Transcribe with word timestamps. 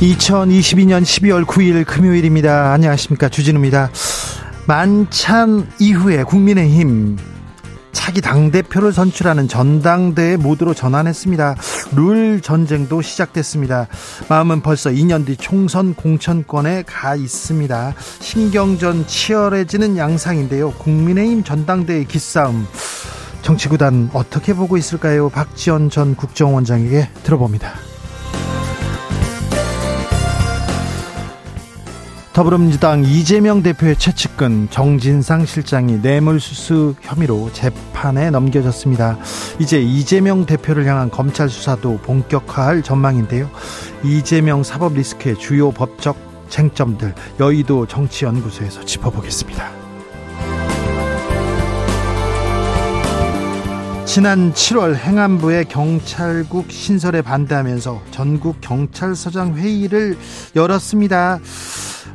2022년 0.00 1.02
12월 1.02 1.44
9일 1.44 1.84
금요일입니다. 1.84 2.72
안녕하십니까. 2.72 3.28
주진우입니다. 3.28 3.90
만찬 4.68 5.66
이후에 5.80 6.22
국민의힘 6.22 7.16
차기 7.90 8.20
당대표를 8.20 8.92
선출하는 8.92 9.48
전당대회 9.48 10.36
모드로 10.36 10.72
전환했습니다. 10.72 11.56
룰 11.96 12.40
전쟁도 12.40 13.02
시작됐습니다. 13.02 13.88
마음은 14.28 14.60
벌써 14.60 14.90
2년 14.90 15.26
뒤 15.26 15.36
총선 15.36 15.94
공천권에 15.94 16.84
가 16.86 17.16
있습니다. 17.16 17.94
신경전 18.20 19.08
치열해지는 19.08 19.96
양상인데요. 19.96 20.74
국민의힘 20.74 21.42
전당대회 21.42 22.04
기싸움. 22.04 22.68
정치구단 23.42 24.10
어떻게 24.12 24.54
보고 24.54 24.76
있을까요? 24.76 25.28
박지원 25.28 25.90
전 25.90 26.14
국정원장에게 26.14 27.08
들어봅니다. 27.24 27.87
더불어민주당 32.38 33.02
이재명 33.02 33.64
대표의 33.64 33.96
최측근 33.96 34.68
정진상 34.70 35.44
실장이 35.44 35.96
뇌물수수 35.96 36.94
혐의로 37.00 37.50
재판에 37.52 38.30
넘겨졌습니다. 38.30 39.18
이제 39.58 39.82
이재명 39.82 40.46
대표를 40.46 40.86
향한 40.86 41.10
검찰 41.10 41.48
수사도 41.48 41.98
본격화할 41.98 42.84
전망인데요. 42.84 43.50
이재명 44.04 44.62
사법 44.62 44.94
리스크의 44.94 45.36
주요 45.36 45.72
법적 45.72 46.16
쟁점들 46.48 47.12
여의도 47.40 47.86
정치연구소에서 47.86 48.84
짚어보겠습니다. 48.84 49.72
지난 54.04 54.52
7월 54.52 54.94
행안부의 54.94 55.64
경찰국 55.64 56.70
신설에 56.70 57.20
반대하면서 57.20 58.00
전국 58.12 58.60
경찰서장 58.60 59.56
회의를 59.56 60.16
열었습니다. 60.54 61.40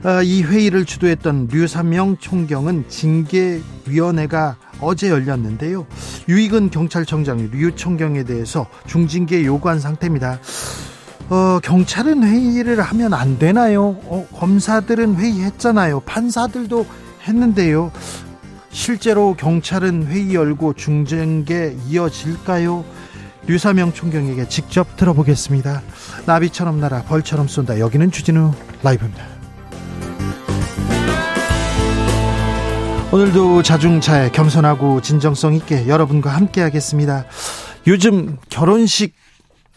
어, 0.04 0.22
이 0.22 0.44
회의를 0.44 0.84
주도했던 0.84 1.48
류삼영 1.50 2.18
총경은 2.18 2.86
징계위원회가 2.90 4.58
어제 4.82 5.10
열렸는데요. 5.10 5.88
유익은 6.28 6.72
경찰청장 6.72 7.50
류 7.52 7.74
총경에 7.74 8.24
대해서 8.24 8.68
중징계 8.86 9.46
요구한 9.46 9.80
상태입니다. 9.80 10.40
어, 11.30 11.60
경찰은 11.64 12.24
회의를 12.24 12.82
하면 12.82 13.14
안 13.14 13.40
되나요? 13.40 13.96
어, 14.04 14.28
검사들은 14.34 15.16
회의했잖아요. 15.16 16.02
판사들도 16.02 16.86
했는데요. 17.26 17.92
실제로 18.72 19.36
경찰은 19.36 20.08
회의 20.08 20.36
열고 20.36 20.74
중징계 20.74 21.78
이어질까요? 21.88 22.84
류사명 23.48 23.94
총경에게 23.94 24.50
직접 24.50 24.98
들어보겠습니다. 24.98 25.82
나비처럼 26.26 26.82
날아 26.82 27.04
벌처럼 27.04 27.48
쏜다. 27.48 27.80
여기는 27.80 28.12
주진우 28.12 28.52
라이브입니다. 28.84 29.33
오늘도 33.14 33.62
자중차에 33.62 34.32
겸손하고 34.32 35.02
진정성 35.02 35.54
있게 35.54 35.88
여러분과 35.88 36.32
함께 36.32 36.62
하겠습니다. 36.62 37.26
요즘 37.86 38.40
결혼식 38.50 39.14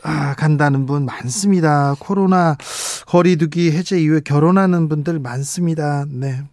아, 0.03 0.35
간다는 0.37 0.87
분 0.87 1.05
많습니다. 1.05 1.95
코로나 1.99 2.57
거리두기 3.07 3.73
해제 3.73 4.01
이후에 4.01 4.21
결혼하는 4.25 4.89
분들 4.89 5.19
많습니다. 5.19 6.07
네. 6.09 6.45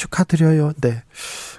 축하드려요. 0.00 0.72
네. 0.80 1.02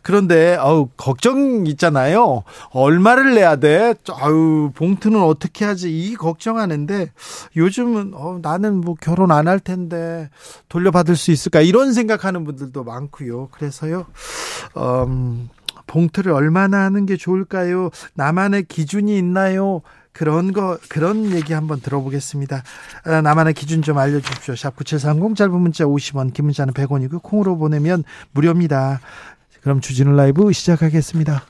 그런데 0.03 0.55
아우 0.59 0.89
걱정 0.97 1.65
있잖아요. 1.67 2.43
얼마를 2.71 3.35
내야 3.35 3.55
돼? 3.57 3.93
아우 4.11 4.71
봉투는 4.73 5.21
어떻게 5.21 5.63
하지? 5.63 5.91
이 5.91 6.15
걱정하는데 6.15 7.11
요즘은 7.55 8.13
어, 8.15 8.39
나는 8.41 8.81
뭐 8.81 8.95
결혼 8.99 9.31
안 9.31 9.47
할 9.47 9.59
텐데 9.59 10.29
돌려받을 10.69 11.15
수 11.15 11.31
있을까? 11.31 11.61
이런 11.61 11.93
생각하는 11.93 12.43
분들도 12.45 12.83
많고요. 12.83 13.49
그래서요. 13.51 14.05
음, 14.77 15.49
봉투를 15.87 16.31
얼마나 16.31 16.83
하는 16.85 17.05
게 17.05 17.17
좋을까요? 17.17 17.89
나만의 18.13 18.65
기준이 18.69 19.17
있나요? 19.17 19.81
그런 20.13 20.51
거 20.51 20.77
그런 20.89 21.31
얘기 21.31 21.53
한번 21.53 21.79
들어보겠습니다. 21.81 22.63
아, 23.05 23.21
나만의 23.21 23.53
기준 23.53 23.81
좀 23.81 23.97
알려 23.97 24.19
주십시오. 24.19 24.55
샵 24.55 24.75
9730 24.75 25.35
짧은 25.35 25.53
문자 25.59 25.85
50원 25.85 26.33
긴 26.33 26.45
문자는 26.45 26.73
100원이고 26.73 27.21
콩으로 27.21 27.57
보내면 27.57 28.03
무료입니다. 28.31 28.99
그럼 29.61 29.79
주진우 29.79 30.15
라이브 30.15 30.51
시작하겠습니다. 30.51 31.43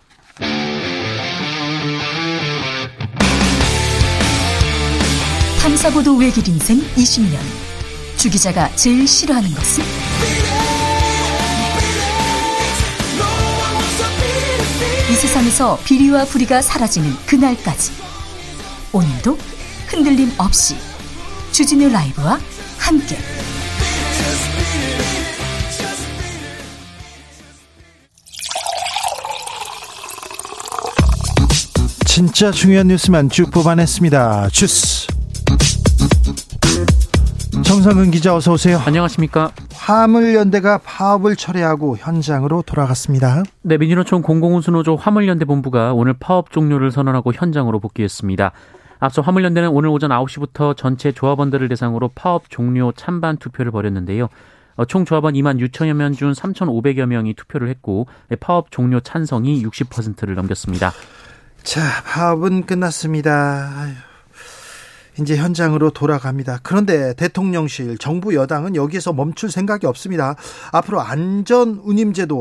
탐사보도 5.61 6.17
외길 6.17 6.47
인생 6.47 6.79
20년. 6.95 7.37
주 8.17 8.29
기자가 8.29 8.69
제일 8.75 9.07
싫어하는 9.07 9.49
것은? 9.51 9.83
이 15.09 15.13
세상에서 15.13 15.79
비리와 15.83 16.25
부리가 16.25 16.61
사라지는 16.61 17.11
그날까지. 17.25 18.00
오늘도 18.93 19.37
흔들림 19.87 20.29
없이 20.37 20.75
주진우 21.53 21.89
라이브와 21.89 22.37
함께. 22.77 23.15
진짜 32.05 32.51
중요한 32.51 32.87
뉴스만 32.87 33.29
쭉 33.29 33.49
뽑아냈습니다. 33.51 34.49
주스. 34.49 35.07
정상근 37.63 38.11
기자 38.11 38.35
어서 38.35 38.51
오세요. 38.51 38.77
안녕하십니까. 38.85 39.51
화물연대가 39.73 40.79
파업을 40.79 41.37
철회하고 41.37 41.95
현장으로 41.95 42.61
돌아갔습니다. 42.63 43.43
네, 43.61 43.77
민주노총 43.77 44.21
공공운수노조 44.21 44.97
화물연대 44.97 45.45
본부가 45.45 45.93
오늘 45.93 46.13
파업 46.13 46.51
종료를 46.51 46.91
선언하고 46.91 47.31
현장으로 47.33 47.79
복귀했습니다. 47.79 48.51
앞서 49.01 49.23
화물연대는 49.23 49.69
오늘 49.69 49.89
오전 49.89 50.11
9시부터 50.11 50.77
전체 50.77 51.11
조합원들을 51.11 51.67
대상으로 51.69 52.11
파업 52.13 52.49
종료 52.49 52.91
찬반 52.91 53.35
투표를 53.37 53.71
벌였는데요. 53.71 54.29
어, 54.75 54.85
총 54.85 55.05
조합원 55.05 55.33
2만 55.33 55.59
6천여 55.59 55.93
명 55.93 56.13
중 56.13 56.31
3,500여 56.33 57.07
명이 57.07 57.33
투표를 57.33 57.67
했고 57.67 58.05
파업 58.39 58.69
종료 58.71 58.99
찬성이 58.99 59.63
60%를 59.63 60.35
넘겼습니다. 60.35 60.91
자, 61.63 61.81
파업은 62.05 62.67
끝났습니다. 62.67 63.87
이제 65.19 65.35
현장으로 65.35 65.89
돌아갑니다. 65.89 66.59
그런데 66.61 67.13
대통령실, 67.15 67.97
정부 67.97 68.35
여당은 68.35 68.75
여기에서 68.75 69.13
멈출 69.13 69.49
생각이 69.51 69.87
없습니다. 69.87 70.35
앞으로 70.71 71.01
안전 71.01 71.81
운임제도 71.83 72.39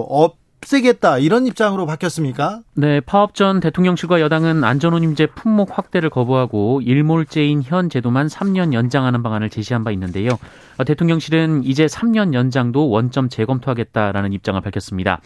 없애겠다 0.63 1.19
이런 1.19 1.47
입장으로 1.47 1.87
바뀌었습니까? 1.87 2.61
네, 2.75 3.01
파업 3.01 3.35
전 3.35 3.61
대통령실과 3.61 4.21
여당은 4.21 4.63
안전운임제 4.65 5.27
품목 5.35 5.77
확대를 5.77 6.11
거부하고 6.11 6.81
일몰제인 6.83 7.63
현 7.65 7.89
제도만 7.89 8.27
3년 8.27 8.73
연장하는 8.73 9.23
방안을 9.23 9.51
제시한 9.51 9.85
바 9.85 9.91
있는데요. 9.93 10.39
어, 10.77 10.85
대통령실은 10.85 11.65
이제 11.65 11.87
3년 11.87 12.35
연장도 12.35 12.89
원점 12.89 13.29
재검토하겠다라는 13.29 14.33
입장을 14.33 14.61
밝혔습니다. 14.61 15.21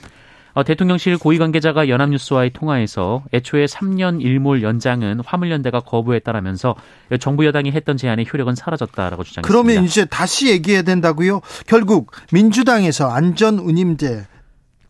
어, 0.54 0.62
대통령실 0.62 1.18
고위 1.18 1.38
관계자가 1.38 1.88
연합뉴스와의 1.88 2.50
통화에서 2.50 3.24
애초에 3.32 3.64
3년 3.64 4.22
일몰 4.22 4.62
연장은 4.62 5.20
화물연대가 5.26 5.80
거부했다라면서 5.80 6.76
정부 7.18 7.44
여당이 7.44 7.72
했던 7.72 7.96
제안의 7.96 8.26
효력은 8.32 8.54
사라졌다라고 8.54 9.24
주장했습니다. 9.24 9.48
그러면 9.48 9.84
이제 9.84 10.04
다시 10.04 10.50
얘기해야 10.50 10.82
된다고요? 10.82 11.40
결국 11.66 12.12
민주당에서 12.30 13.10
안전운임제 13.10 14.26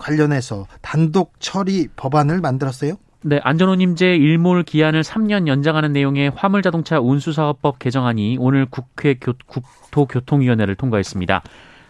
관련해서 0.04 0.66
단독 0.82 1.32
처리 1.38 1.88
법안을 1.96 2.40
만들었어요? 2.40 2.96
네, 3.22 3.40
안전운임제 3.42 4.16
일몰 4.16 4.62
기한을 4.64 5.02
3년 5.02 5.48
연장하는 5.48 5.94
내용의 5.94 6.32
화물자동차 6.36 7.00
운수사업법 7.00 7.78
개정안이 7.78 8.36
오늘 8.38 8.66
국회 8.66 9.14
교, 9.14 9.32
국토교통위원회를 9.46 10.74
통과했습니다. 10.74 11.42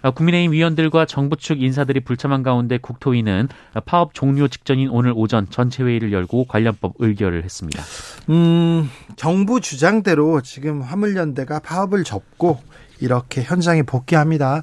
어, 0.02 0.10
국민의힘 0.12 0.52
위원들과 0.52 1.06
정부 1.06 1.36
측 1.36 1.60
인사들이 1.60 2.00
불참한 2.00 2.44
가운데 2.44 2.78
국토위는 2.78 3.48
파업 3.84 4.14
종료 4.14 4.46
직전인 4.46 4.90
오늘 4.90 5.12
오전 5.16 5.48
전체 5.50 5.82
회의를 5.82 6.12
열고 6.12 6.44
관련법 6.44 6.94
의결을 6.98 7.42
했습니다. 7.42 7.82
음, 8.28 8.88
정부 9.16 9.60
주장대로 9.60 10.40
지금 10.42 10.82
화물연대가 10.82 11.58
파업을 11.58 12.04
접고 12.04 12.60
이렇게 13.00 13.42
현장에 13.42 13.82
복귀합니다. 13.82 14.62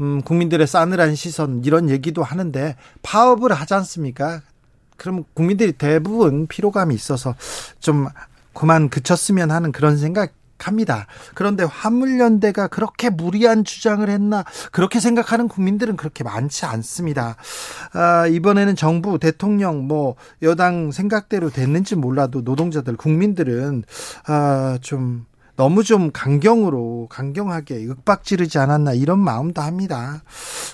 음, 0.00 0.22
국민들의 0.22 0.66
싸늘한 0.66 1.14
시선 1.14 1.62
이런 1.64 1.90
얘기도 1.90 2.22
하는데 2.22 2.76
파업을 3.02 3.52
하지 3.52 3.74
않습니까? 3.74 4.42
그럼 4.96 5.24
국민들이 5.34 5.72
대부분 5.72 6.46
피로감이 6.46 6.94
있어서 6.94 7.34
좀 7.78 8.06
그만 8.52 8.90
그쳤으면 8.90 9.50
하는 9.50 9.72
그런 9.72 9.96
생각 9.96 10.34
합니다. 10.66 11.06
그런데 11.34 11.64
화물연대가 11.64 12.68
그렇게 12.68 13.10
무리한 13.10 13.64
주장을 13.64 14.06
했나 14.08 14.44
그렇게 14.72 15.00
생각하는 15.00 15.48
국민들은 15.48 15.96
그렇게 15.96 16.24
많지 16.24 16.66
않습니다. 16.66 17.36
아, 17.92 18.26
이번에는 18.26 18.76
정부 18.76 19.18
대통령 19.18 19.86
뭐 19.86 20.16
여당 20.42 20.90
생각대로 20.90 21.50
됐는지 21.50 21.96
몰라도 21.96 22.42
노동자들 22.42 22.96
국민들은 22.96 23.84
아, 24.26 24.78
좀 24.80 25.24
너무 25.60 25.84
좀 25.84 26.10
강경으로 26.10 27.08
강경하게 27.10 27.84
윽박지르지 27.84 28.56
않았나 28.56 28.94
이런 28.94 29.18
마음도 29.18 29.60
합니다. 29.60 30.22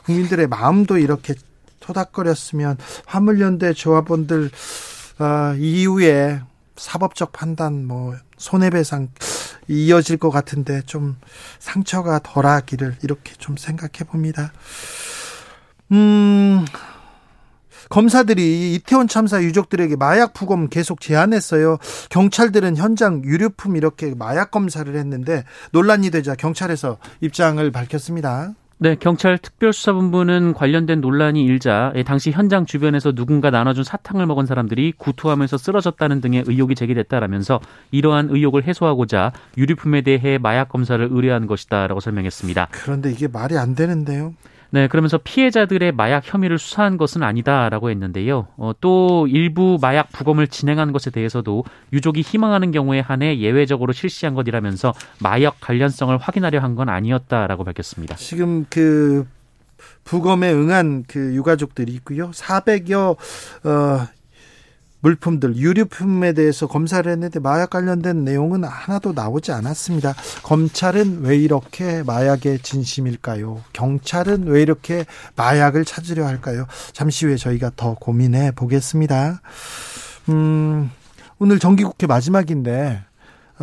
국민들의 0.05 0.47
마음도 0.47 0.97
이렇게 0.97 1.35
토닥거렸으면 1.81 2.79
화물연대 3.05 3.73
조합원들 3.73 4.49
아, 5.19 5.57
이후에 5.59 6.41
사법적 6.77 7.33
판단 7.33 7.85
뭐 7.85 8.15
손해배상 8.37 9.09
이어질 9.67 10.19
것 10.19 10.31
같은데 10.31 10.83
좀 10.83 11.17
상처가 11.59 12.21
덜하기를 12.23 12.99
이렇게 13.03 13.33
좀 13.39 13.57
생각해 13.57 14.09
봅니다. 14.09 14.53
음, 15.91 16.65
검사들이 17.89 18.75
이태원 18.75 19.09
참사 19.09 19.43
유족들에게 19.43 19.97
마약 19.97 20.33
부검 20.35 20.69
계속 20.69 21.01
제한했어요. 21.01 21.79
경찰들은 22.11 22.77
현장 22.77 23.23
유류품 23.25 23.77
이렇게 23.77 24.15
마약 24.15 24.51
검사를 24.51 24.95
했는데 24.95 25.45
논란이 25.73 26.11
되자 26.11 26.35
경찰에서 26.35 26.99
입장을 27.21 27.71
밝혔습니다. 27.71 28.55
네, 28.79 28.95
경찰 28.95 29.39
특별수사본부는 29.39 30.53
관련된 30.53 31.01
논란이 31.01 31.43
일자 31.43 31.95
당시 32.05 32.31
현장 32.31 32.67
주변에서 32.67 33.13
누군가 33.13 33.49
나눠준 33.49 33.85
사탕을 33.85 34.27
먹은 34.27 34.45
사람들이 34.45 34.93
구토하면서 34.99 35.57
쓰러졌다는 35.57 36.21
등의 36.21 36.45
의혹이 36.47 36.75
제기됐다라면서 36.75 37.61
이러한 37.91 38.29
의혹을 38.29 38.65
해소하고자 38.65 39.33
유류품에 39.57 40.03
대해 40.03 40.37
마약 40.37 40.69
검사를 40.69 41.09
의뢰한 41.11 41.47
것이다라고 41.47 42.01
설명했습니다. 42.01 42.69
그런데 42.71 43.11
이게 43.11 43.29
말이 43.29 43.57
안 43.57 43.75
되는데요. 43.75 44.35
네, 44.71 44.89
그러면서 44.89 45.19
피해자들의 45.19 45.93
마약 45.93 46.23
혐의를 46.25 46.59
수사한 46.59 46.97
것은 46.97 47.23
아니다라고 47.23 47.91
했는데요. 47.91 48.47
어, 48.57 48.73
또 48.81 49.27
일부 49.29 49.79
마약 49.81 50.11
부검을 50.13 50.49
진행한 50.49 50.93
것에 50.93 51.11
대해서도 51.11 51.65
유족이 51.93 52.21
희망하는 52.21 52.71
경우에 52.73 53.01
한해 53.01 53.39
예외적으로 53.39 53.93
실시한 53.93 54.35
것이라면서 54.35 54.93
마약 55.21 55.61
관련성을 55.61 56.17
확인하려 56.19 56.61
한 56.61 56.77
건 56.77 56.91
아니었다라고 56.91 57.65
밝혔습니다. 57.65 58.17
지금 58.17 58.67
그 58.69 59.27
부검에 60.05 60.53
응한 60.53 61.05
그 61.09 61.35
유가족들이 61.35 61.91
있고요. 61.95 62.31
400여 62.33 63.17
어 63.65 64.07
물품들 65.07 65.57
유류품에 65.57 66.33
대해서 66.33 66.67
검사를 66.67 67.11
했는데 67.11 67.39
마약 67.39 67.71
관련된 67.71 68.25
내용은 68.25 68.65
하나도 68.65 69.13
나오지 69.13 69.53
않았습니다. 69.53 70.15
검찰은 70.43 71.21
왜 71.23 71.37
이렇게 71.37 72.03
마약의 72.03 72.59
진심일까요? 72.61 73.63
경찰은 73.73 74.49
왜 74.49 74.63
이렇게 74.63 75.05
마약을 75.37 75.85
찾으려 75.85 76.27
할까요? 76.27 76.67
잠시 76.93 77.27
후에 77.27 77.37
저희가 77.37 77.71
더 77.77 77.95
고민해 77.95 78.53
보겠습니다. 78.57 79.41
음, 80.31 80.91
오늘 81.39 81.61
정기국회 81.61 82.09
마지막인데 82.09 83.05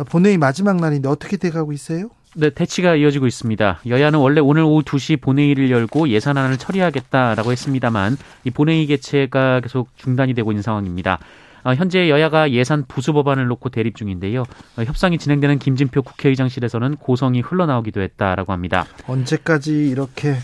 본회의 0.08 0.38
마지막 0.38 0.76
날인데 0.76 1.10
어떻게 1.10 1.36
돼가고 1.36 1.74
있어요? 1.74 2.08
네, 2.36 2.50
대치가 2.50 2.96
이어지고 2.96 3.26
있습니다. 3.26 3.80
여야는 3.86 4.18
원래 4.18 4.40
오늘 4.40 4.62
오후 4.62 4.82
2시 4.82 5.20
본회의를 5.20 5.70
열고 5.70 6.08
예산안을 6.08 6.56
처리하겠다라고 6.58 7.52
했습니다만 7.52 8.16
이 8.44 8.50
본회의 8.50 8.86
개최가 8.86 9.60
계속 9.60 9.88
중단이 9.96 10.34
되고 10.34 10.50
있는 10.50 10.62
상황입니다. 10.62 11.18
어, 11.62 11.74
현재 11.74 12.10
여야가 12.10 12.50
예산 12.50 12.84
부수 12.86 13.12
법안을 13.12 13.46
놓고 13.46 13.70
대립 13.70 13.94
중인데요. 13.96 14.42
어, 14.76 14.82
협상이 14.82 15.16
진행되는 15.16 15.58
김진표 15.60 16.02
국회의장실에서는 16.02 16.96
고성이 16.96 17.40
흘러나오기도 17.40 18.00
했다라고 18.02 18.52
합니다. 18.52 18.84
언제까지 19.06 19.88
이렇게 19.88 20.34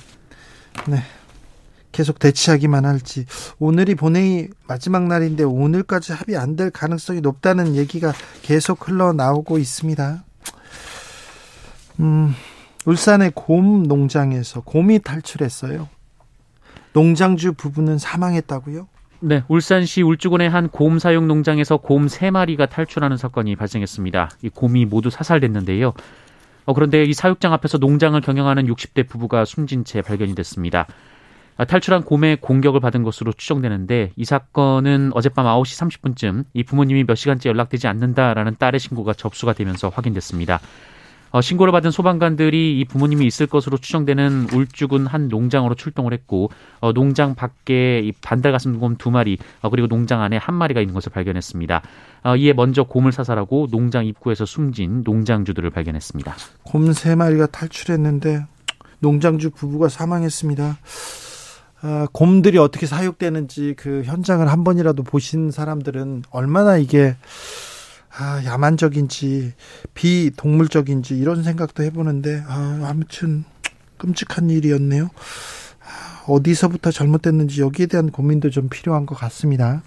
네. 0.89 1.03
계속 1.93 2.21
대치하기만 2.21 2.85
할지 2.85 3.27
오늘이 3.59 3.97
본회의 3.97 4.49
마지막 4.69 5.09
날인데 5.09 5.43
오늘까지 5.43 6.13
합의 6.13 6.37
안 6.37 6.55
될 6.55 6.71
가능성이 6.71 7.21
높다는 7.21 7.75
얘기가 7.75 8.13
계속 8.43 8.87
흘러나오고 8.89 9.59
있습니다. 9.59 10.23
음, 12.01 12.35
울산의 12.87 13.33
곰 13.35 13.83
농장에서 13.85 14.63
곰이 14.63 15.01
탈출했어요. 15.01 15.89
농장주 16.93 17.53
부부는 17.53 17.99
사망했다고요? 17.99 18.89
네, 19.23 19.45
울산시 19.49 20.03
울주군의 20.03 20.49
한 20.49 20.69
곰 20.69 20.99
사육 20.99 21.27
농장에서 21.27 21.77
곰 21.77 22.09
세마리가 22.09 22.67
탈출하는 22.67 23.17
사건이 23.17 23.55
발생했습니다. 23.57 24.31
이 24.43 24.49
곰이 24.49 24.87
모두 24.87 25.11
사살됐는데요. 25.11 25.93
어, 26.65 26.73
그런데 26.75 27.05
이 27.05 27.13
사육장 27.13 27.53
앞에서 27.53 27.79
농장을 27.79 28.19
경영하는 28.21 28.67
60대 28.67 29.07
부부가 29.09 29.45
숨진 29.45 29.85
채 29.85 30.01
발견이 30.03 30.35
됐습니다. 30.35 30.87
아, 31.57 31.65
탈출한 31.67 32.03
곰의 32.05 32.39
공격을 32.41 32.81
받은 32.81 33.03
것으로 33.03 33.33
추정되는데 33.35 34.13
이 34.17 34.25
사건은 34.25 35.11
어젯밤 35.15 35.45
9시 35.45 36.01
30분쯤 36.01 36.45
이 36.55 36.65
부모님이 36.65 37.05
몇 37.05 37.15
시간째 37.17 37.51
연락되지 37.51 37.87
않는다라는 37.89 38.57
딸의 38.59 38.81
신고가 38.81 39.13
접수가 39.13 39.53
되면서 39.53 39.91
확인됐습니다. 39.91 40.61
어, 41.33 41.41
신고를 41.41 41.73
받은 41.73 41.91
소방관들이 41.91 42.81
이 42.81 42.85
부모님이 42.85 43.27
있을 43.27 43.47
것으로 43.47 43.79
추정되는 43.79 44.49
울주군 44.53 45.07
한 45.07 45.29
농장으로 45.29 45.75
출동을 45.75 46.13
했고 46.13 46.51
어, 46.81 46.93
농장 46.93 47.35
밖에 47.35 48.01
이 48.01 48.13
반달가슴곰 48.13 48.97
두 48.97 49.11
마리 49.11 49.39
어, 49.63 49.71
그리고 49.71 49.87
농장 49.87 50.23
안에 50.23 50.37
한 50.37 50.55
마리가 50.55 50.81
있는 50.81 50.95
것을 50.95 51.13
발견했습니다. 51.13 51.83
어, 52.25 52.37
이에 52.37 52.53
먼저 52.53 52.83
곰을 52.83 53.13
사살하고 53.13 53.69
농장 53.71 54.07
입구에서 54.07 54.45
숨진 54.45 55.03
농장주들을 55.05 55.71
발견했습니다. 55.71 56.35
곰 56.65 56.93
세 56.93 57.15
마리가 57.15 57.47
탈출했는데 57.47 58.47
농장주 58.99 59.51
부부가 59.51 59.89
사망했습니다. 59.89 60.79
아, 61.83 62.07
곰들이 62.13 62.59
어떻게 62.59 62.85
사육되는지 62.87 63.75
그 63.79 64.03
현장을 64.05 64.47
한 64.47 64.65
번이라도 64.65 65.03
보신 65.03 65.51
사람들은 65.51 66.25
얼마나 66.31 66.77
이게 66.77 67.17
아, 68.17 68.43
야만적인지 68.45 69.53
비동물적인지 69.95 71.17
이런 71.17 71.43
생각도 71.43 71.83
해보는데 71.83 72.43
아, 72.47 72.81
아무튼 72.85 73.45
끔찍한 73.99 74.51
일이었네요. 74.51 75.05
아, 75.05 76.25
어디서부터 76.27 76.91
잘못됐는지 76.91 77.61
여기에 77.61 77.87
대한 77.87 78.11
고민도 78.11 78.51
좀 78.51 78.69
필요한 78.69 79.07
것 79.07 79.15
같습니다. 79.15 79.83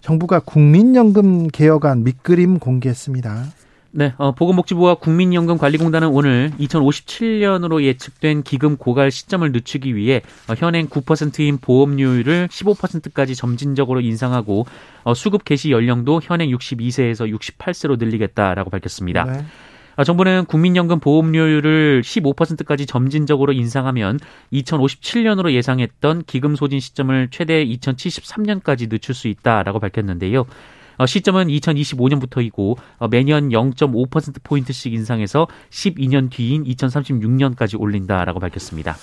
정부가 0.00 0.40
국민연금 0.40 1.48
개혁안 1.48 2.04
밑그림 2.04 2.58
공개했습니다. 2.58 3.46
네, 3.92 4.14
어, 4.18 4.32
보건복지부와 4.32 4.94
국민연금관리공단은 4.96 6.08
오늘 6.08 6.52
2057년으로 6.60 7.82
예측된 7.82 8.44
기금 8.44 8.76
고갈 8.76 9.10
시점을 9.10 9.50
늦추기 9.50 9.96
위해 9.96 10.22
어, 10.48 10.54
현행 10.56 10.88
9%인 10.88 11.58
보험료율을 11.58 12.48
15%까지 12.48 13.34
점진적으로 13.34 14.00
인상하고 14.00 14.66
어, 15.02 15.14
수급 15.14 15.44
개시 15.44 15.72
연령도 15.72 16.20
현행 16.22 16.50
62세에서 16.50 17.36
68세로 17.36 17.98
늘리겠다라고 17.98 18.70
밝혔습니다. 18.70 19.24
네. 19.24 19.44
어, 19.96 20.04
정부는 20.04 20.44
국민연금 20.44 21.00
보험료율을 21.00 22.02
15%까지 22.02 22.86
점진적으로 22.86 23.52
인상하면 23.52 24.20
2057년으로 24.52 25.52
예상했던 25.52 26.24
기금 26.26 26.54
소진 26.54 26.78
시점을 26.78 27.28
최대 27.32 27.66
2073년까지 27.66 28.88
늦출 28.88 29.16
수 29.16 29.26
있다라고 29.26 29.80
밝혔는데요. 29.80 30.46
어, 31.00 31.06
시점은 31.06 31.48
2025년부터이고 31.48 32.76
어, 32.98 33.08
매년 33.08 33.48
0.5% 33.48 34.42
포인트씩 34.44 34.92
인상해서 34.92 35.46
12년 35.70 36.30
뒤인 36.30 36.62
2036년까지 36.64 37.80
올린다라고 37.80 38.38
밝혔습니다. 38.38 38.96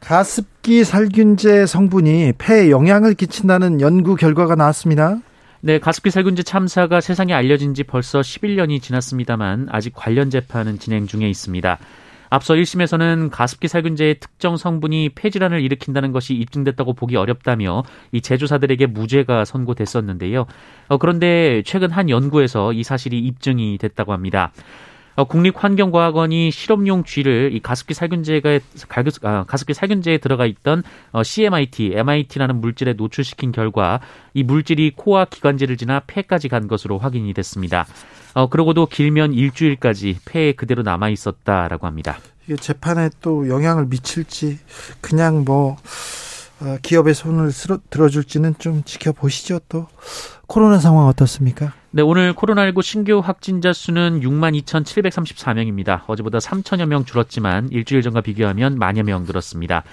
가습기 0.00 0.82
살균제 0.82 1.66
성분이 1.66 2.32
폐에 2.38 2.70
영향을 2.70 3.14
끼친다는 3.14 3.80
연구 3.80 4.16
결과가 4.16 4.56
나왔습니다. 4.56 5.18
네, 5.60 5.78
가습기 5.78 6.10
살균제 6.10 6.42
참사가 6.42 7.00
세상에 7.00 7.32
알려진 7.32 7.72
지 7.72 7.84
벌써 7.84 8.18
11년이 8.18 8.82
지났습니다만 8.82 9.68
아직 9.70 9.92
관련 9.94 10.30
재판은 10.30 10.80
진행 10.80 11.06
중에 11.06 11.30
있습니다. 11.30 11.78
앞서 12.34 12.54
1심에서는 12.54 13.30
가습기 13.30 13.68
살균제의 13.68 14.18
특정 14.18 14.56
성분이 14.56 15.10
폐질환을 15.10 15.60
일으킨다는 15.60 16.10
것이 16.10 16.34
입증됐다고 16.34 16.94
보기 16.94 17.14
어렵다며 17.14 17.84
이 18.10 18.20
제조사들에게 18.20 18.86
무죄가 18.86 19.44
선고됐었는데요. 19.44 20.46
어, 20.88 20.98
그런데 20.98 21.62
최근 21.64 21.92
한 21.92 22.10
연구에서 22.10 22.72
이 22.72 22.82
사실이 22.82 23.20
입증이 23.20 23.78
됐다고 23.78 24.12
합니다. 24.12 24.52
어, 25.16 25.24
국립환경과학원이 25.24 26.50
실험용 26.50 27.04
쥐를 27.04 27.50
이 27.52 27.60
가습기 27.60 27.94
살균제가 27.94 28.60
아, 29.22 29.44
가습기 29.44 29.74
살균제에 29.74 30.18
들어가 30.18 30.46
있던 30.46 30.82
어, 31.12 31.22
CMIT, 31.22 31.92
MIT라는 31.94 32.60
물질에 32.60 32.94
노출시킨 32.94 33.52
결과 33.52 34.00
이 34.32 34.42
물질이 34.42 34.92
코와 34.96 35.26
기관지를 35.26 35.76
지나 35.76 36.00
폐까지 36.06 36.48
간 36.48 36.66
것으로 36.66 36.98
확인이 36.98 37.32
됐습니다. 37.32 37.86
어, 38.34 38.48
그러고도 38.48 38.86
길면 38.86 39.32
일주일까지 39.32 40.18
폐에 40.24 40.52
그대로 40.52 40.82
남아 40.82 41.10
있었다라고 41.10 41.86
합니다. 41.86 42.18
이게 42.44 42.56
재판에 42.56 43.10
또 43.20 43.48
영향을 43.48 43.86
미칠지 43.86 44.58
그냥 45.00 45.44
뭐 45.44 45.76
어, 46.60 46.76
기업의 46.82 47.14
손을 47.14 47.50
들어줄지는 47.90 48.54
좀 48.58 48.82
지켜보시죠. 48.84 49.60
또 49.68 49.86
코로나 50.46 50.78
상황 50.78 51.06
어떻습니까? 51.06 51.72
네, 51.96 52.02
오늘 52.02 52.34
코로나19 52.34 52.82
신규 52.82 53.20
확진자 53.20 53.72
수는 53.72 54.18
6만 54.18 54.60
2,734명입니다. 54.64 56.00
어제보다 56.08 56.38
3천여 56.38 56.86
명 56.86 57.04
줄었지만 57.04 57.68
일주일 57.70 58.02
전과 58.02 58.20
비교하면 58.20 58.78
만여 58.80 59.04
명 59.04 59.22
늘었습니다. 59.22 59.84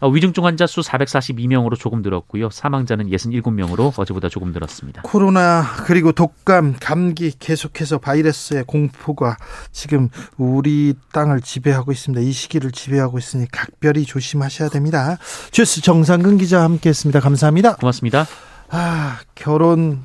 어, 0.00 0.08
위중증 0.08 0.46
환자 0.46 0.66
수 0.66 0.80
442명으로 0.80 1.78
조금 1.78 2.00
늘었고요. 2.00 2.48
사망자는 2.48 3.10
67명으로 3.10 3.92
어제보다 3.98 4.30
조금 4.30 4.52
늘었습니다. 4.52 5.02
코로나 5.02 5.62
그리고 5.84 6.12
독감, 6.12 6.76
감기 6.80 7.30
계속해서 7.38 7.98
바이러스의 7.98 8.64
공포가 8.66 9.36
지금 9.72 10.08
우리 10.38 10.94
땅을 11.12 11.42
지배하고 11.42 11.92
있습니다. 11.92 12.22
이 12.22 12.32
시기를 12.32 12.72
지배하고 12.72 13.18
있으니 13.18 13.46
각별히 13.52 14.06
조심하셔야 14.06 14.70
됩니다. 14.70 15.18
주스 15.50 15.82
정상근 15.82 16.38
기자 16.38 16.62
함께했습니다. 16.62 17.20
감사합니다. 17.20 17.76
고맙습니다. 17.76 18.24
아 18.70 19.18
결혼 19.34 20.02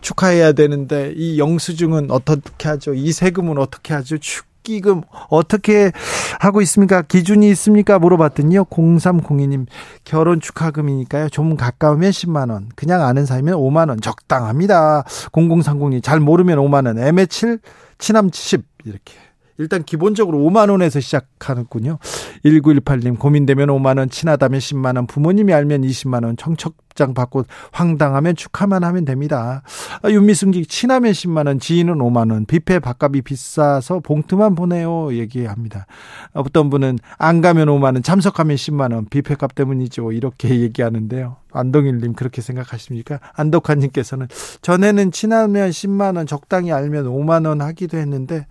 축하해야 0.00 0.52
되는데 0.52 1.12
이 1.16 1.38
영수증은 1.38 2.10
어떻게 2.10 2.68
하죠? 2.68 2.94
이 2.94 3.12
세금은 3.12 3.58
어떻게 3.58 3.94
하죠? 3.94 4.18
축기금 4.18 5.02
어떻게 5.28 5.92
하고 6.38 6.60
있습니까? 6.62 7.02
기준이 7.02 7.48
있습니까? 7.50 7.98
물어봤더니요. 7.98 8.64
0302님 8.64 9.66
결혼 10.04 10.40
축하금이니까요. 10.40 11.28
좀 11.28 11.56
가까우면 11.56 12.10
10만 12.10 12.50
원, 12.50 12.68
그냥 12.76 13.02
아는 13.02 13.26
사이면 13.26 13.54
5만 13.54 13.88
원 13.88 14.00
적당합니다. 14.00 15.04
0030님 15.32 16.02
잘 16.02 16.20
모르면 16.20 16.58
5만 16.58 16.86
원, 16.86 16.98
애매 16.98 17.26
7, 17.26 17.58
친함 17.98 18.30
10 18.32 18.64
이렇게. 18.84 19.14
일단 19.60 19.82
기본적으로 19.82 20.38
5만 20.38 20.70
원에서 20.70 21.00
시작하는군요. 21.00 21.98
1918님 22.46 23.18
고민되면 23.18 23.68
5만 23.68 23.98
원, 23.98 24.08
친하다면 24.08 24.58
10만 24.58 24.96
원, 24.96 25.06
부모님이 25.06 25.52
알면 25.52 25.82
20만 25.82 26.24
원, 26.24 26.38
청첩장 26.38 27.12
받고 27.12 27.44
황당하면 27.70 28.36
축하만 28.36 28.84
하면 28.84 29.04
됩니다. 29.04 29.62
아, 30.02 30.08
윤미승기 30.08 30.64
친하면 30.64 31.12
10만 31.12 31.46
원, 31.46 31.60
지인은 31.60 31.96
5만 31.96 32.32
원, 32.32 32.46
뷔페 32.46 32.78
밥값이 32.78 33.20
비싸서 33.20 34.00
봉투만 34.00 34.54
보내요 34.54 35.12
얘기합니다. 35.12 35.84
어떤 36.32 36.70
분은 36.70 36.98
안 37.18 37.42
가면 37.42 37.68
5만 37.68 37.82
원, 37.82 38.02
참석하면 38.02 38.56
10만 38.56 38.94
원, 38.94 39.04
뷔페 39.10 39.34
값 39.34 39.54
때문이죠. 39.54 40.12
이렇게 40.12 40.48
얘기하는데요. 40.60 41.36
안동일님 41.52 42.14
그렇게 42.14 42.40
생각하십니까? 42.40 43.20
안덕환님께서는 43.34 44.28
전에는 44.62 45.12
친하면 45.12 45.68
10만 45.68 46.16
원, 46.16 46.26
적당히 46.26 46.72
알면 46.72 47.04
5만 47.04 47.46
원 47.46 47.60
하기도 47.60 47.98
했는데 47.98 48.46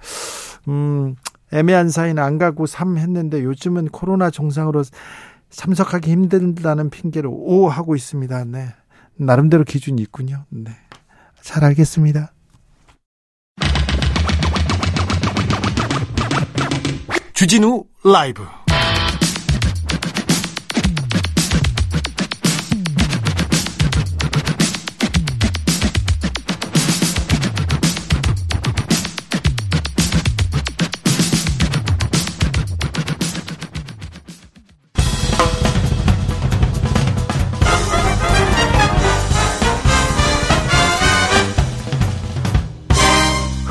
음, 0.70 1.16
애매한 1.52 1.90
사이는 1.90 2.22
안 2.22 2.38
가고 2.38 2.66
3 2.66 2.98
했는데 2.98 3.44
요즘은 3.44 3.90
코로나 3.90 4.30
정상으로 4.30 4.84
참석하기 5.50 6.12
힘들다는 6.12 6.92
핑계로 6.92 7.32
오 7.32 7.68
하고 7.68 7.96
있습니다. 7.96 8.46
네. 8.46 8.68
나름대로 9.16 9.64
기준이 9.64 10.02
있군요. 10.04 10.46
네. 10.50 10.72
잘 11.42 11.64
알겠습니다. 11.64 12.32
주진우 17.34 17.86
라이브 18.04 18.44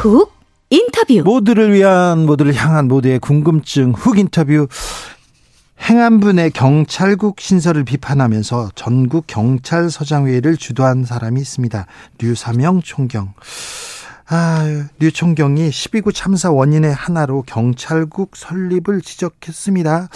훅 0.09 0.33
인터뷰 0.71 1.23
모두를 1.23 1.73
위한 1.75 2.25
모두를 2.25 2.55
향한 2.55 2.89
모두의 2.89 3.19
궁금증 3.19 3.93
훅 3.93 4.19
인터뷰 4.19 4.67
행안부 5.83 6.33
내 6.33 6.49
경찰국 6.49 7.41
신설을 7.41 7.85
비판하면서 7.85 8.71
전국 8.75 9.27
경찰서장회의를 9.27 10.57
주도한 10.57 11.05
사람이 11.05 11.41
있습니다. 11.41 11.87
류사명 12.19 12.81
총경. 12.83 13.35
아, 14.31 14.87
류 14.99 15.13
총경이 15.13 15.71
12구 15.71 16.15
참사 16.15 16.51
원인의 16.51 16.93
하나로 16.93 17.43
경찰국 17.47 18.37
설립을 18.37 19.03
지적했습니다. 19.03 20.09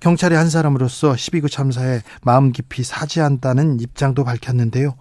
경찰의 0.00 0.36
한 0.36 0.50
사람으로서 0.50 1.12
12구 1.12 1.50
참사에 1.50 2.02
마음 2.22 2.52
깊이 2.52 2.84
사죄한다는 2.84 3.80
입장도 3.80 4.24
밝혔는데요. 4.24 4.94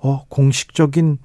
어, 0.00 0.24
공식적인 0.28 1.18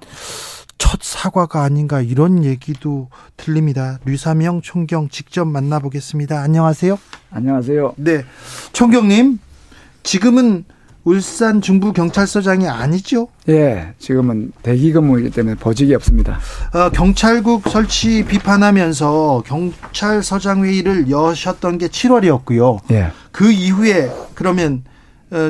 첫 0.78 1.00
사과가 1.02 1.62
아닌가 1.62 2.00
이런 2.00 2.44
얘기도 2.44 3.08
들립니다. 3.36 3.98
류사명 4.04 4.60
총경 4.62 5.08
직접 5.08 5.44
만나보겠습니다. 5.46 6.40
안녕하세요. 6.40 6.98
안녕하세요. 7.30 7.94
네. 7.96 8.24
총경님, 8.72 9.38
지금은 10.02 10.64
울산 11.04 11.60
중부 11.60 11.92
경찰서장이 11.92 12.66
아니죠? 12.66 13.28
예, 13.48 13.92
지금은 13.98 14.52
대기 14.62 14.90
근무이기 14.92 15.30
때문에 15.30 15.54
보직이 15.56 15.94
없습니다. 15.94 16.38
어, 16.72 16.90
경찰국 16.90 17.68
설치 17.68 18.24
비판하면서 18.24 19.42
경찰서장 19.46 20.64
회의를 20.64 21.10
여셨던 21.10 21.78
게 21.78 21.88
7월이었고요. 21.88 22.80
예. 22.92 23.12
그 23.32 23.52
이후에 23.52 24.10
그러면 24.34 24.84
어, 24.86 24.93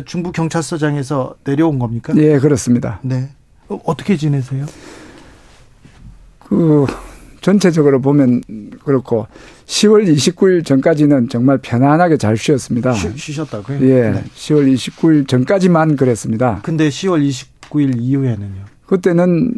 중부 0.04 0.32
경찰서장에서 0.32 1.36
내려온 1.44 1.78
겁니까? 1.78 2.12
예, 2.16 2.38
그렇습니다. 2.38 3.00
네. 3.02 3.30
어, 3.68 3.80
어떻게 3.84 4.16
지내세요? 4.16 4.66
그 6.38 6.86
전체적으로 7.40 8.00
보면 8.00 8.42
그렇고 8.84 9.26
10월 9.66 10.06
29일 10.10 10.64
전까지는 10.64 11.28
정말 11.28 11.58
편안하게 11.58 12.16
잘 12.16 12.36
쉬었습니다. 12.36 12.94
쉬, 12.94 13.32
셨다고요 13.32 13.80
예. 13.82 14.10
네. 14.10 14.24
10월 14.34 14.72
29일 14.72 15.28
전까지만 15.28 15.96
그랬습니다. 15.96 16.60
근데 16.62 16.88
10월 16.88 17.26
29일 17.28 17.96
이후에는요? 17.98 18.64
그때는 18.86 19.54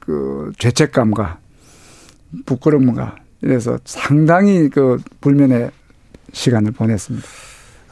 그 0.00 0.52
죄책감과 0.58 1.38
부끄러움과 2.46 3.16
이래서 3.42 3.78
상당히 3.84 4.68
그 4.68 4.98
불면의 5.20 5.70
시간을 6.32 6.72
보냈습니다. 6.72 7.26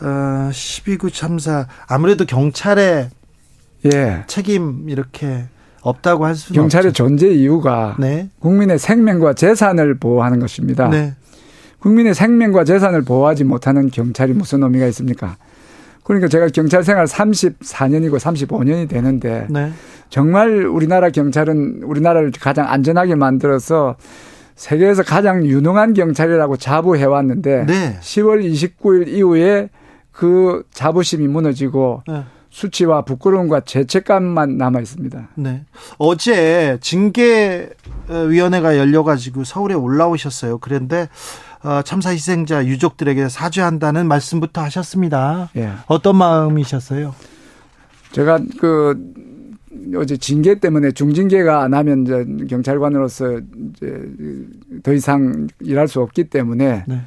어, 0.01 0.51
12구 0.51 1.13
참사 1.13 1.67
아무래도 1.87 2.25
경찰의 2.25 3.11
예. 3.93 4.25
책임 4.27 4.89
이렇게 4.89 5.47
없다고 5.83 6.27
할 6.27 6.35
수는 6.35 6.61
경찰의 6.61 6.91
없죠. 6.91 7.05
존재 7.05 7.29
이유가 7.29 7.97
네. 7.99 8.29
국민의 8.41 8.79
생명과 8.79 9.35
재산을 9.35 9.99
보호하는 9.99 10.41
것입니다. 10.41 10.89
네. 10.89 11.15
국민의 11.81 12.15
생명과 12.15 12.65
재산을 12.65 13.03
보호하지 13.03 13.45
못하는 13.45 13.89
경찰이 13.91 14.33
무슨 14.33 14.63
의미가 14.63 14.87
있습니까? 14.89 15.37
그러니까 16.03 16.29
제가 16.29 16.49
경찰 16.49 16.83
생활 16.83 17.05
34년이고 17.05 18.19
35년이 18.19 18.89
되는데 18.89 19.47
네. 19.51 19.71
정말 20.09 20.67
우리나라 20.67 21.11
경찰은 21.11 21.83
우리나라를 21.85 22.33
가장 22.41 22.67
안전하게 22.69 23.15
만들어서 23.15 23.97
세계에서 24.57 25.05
가장 25.05 25.47
유능한 25.47 25.95
경찰이라고 25.95 26.57
자부해 26.57 27.05
왔는데 27.05 27.67
네. 27.67 27.99
10월 28.01 28.43
29일 28.43 29.09
이후에 29.09 29.69
그 30.19 30.65
자부심이 30.73 31.29
무너지고 31.29 32.03
네. 32.09 32.25
수치와 32.51 33.03
부끄러움과 33.03 33.61
죄책감만 33.61 34.59
남아 34.59 34.81
있습니다. 34.81 35.29
네. 35.37 35.65
어제 35.97 36.77
징계위원회가 36.81 38.77
열려가지고 38.79 39.45
서울에 39.45 39.75
올라오셨어요. 39.75 40.59
그런데 40.59 41.09
어, 41.63 41.83
참사 41.85 42.11
희생자 42.11 42.67
유족들에게 42.67 43.29
사죄한다는 43.29 44.09
말씀부터 44.09 44.61
하셨습니다. 44.63 45.51
예. 45.55 45.71
어떤 45.87 46.17
마음이셨어요? 46.17 47.15
제가 48.11 48.41
그 48.59 49.01
어제 49.95 50.17
징계 50.17 50.59
때문에 50.59 50.91
중징계가 50.91 51.63
안 51.63 51.75
하면 51.75 52.03
이제 52.03 52.27
경찰관으로서 52.49 53.41
이제 53.71 54.03
더 54.83 54.93
이상 54.93 55.47
일할 55.61 55.87
수 55.87 56.01
없기 56.01 56.25
때문에 56.25 56.83
네. 56.89 57.03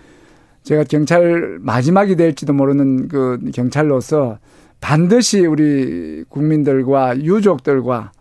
제가 0.63 0.83
경찰 0.83 1.57
마지막이 1.61 2.15
될지도 2.15 2.53
모르는 2.53 3.07
그 3.07 3.39
경찰로서 3.53 4.39
반드시 4.79 5.45
우리 5.45 6.23
국민들과 6.29 7.17
유족들과 7.19 8.11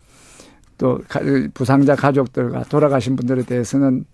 또 0.79 1.01
부상자 1.53 1.95
가족들과 1.95 2.65
돌아가신 2.65 3.17
분들에 3.17 3.43
대해서는 3.43 4.05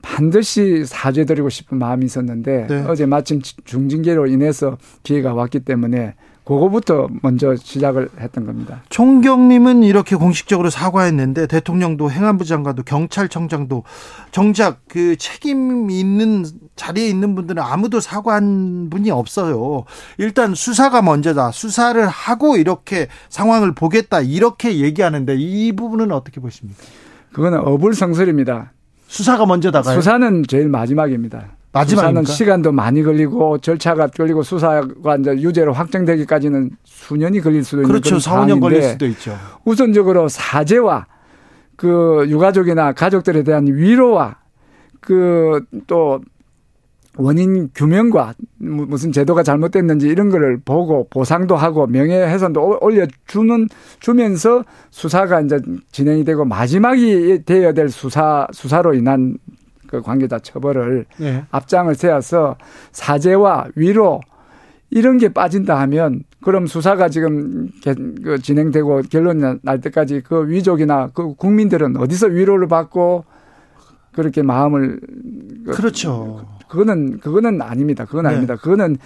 반드시 0.00 0.84
사죄드리고 0.84 1.48
싶은 1.48 1.78
마음이 1.78 2.04
있었는데 2.04 2.66
네. 2.68 2.84
어제 2.86 3.06
마침 3.06 3.40
중징계로 3.40 4.26
인해서 4.26 4.76
피해가 5.02 5.34
왔기 5.34 5.60
때문에 5.60 6.14
그거부터 6.44 7.08
먼저 7.22 7.56
시작을 7.56 8.10
했던 8.20 8.44
겁니다. 8.44 8.82
총경님은 8.90 9.82
이렇게 9.82 10.14
공식적으로 10.14 10.68
사과했는데 10.68 11.46
대통령도 11.46 12.10
행안부 12.10 12.44
장관도 12.44 12.82
경찰청장도 12.82 13.82
정작 14.30 14.82
그 14.86 15.16
책임 15.16 15.90
있는 15.90 16.44
자리에 16.76 17.08
있는 17.08 17.34
분들은 17.34 17.62
아무도 17.62 18.00
사과한 18.00 18.90
분이 18.90 19.10
없어요. 19.10 19.84
일단 20.18 20.54
수사가 20.54 21.00
먼저다. 21.00 21.50
수사를 21.50 22.06
하고 22.06 22.58
이렇게 22.58 23.08
상황을 23.30 23.74
보겠다. 23.74 24.20
이렇게 24.20 24.80
얘기하는데 24.80 25.34
이 25.36 25.72
부분은 25.72 26.12
어떻게 26.12 26.40
보십니까? 26.42 26.78
그거는 27.32 27.60
어불성설입니다. 27.60 28.72
수사가 29.06 29.46
먼저다가요? 29.46 29.96
수사는 29.96 30.44
제일 30.46 30.68
마지막입니다. 30.68 31.46
마지막입니까? 31.74 32.22
수사는 32.22 32.24
시간도 32.24 32.72
많이 32.72 33.02
걸리고 33.02 33.58
절차가 33.58 34.06
걸리고 34.08 34.42
수사가 34.42 35.16
이제 35.16 35.32
유죄로 35.32 35.72
확정되기까지는 35.72 36.70
수년이 36.84 37.40
걸릴 37.40 37.64
수도 37.64 37.82
있는 37.82 37.88
그렇죠. 37.88 38.18
4, 38.18 38.46
5년 38.46 38.60
걸릴 38.60 38.82
수도 38.82 39.06
있죠. 39.06 39.36
우선적으로 39.64 40.28
사죄와 40.28 41.06
그 41.76 42.24
유가족이나 42.28 42.92
가족들에 42.92 43.42
대한 43.42 43.66
위로와 43.66 44.36
그 45.00 45.60
또 45.86 46.20
원인 47.16 47.70
규명과 47.74 48.34
무슨 48.58 49.12
제도가 49.12 49.42
잘못됐는지 49.42 50.08
이런 50.08 50.30
거를 50.30 50.58
보고 50.64 51.06
보상도 51.08 51.56
하고 51.56 51.86
명예훼손도 51.86 52.78
올려주는 52.80 53.68
주면서 54.00 54.64
수사가 54.90 55.40
이제 55.42 55.60
진행이 55.92 56.24
되고 56.24 56.44
마지막이 56.44 57.44
되어야 57.44 57.72
될 57.72 57.88
수사 57.88 58.48
수사로 58.52 58.94
인한 58.94 59.36
그 59.94 60.02
관계자 60.02 60.40
처벌을 60.40 61.06
네. 61.18 61.44
앞장을 61.52 61.94
세워서 61.94 62.56
사죄와 62.90 63.68
위로 63.76 64.20
이런 64.90 65.18
게 65.18 65.28
빠진다 65.28 65.78
하면 65.82 66.24
그럼 66.42 66.66
수사가 66.66 67.08
지금 67.08 67.68
그 68.24 68.38
진행되고 68.40 69.02
결론 69.10 69.60
날 69.62 69.80
때까지 69.80 70.22
그 70.22 70.48
위족이나 70.48 71.10
그 71.14 71.34
국민들은 71.34 71.96
어디서 71.96 72.26
위로를 72.26 72.66
받고 72.66 73.24
그렇게 74.12 74.42
마음을 74.42 75.00
그 75.64 75.72
그렇죠. 75.72 76.44
그거는 76.68 77.20
그거는 77.20 77.62
아닙니다. 77.62 78.04
그건 78.04 78.24
네. 78.24 78.30
아닙니다. 78.30 78.56
그거는 78.56 78.96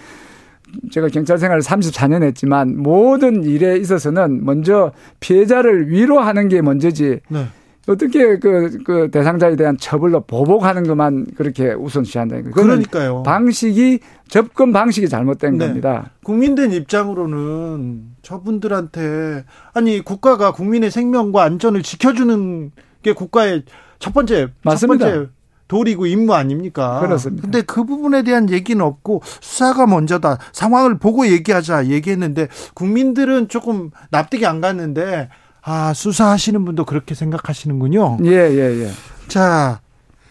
제가 0.91 1.07
경찰 1.07 1.37
생활을 1.37 1.61
34년 1.61 2.23
했지만 2.23 2.77
모든 2.77 3.43
일에 3.43 3.77
있어서는 3.77 4.43
먼저 4.43 4.91
피해자를 5.19 5.89
위로하는 5.89 6.47
게 6.49 6.61
먼저지 6.61 7.19
네. 7.29 7.45
어떻게 7.89 8.37
그, 8.37 8.77
그 8.83 9.09
대상자에 9.09 9.55
대한 9.55 9.75
처벌로 9.75 10.21
보복하는 10.21 10.83
것만 10.83 11.25
그렇게 11.35 11.73
우선시한다는 11.73 12.51
거예요. 12.51 12.53
그러니까요. 12.53 13.23
방식이 13.23 13.99
접근 14.27 14.71
방식이 14.71 15.09
잘못된 15.09 15.57
네. 15.57 15.65
겁니다. 15.65 16.11
국민들 16.23 16.71
입장으로는 16.71 18.03
저분들한테 18.21 19.43
아니 19.73 20.01
국가가 20.01 20.51
국민의 20.51 20.91
생명과 20.91 21.41
안전을 21.43 21.81
지켜주는 21.81 22.71
게 23.01 23.13
국가의 23.13 23.63
첫 23.97 24.13
번째 24.13 24.49
맞습니다. 24.63 25.05
첫 25.05 25.11
번째 25.11 25.31
도리고 25.67 26.05
임무 26.05 26.33
아닙니까? 26.33 26.99
그렇습니다. 26.99 27.41
근데 27.41 27.61
그 27.61 27.85
부분에 27.85 28.21
대한 28.21 28.51
얘기는 28.51 28.83
없고 28.83 29.21
수사가 29.23 29.87
먼저다. 29.87 30.37
상황을 30.51 30.99
보고 30.99 31.27
얘기하자 31.27 31.87
얘기했는데 31.87 32.49
국민들은 32.75 33.47
조금 33.47 33.89
납득이 34.11 34.45
안 34.45 34.61
갔는데 34.61 35.29
아, 35.61 35.93
수사하시는 35.93 36.63
분도 36.65 36.85
그렇게 36.85 37.15
생각하시는군요. 37.15 38.19
예, 38.23 38.31
예, 38.31 38.83
예. 38.83 38.91
자, 39.27 39.81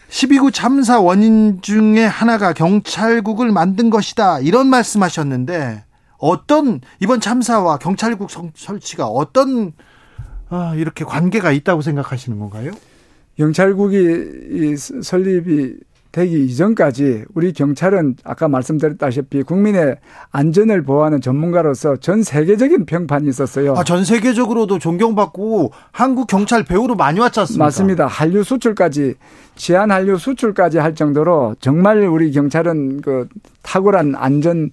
12구 0.09 0.53
참사 0.53 0.99
원인 0.99 1.61
중에 1.61 2.03
하나가 2.05 2.53
경찰국을 2.53 3.51
만든 3.51 3.89
것이다. 3.89 4.39
이런 4.39 4.67
말씀 4.67 5.03
하셨는데, 5.03 5.83
어떤, 6.17 6.81
이번 6.99 7.21
참사와 7.21 7.77
경찰국 7.77 8.29
설치가 8.55 9.07
어떤, 9.07 9.73
아, 10.49 10.73
이렇게 10.75 11.05
관계가 11.05 11.51
있다고 11.51 11.81
생각하시는 11.81 12.37
건가요? 12.39 12.71
경찰국이 13.37 14.75
설립이 14.77 15.75
되기 16.11 16.45
이전까지 16.45 17.25
우리 17.35 17.53
경찰은 17.53 18.15
아까 18.23 18.47
말씀드렸다시피 18.47 19.43
국민의 19.43 19.97
안전을 20.31 20.81
보호하는 20.81 21.21
전문가로서 21.21 21.97
전 21.97 22.23
세계적인 22.23 22.85
평판이 22.87 23.29
있었어요. 23.29 23.75
아, 23.75 23.83
전 23.83 24.03
세계적으로도 24.03 24.79
존경받고 24.79 25.71
한국 25.91 26.25
경찰 26.27 26.63
배우로 26.63 26.95
많이 26.95 27.19
왔지 27.19 27.39
않습니까? 27.41 27.65
맞습니다. 27.65 28.07
한류 28.07 28.43
수출까지 28.43 29.15
지한 29.55 29.91
한류 29.91 30.17
수출까지 30.17 30.79
할 30.79 30.95
정도로 30.95 31.55
정말 31.59 31.99
우리 32.07 32.31
경찰은 32.31 33.01
그 33.01 33.27
탁월한 33.61 34.15
안전 34.15 34.71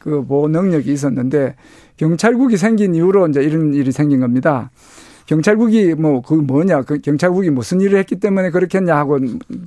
그 0.00 0.24
보호 0.26 0.48
능력이 0.48 0.92
있었는데 0.92 1.54
경찰국이 1.96 2.56
생긴 2.56 2.96
이후로 2.96 3.28
이제 3.28 3.40
이런 3.40 3.72
일이 3.74 3.92
생긴 3.92 4.18
겁니다. 4.18 4.70
경찰국이 5.26 5.94
뭐 5.94 6.22
그 6.22 6.34
뭐냐 6.34 6.82
그 6.82 6.98
경찰국이 6.98 7.50
무슨 7.50 7.80
일을 7.80 7.98
했기 7.98 8.16
때문에 8.16 8.50
그렇게 8.50 8.78
했냐 8.78 8.96
하고 8.96 9.18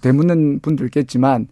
되묻는 0.02 0.60
분도 0.62 0.86
있겠지만 0.86 1.48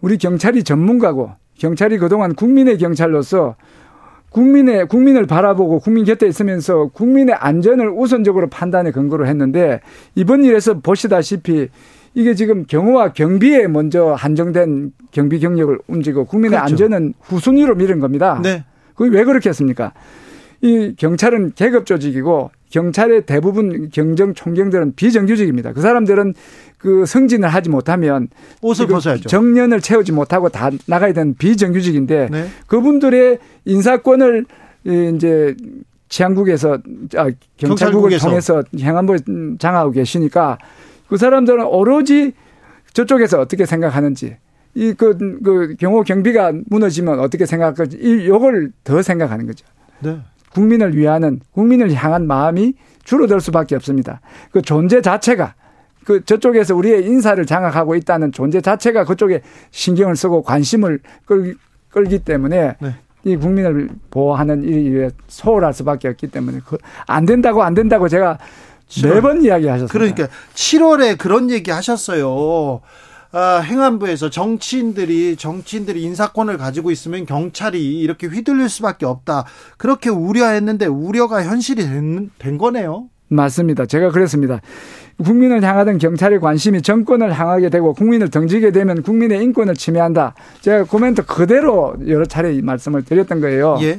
우리 0.00 0.18
경찰이 0.18 0.64
전문가고 0.64 1.32
경찰이 1.58 1.98
그동안 1.98 2.34
국민의 2.34 2.78
경찰로서 2.78 3.56
국민의 4.30 4.88
국민을 4.88 5.26
바라보고 5.26 5.78
국민 5.80 6.04
곁에 6.04 6.26
있으면서 6.26 6.86
국민의 6.88 7.34
안전을 7.34 7.90
우선적으로 7.90 8.48
판단에 8.48 8.90
근거로 8.90 9.26
했는데 9.26 9.80
이번 10.14 10.42
일에서 10.44 10.80
보시다시피 10.80 11.68
이게 12.14 12.34
지금 12.34 12.64
경호와 12.66 13.12
경비에 13.12 13.68
먼저 13.68 14.12
한정된 14.14 14.92
경비 15.10 15.38
경력을 15.38 15.78
움직이고 15.86 16.24
국민의 16.24 16.58
그렇죠. 16.58 16.72
안전은 16.72 17.14
후순위로 17.20 17.74
미는 17.74 18.00
겁니다. 18.00 18.40
네. 18.42 18.64
그게 18.94 19.16
왜 19.16 19.24
그렇게 19.24 19.50
했습니까? 19.50 19.92
이 20.62 20.94
경찰은 20.96 21.52
계급 21.54 21.86
조직이고 21.86 22.50
경찰의 22.72 23.26
대부분 23.26 23.90
경정 23.90 24.32
총경들은 24.34 24.94
비정규직입니다. 24.96 25.74
그 25.74 25.82
사람들은 25.82 26.34
그 26.78 27.04
승진을 27.06 27.48
하지 27.48 27.68
못하면 27.68 28.28
옷을 28.62 28.86
벗어야죠. 28.86 29.28
정년을 29.28 29.80
채우지 29.80 30.12
못하고 30.12 30.48
다 30.48 30.70
나가야 30.86 31.12
되는 31.12 31.34
비정규직인데 31.34 32.28
네. 32.30 32.48
그분들의 32.66 33.38
인사권을 33.66 34.46
이제 34.84 35.54
치안국에서 36.08 36.78
아, 37.16 37.30
경찰국을 37.58 38.18
통해서 38.18 38.62
행안부 38.76 39.58
장하고 39.58 39.90
계시니까 39.92 40.58
그 41.08 41.18
사람들은 41.18 41.64
오로지 41.66 42.32
저쪽에서 42.94 43.38
어떻게 43.38 43.66
생각하는지 43.66 44.38
이그 44.74 45.18
그 45.44 45.76
경호 45.78 46.04
경비가 46.04 46.52
무너지면 46.66 47.20
어떻게 47.20 47.44
생각할지 47.44 47.98
이 48.00 48.26
요걸 48.26 48.72
더 48.82 49.02
생각하는 49.02 49.46
거죠. 49.46 49.66
네. 50.00 50.18
국민을 50.54 50.96
위하는 50.96 51.40
국민을 51.52 51.92
향한 51.94 52.26
마음이 52.26 52.74
줄어들 53.04 53.40
수밖에 53.40 53.74
없습니다. 53.76 54.20
그 54.50 54.62
존재 54.62 55.00
자체가 55.00 55.54
그 56.04 56.24
저쪽에서 56.24 56.74
우리의 56.74 57.04
인사를 57.06 57.44
장악하고 57.46 57.94
있다는 57.94 58.32
존재 58.32 58.60
자체가 58.60 59.04
그쪽에 59.04 59.42
신경을 59.70 60.16
쓰고 60.16 60.42
관심을 60.42 61.00
끌, 61.24 61.56
끌기 61.90 62.18
때문에 62.18 62.76
네. 62.80 62.94
이 63.24 63.36
국민을 63.36 63.88
보호하는 64.10 64.64
일이 64.64 65.08
소홀할 65.28 65.72
수밖에 65.72 66.08
없기 66.08 66.26
때문에 66.28 66.58
그 66.66 66.76
안 67.06 67.24
된다고 67.24 67.62
안 67.62 67.74
된다고 67.74 68.08
제가 68.08 68.38
매번 69.02 69.42
이야기하셨습니다. 69.42 69.92
그러니까 69.92 70.28
7월에 70.54 71.16
그런 71.18 71.50
얘기 71.50 71.70
하셨어요. 71.70 72.80
아, 73.34 73.60
행안부에서 73.64 74.28
정치인들이 74.28 75.36
정치인들이 75.36 76.02
인사권을 76.02 76.58
가지고 76.58 76.90
있으면 76.90 77.24
경찰이 77.24 77.98
이렇게 78.00 78.26
휘둘릴 78.26 78.68
수밖에 78.68 79.06
없다. 79.06 79.46
그렇게 79.78 80.10
우려했는데 80.10 80.86
우려가 80.86 81.42
현실이 81.42 81.82
된, 81.82 82.30
된 82.38 82.58
거네요. 82.58 83.08
맞습니다. 83.28 83.86
제가 83.86 84.10
그랬습니다. 84.10 84.60
국민을 85.24 85.62
향하던 85.62 85.96
경찰의 85.96 86.40
관심이 86.40 86.82
정권을 86.82 87.32
향하게 87.32 87.70
되고 87.70 87.94
국민을 87.94 88.28
던지게 88.28 88.72
되면 88.72 89.02
국민의 89.02 89.42
인권을 89.42 89.74
침해한다. 89.74 90.34
제가 90.60 90.84
코멘트 90.84 91.24
그대로 91.24 91.94
여러 92.06 92.26
차례 92.26 92.60
말씀을 92.60 93.04
드렸던 93.04 93.40
거예요. 93.40 93.78
예. 93.80 93.96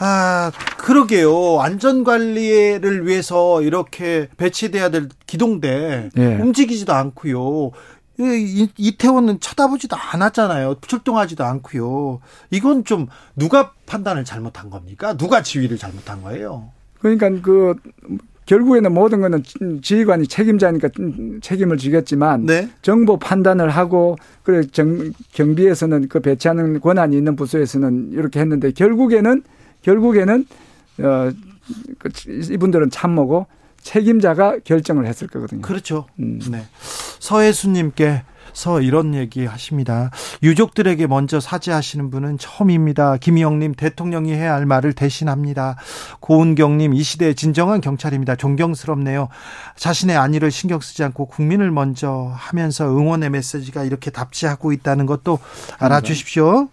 아, 0.00 0.52
그러게요. 0.78 1.60
안전 1.60 2.04
관리를 2.04 3.06
위해서 3.06 3.62
이렇게 3.62 4.28
배치돼야 4.36 4.90
될 4.90 5.08
기동대 5.26 6.10
예. 6.16 6.36
움직이지도 6.36 6.92
않고요. 6.92 7.72
이태원은 8.18 9.40
쳐다보지도 9.40 9.96
않았잖아요. 9.96 10.76
출동하지도 10.80 11.44
않고요. 11.44 12.20
이건 12.50 12.84
좀 12.84 13.06
누가 13.36 13.72
판단을 13.86 14.24
잘못한 14.24 14.70
겁니까? 14.70 15.16
누가 15.16 15.42
지휘를 15.42 15.78
잘못한 15.78 16.22
거예요? 16.22 16.70
그러니까 16.98 17.30
그 17.42 17.76
결국에는 18.46 18.92
모든 18.92 19.20
거는 19.20 19.42
지휘관이 19.82 20.26
책임자니까 20.26 20.88
책임을 21.42 21.76
지겠지만 21.76 22.46
네. 22.46 22.68
정보 22.82 23.18
판단을 23.18 23.68
하고 23.68 24.16
그래 24.42 24.62
정, 24.72 25.12
경비에서는 25.32 26.08
그 26.08 26.20
배치하는 26.20 26.80
권한이 26.80 27.16
있는 27.16 27.36
부서에서는 27.36 28.12
이렇게 28.12 28.40
했는데 28.40 28.72
결국에는 28.72 29.42
결국에는 29.82 30.46
어그 30.98 32.10
이분들은 32.50 32.90
참모고 32.90 33.46
책임자가 33.88 34.58
결정을 34.64 35.06
했을 35.06 35.28
거거든요. 35.28 35.62
그렇죠. 35.62 36.06
음. 36.18 36.38
네. 36.50 36.66
서혜수님께 37.20 38.22
나와서 38.58 38.80
이런 38.80 39.14
얘기 39.14 39.46
하십니다. 39.46 40.10
유족들에게 40.42 41.06
먼저 41.06 41.38
사죄하시는 41.38 42.10
분은 42.10 42.38
처음입니다. 42.38 43.16
김희영님 43.16 43.74
대통령이 43.74 44.32
해야 44.32 44.54
할 44.54 44.66
말을 44.66 44.92
대신합니다. 44.92 45.76
고은경님 46.18 46.92
이 46.92 47.02
시대의 47.02 47.36
진정한 47.36 47.80
경찰입니다. 47.80 48.34
존경스럽네요. 48.34 49.28
자신의 49.76 50.16
안위를 50.16 50.50
신경 50.50 50.80
쓰지 50.80 51.04
않고 51.04 51.26
국민을 51.26 51.70
먼저 51.70 52.32
하면서 52.34 52.84
응원의 52.84 53.30
메시지가 53.30 53.84
이렇게 53.84 54.10
답지하고 54.10 54.72
있다는 54.72 55.06
것도 55.06 55.38
알아주십시오. 55.78 56.68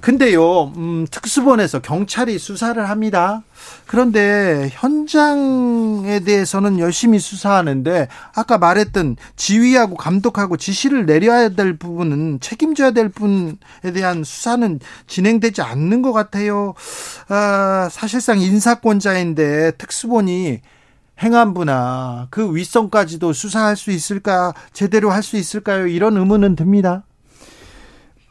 근데요, 0.00 0.72
음, 0.76 1.06
특수본에서 1.10 1.80
경찰이 1.80 2.38
수사를 2.38 2.88
합니다. 2.88 3.42
그런데 3.86 4.70
현장에 4.72 6.20
대해서는 6.20 6.78
열심히 6.78 7.18
수사하는데 7.18 8.08
아까 8.34 8.58
말했던 8.58 9.16
지휘하고 9.36 9.96
감독하고 9.96 10.56
지시를 10.56 11.06
내려야 11.06 11.50
될 11.50 11.76
부분은 11.76 12.40
책임져야 12.40 12.92
될 12.92 13.08
분에 13.08 13.56
대한 13.94 14.24
수사는 14.24 14.80
진행되지 15.06 15.62
않는 15.62 16.02
것 16.02 16.12
같아요. 16.12 16.74
아, 17.28 17.88
사실상 17.90 18.40
인사권자인데 18.40 19.72
특수본이 19.72 20.60
행안부나 21.22 22.28
그 22.30 22.54
윗선까지도 22.54 23.32
수사할 23.32 23.76
수 23.76 23.90
있을까 23.90 24.52
제대로 24.72 25.10
할 25.10 25.22
수 25.22 25.36
있을까요? 25.36 25.86
이런 25.86 26.16
의문은 26.16 26.56
듭니다. 26.56 27.04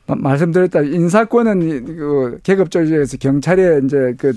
말씀드렸다 0.06 0.82
인사권은 0.82 1.86
그 1.86 2.40
계급 2.44 2.72
조직에서 2.72 3.18
경찰의 3.18 3.82
이제 3.86 4.14
그 4.18 4.34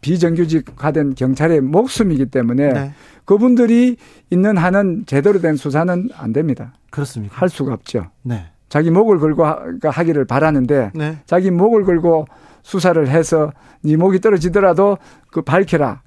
비정규직화된 0.00 1.14
경찰의 1.16 1.60
목숨이기 1.60 2.26
때문에 2.26 2.72
네. 2.72 2.94
그분들이 3.24 3.96
있는 4.30 4.56
한은 4.56 5.04
제대로 5.06 5.40
된 5.40 5.56
수사는 5.56 6.08
안 6.16 6.32
됩니다. 6.32 6.74
그렇습니까? 6.90 7.36
할 7.36 7.48
수가 7.48 7.74
없죠. 7.74 8.06
네. 8.22 8.46
자기 8.68 8.90
목을 8.90 9.18
걸고 9.18 9.44
하 9.44 10.04
기를 10.04 10.24
바라는데 10.24 10.92
네. 10.94 11.18
자기 11.26 11.50
목을 11.50 11.84
걸고 11.84 12.26
수사를 12.62 13.06
해서 13.08 13.52
네 13.82 13.96
목이 13.96 14.20
떨어지더라도 14.20 14.98
그 15.32 15.42
밝혀라. 15.42 16.02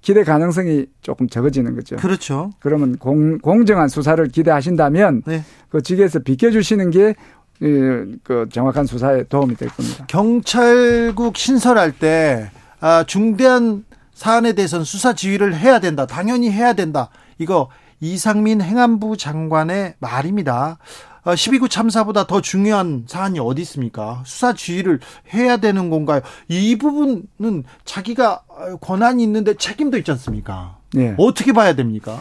기대 0.00 0.22
가능성이 0.22 0.86
조금 1.00 1.28
적어지는 1.28 1.74
거죠. 1.74 1.96
그렇죠. 1.96 2.50
그러면 2.60 2.98
공, 2.98 3.38
공정한 3.38 3.88
수사를 3.88 4.22
기대하신다면 4.28 5.22
네. 5.26 5.42
그 5.70 5.80
직에서 5.80 6.18
비켜주시는 6.18 6.90
게 6.90 7.14
그 7.58 8.48
정확한 8.50 8.86
수사에 8.86 9.24
도움이 9.24 9.56
될 9.56 9.68
겁니다. 9.68 10.04
경찰국 10.08 11.36
신설할 11.36 11.92
때 11.92 12.50
아, 12.80 13.04
중대한 13.04 13.84
사안에 14.14 14.52
대해서는 14.52 14.84
수사 14.84 15.14
지휘를 15.14 15.56
해야 15.56 15.80
된다. 15.80 16.06
당연히 16.06 16.50
해야 16.50 16.72
된다. 16.72 17.08
이거 17.38 17.68
이상민 18.00 18.60
행안부 18.60 19.16
장관의 19.16 19.94
말입니다. 19.98 20.78
12구 21.24 21.64
어, 21.64 21.68
참사보다 21.68 22.26
더 22.26 22.40
중요한 22.40 23.04
사안이 23.06 23.40
어디 23.40 23.62
있습니까? 23.62 24.22
수사 24.26 24.52
지휘를 24.52 25.00
해야 25.32 25.56
되는 25.56 25.88
건가요? 25.88 26.20
이 26.48 26.76
부분은 26.76 27.64
자기가 27.84 28.42
권한이 28.80 29.22
있는데 29.22 29.54
책임도 29.54 29.96
있지 29.98 30.10
않습니까? 30.10 30.76
네. 30.92 31.14
어떻게 31.18 31.52
봐야 31.52 31.74
됩니까? 31.74 32.20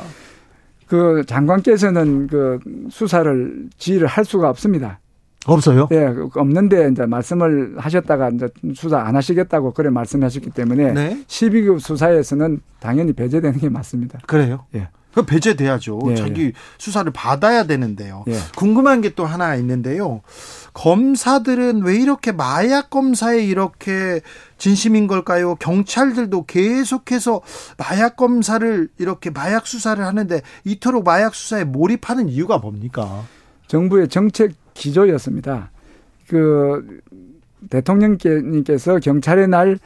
그 0.87 1.23
장관께서는 1.27 2.27
그 2.27 2.59
수사를 2.89 3.67
지휘를 3.77 4.07
할 4.07 4.23
수가 4.23 4.49
없습니다. 4.49 4.99
없어요? 5.45 5.87
네, 5.91 6.07
없는데 6.35 6.89
이제 6.91 7.05
말씀을 7.05 7.75
하셨다가 7.77 8.29
이제 8.29 8.47
수사 8.75 8.99
안 8.99 9.15
하시겠다고 9.15 9.73
그래 9.73 9.89
말씀하셨기 9.89 10.51
때문에 10.51 10.93
네. 10.93 11.17
12급 11.27 11.79
수사에서는 11.79 12.61
당연히 12.79 13.13
배제되는 13.13 13.59
게 13.59 13.69
맞습니다. 13.69 14.19
그래요? 14.25 14.65
예. 14.75 14.89
그 15.13 15.23
배제돼야죠. 15.25 15.99
예, 16.07 16.15
자기 16.15 16.45
예. 16.45 16.51
수사를 16.79 17.11
받아야 17.11 17.65
되는데요. 17.65 18.23
예. 18.27 18.37
궁금한 18.55 19.01
게 19.01 19.11
또 19.15 19.25
하나 19.27 19.55
있는데요. 19.57 20.21
검사들은 20.73 21.83
왜 21.83 21.95
이렇게 21.97 22.31
마약 22.31 22.89
검사에 22.89 23.43
이렇게 23.43 24.21
진심인 24.57 25.05
걸까요? 25.05 25.53
경찰들도 25.55 26.45
계속해서 26.45 27.41
마약 27.77 28.15
검사를 28.15 28.89
이렇게 28.97 29.29
마약 29.29 29.67
수사를 29.67 30.03
하는데 30.03 30.41
이토록 30.63 31.03
마약 31.03 31.35
수사에 31.35 31.63
몰입하는 31.63 32.27
이유가 32.27 32.57
뭡니까? 32.57 33.23
정부의 33.67 34.07
정책 34.07 34.53
기조였습니다. 34.73 35.71
그 36.27 37.01
대통령께서 37.69 38.99
경찰의 38.99 39.47
날 39.47 39.77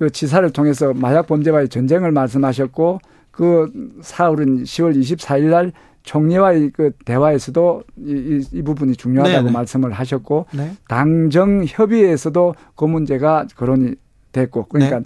그 0.00 0.08
지사를 0.08 0.48
통해서 0.50 0.94
마약 0.94 1.26
범죄와의 1.26 1.68
전쟁을 1.68 2.10
말씀하셨고 2.10 3.00
그 3.30 3.70
사흘은 4.00 4.62
10월 4.62 4.98
24일 4.98 5.50
날 5.50 5.72
총리와의 6.04 6.70
그 6.70 6.92
대화에서도 7.04 7.82
이, 7.98 8.10
이, 8.10 8.58
이 8.58 8.62
부분이 8.62 8.96
중요하다고 8.96 9.42
네네. 9.42 9.52
말씀을 9.52 9.92
하셨고 9.92 10.46
네. 10.54 10.72
당정 10.88 11.66
협의에서도 11.66 12.54
그 12.76 12.84
문제가 12.86 13.46
거론이 13.54 13.96
됐고 14.32 14.64
그러니까 14.70 15.00
네. 15.00 15.04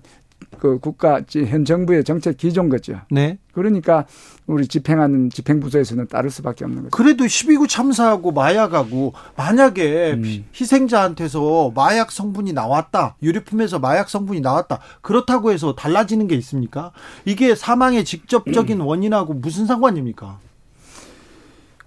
그 0.58 0.78
국가 0.78 1.20
현 1.48 1.64
정부의 1.64 2.04
정책 2.04 2.36
기존 2.36 2.68
거죠. 2.68 3.00
네. 3.10 3.38
그러니까 3.52 4.06
우리 4.46 4.66
집행하는 4.66 5.30
집행부서에서는 5.30 6.08
따를 6.08 6.30
수밖에 6.30 6.64
없는 6.64 6.84
거죠. 6.84 6.90
그래도 6.90 7.24
12구 7.24 7.68
참사하고 7.68 8.32
마약하고 8.32 9.14
만약에 9.36 10.12
음. 10.12 10.44
희생자한테서 10.54 11.72
마약 11.74 12.10
성분이 12.10 12.52
나왔다. 12.52 13.16
유류품에서 13.22 13.78
마약 13.78 14.08
성분이 14.10 14.40
나왔다. 14.40 14.80
그렇다고 15.02 15.52
해서 15.52 15.74
달라지는 15.74 16.26
게 16.26 16.34
있습니까? 16.36 16.92
이게 17.24 17.54
사망의 17.54 18.04
직접적인 18.04 18.80
음. 18.80 18.86
원인하고 18.86 19.34
무슨 19.34 19.66
상관입니까? 19.66 20.38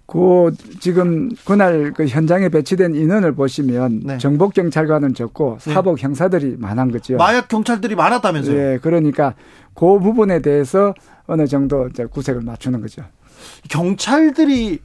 그 0.08 0.52
지금 0.80 1.30
그날 1.44 1.92
그 1.94 2.08
현장에 2.08 2.48
배치된 2.48 2.96
인원을 2.96 3.36
보시면 3.36 4.02
네. 4.06 4.18
정복 4.18 4.54
경찰관은 4.54 5.14
적고 5.14 5.58
네. 5.60 5.74
사복 5.74 5.98
네. 5.98 6.04
형사들이 6.04 6.56
많은 6.58 6.92
거죠. 6.92 7.18
마약 7.18 7.50
경찰들이 7.50 7.96
많았다면서요? 7.96 8.58
예, 8.58 8.80
그러니까 8.82 9.36
그 9.74 10.00
부분에 10.00 10.42
대해서 10.42 10.94
어느 11.28 11.46
정도 11.46 11.88
이제 11.90 12.06
구색을 12.06 12.42
맞추는 12.42 12.80
거죠. 12.80 13.04
경찰들이 13.70 14.80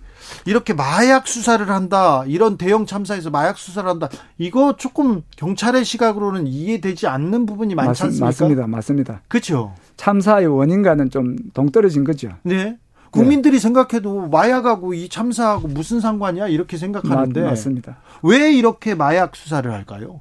이렇게 0.44 0.74
마약 0.74 1.28
수사를 1.28 1.68
한다. 1.68 2.24
이런 2.26 2.56
대형 2.56 2.84
참사에서 2.84 3.30
마약 3.30 3.58
수사를 3.58 3.88
한다. 3.88 4.08
이거 4.38 4.76
조금 4.76 5.22
경찰의 5.36 5.84
시각으로는 5.84 6.48
이해되지 6.48 7.06
않는 7.06 7.46
부분이 7.46 7.74
많지 7.76 7.88
맞습, 7.88 8.04
않습니까? 8.04 8.26
맞습니다. 8.26 8.66
맞습니다. 8.66 9.20
그렇죠. 9.28 9.74
참사의 9.96 10.46
원인과는 10.48 11.10
좀 11.10 11.36
동떨어진 11.54 12.02
거죠. 12.02 12.30
네. 12.42 12.76
국민들이 13.12 13.56
네. 13.56 13.60
생각해도 13.60 14.28
마약하고 14.28 14.94
이 14.94 15.08
참사하고 15.08 15.68
무슨 15.68 16.00
상관이야 16.00 16.48
이렇게 16.48 16.76
생각하는데 16.76 17.42
맞, 17.42 17.54
습니다왜 17.56 18.52
이렇게 18.54 18.94
마약 18.94 19.36
수사를 19.36 19.70
할까요? 19.70 20.20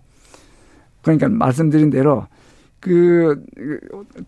그러니까 1.01 1.29
말씀드린 1.29 1.89
대로 1.89 2.27
그 2.81 3.43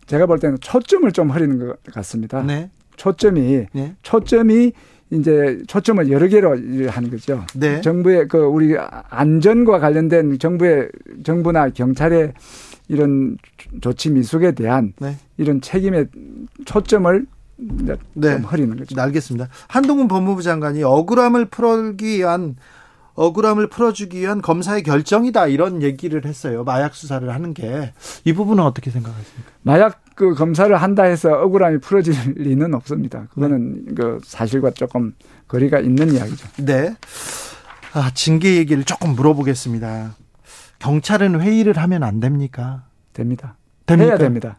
제가 0.07 0.25
볼 0.25 0.39
때는 0.39 0.57
초점을 0.61 1.11
좀 1.11 1.29
흐리는 1.29 1.59
것 1.59 1.83
같습니다. 1.91 2.41
네. 2.41 2.69
초점이 2.95 3.65
네. 3.73 3.95
초점이 4.01 4.71
이제 5.11 5.61
초점을 5.67 6.09
여러 6.09 6.27
개로 6.27 6.57
하는 6.89 7.09
거죠. 7.09 7.45
네. 7.55 7.81
정부의 7.81 8.27
그 8.29 8.37
우리 8.37 8.75
안전과 8.77 9.79
관련된 9.79 10.39
정부의 10.39 10.89
정부나 11.23 11.69
경찰의 11.69 12.33
이런 12.87 13.37
조치 13.81 14.09
미숙에 14.09 14.53
대한 14.53 14.93
네. 14.99 15.17
이런 15.37 15.59
책임의 15.59 16.07
초점을 16.65 17.25
네. 18.13 18.33
좀 18.33 18.43
흐리는 18.43 18.75
거죠. 18.77 18.95
네, 18.95 19.01
알겠습니다. 19.01 19.47
한동훈 19.67 20.07
법무부 20.07 20.41
장관이 20.41 20.83
억울함을 20.83 21.45
풀기 21.45 22.17
위한 22.19 22.55
억울함을 23.15 23.67
풀어주기 23.67 24.19
위한 24.19 24.41
검사의 24.41 24.81
결정이다 24.81 25.45
이런 25.47 25.83
얘기를 25.83 26.25
했어요. 26.25 26.63
마약 26.63 26.95
수사를 26.95 27.31
하는 27.33 27.53
게 27.53 27.93
이 28.25 28.33
부분은 28.33 28.63
어떻게 28.63 28.89
생각하십니까? 28.89 29.51
마약 29.61 30.01
그 30.15 30.33
검사를 30.33 30.75
한다 30.75 31.03
해서 31.03 31.31
억울함이 31.31 31.79
풀어질 31.79 32.13
리는 32.37 32.73
없습니다. 32.73 33.27
그거는 33.33 33.85
네. 33.85 33.93
그 33.95 34.19
사실과 34.23 34.71
조금 34.71 35.13
거리가 35.47 35.79
있는 35.79 36.11
이야기죠. 36.13 36.47
네. 36.63 36.95
아, 37.93 38.09
징계 38.13 38.55
얘기를 38.55 38.83
조금 38.83 39.11
물어보겠습니다. 39.15 40.15
경찰은 40.79 41.41
회의를 41.41 41.77
하면 41.77 42.03
안 42.03 42.19
됩니까? 42.19 42.85
됩니다. 43.13 43.57
됩니까? 43.85 44.09
해야 44.09 44.17
됩니다. 44.17 44.57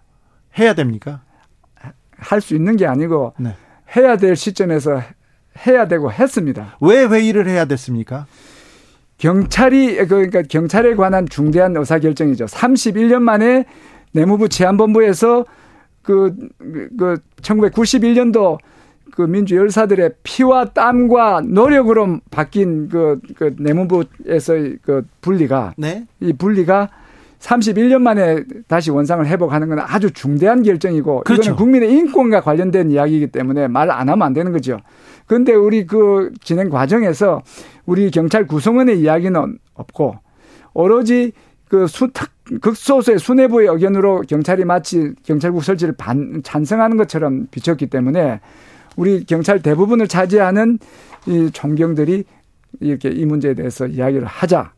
해야 0.58 0.74
됩니까? 0.74 1.22
할 2.18 2.40
수 2.40 2.54
있는 2.54 2.76
게 2.76 2.86
아니고 2.86 3.34
네. 3.38 3.54
해야 3.96 4.16
될 4.16 4.36
시점에서 4.36 5.00
해야 5.66 5.86
되고 5.86 6.10
했습니다. 6.10 6.76
왜 6.80 7.04
회의를 7.04 7.46
해야 7.48 7.64
됐습니까? 7.64 8.26
경찰이 9.18 10.04
그러니까 10.06 10.42
경찰에 10.42 10.94
관한 10.96 11.26
중대한 11.28 11.76
의사 11.76 11.98
결정이죠. 11.98 12.46
31년 12.46 13.20
만에 13.22 13.64
내무부 14.12 14.48
치안본부에서 14.48 15.44
그, 16.02 16.34
그 16.98 17.16
1991년도 17.40 18.58
그 19.12 19.22
민주 19.22 19.56
열사들의 19.56 20.10
피와 20.24 20.66
땀과 20.66 21.42
노력으로 21.46 22.18
바뀐 22.30 22.88
그, 22.88 23.20
그 23.36 23.54
내무부에서의 23.58 24.78
그 24.82 25.06
분리가 25.20 25.74
네? 25.76 26.06
이 26.20 26.32
분리가 26.32 26.90
31년 27.44 28.00
만에 28.00 28.42
다시 28.68 28.90
원상을 28.90 29.26
회복하는 29.26 29.68
건 29.68 29.78
아주 29.80 30.10
중대한 30.10 30.62
결정이고 30.62 31.22
그렇죠. 31.24 31.42
이거는 31.42 31.56
국민의 31.56 31.92
인권과 31.92 32.40
관련된 32.40 32.90
이야기이기 32.90 33.28
때문에 33.28 33.68
말 33.68 33.90
안 33.90 34.08
하면 34.08 34.22
안 34.26 34.32
되는 34.32 34.50
거죠. 34.50 34.78
그런데 35.26 35.52
우리 35.54 35.86
그 35.86 36.32
진행 36.42 36.68
과정에서 36.68 37.42
우리 37.86 38.10
경찰 38.10 38.46
구성원의 38.46 38.98
이야기는 39.00 39.58
없고 39.74 40.16
오로지 40.72 41.32
그 41.68 41.86
수, 41.86 42.08
특, 42.12 42.30
극소수의 42.60 43.18
수뇌부의 43.18 43.68
의견으로 43.68 44.22
경찰이 44.22 44.64
마치 44.64 45.12
경찰국 45.22 45.64
설치를 45.64 45.94
반, 45.96 46.42
찬성하는 46.42 46.96
것처럼 46.96 47.46
비쳤기 47.50 47.86
때문에 47.86 48.40
우리 48.96 49.24
경찰 49.24 49.60
대부분을 49.60 50.08
차지하는 50.08 50.78
이 51.26 51.50
총경들이 51.52 52.24
이렇게 52.80 53.08
이 53.10 53.24
문제에 53.24 53.54
대해서 53.54 53.86
이야기를 53.86 54.26
하자. 54.26 54.73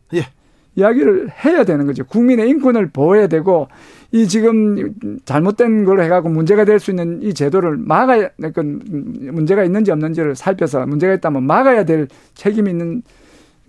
예. 0.76 0.80
이야기를 0.80 1.30
해야 1.44 1.64
되는 1.64 1.86
거죠. 1.86 2.04
국민의 2.04 2.48
인권을 2.50 2.90
보호해야 2.90 3.26
되고 3.26 3.68
이 4.12 4.28
지금 4.28 4.94
잘못된 5.24 5.84
걸 5.84 6.00
해가고 6.00 6.28
문제가 6.28 6.64
될 6.64 6.78
수 6.78 6.90
있는 6.90 7.22
이 7.22 7.34
제도를 7.34 7.76
막아야 7.78 8.28
그 8.54 8.60
문제가 8.60 9.64
있는지 9.64 9.90
없는지를 9.90 10.36
살펴서 10.36 10.86
문제가 10.86 11.14
있다면 11.14 11.42
막아야 11.44 11.84
될 11.84 12.08
책임이 12.34 12.70
있는 12.70 13.02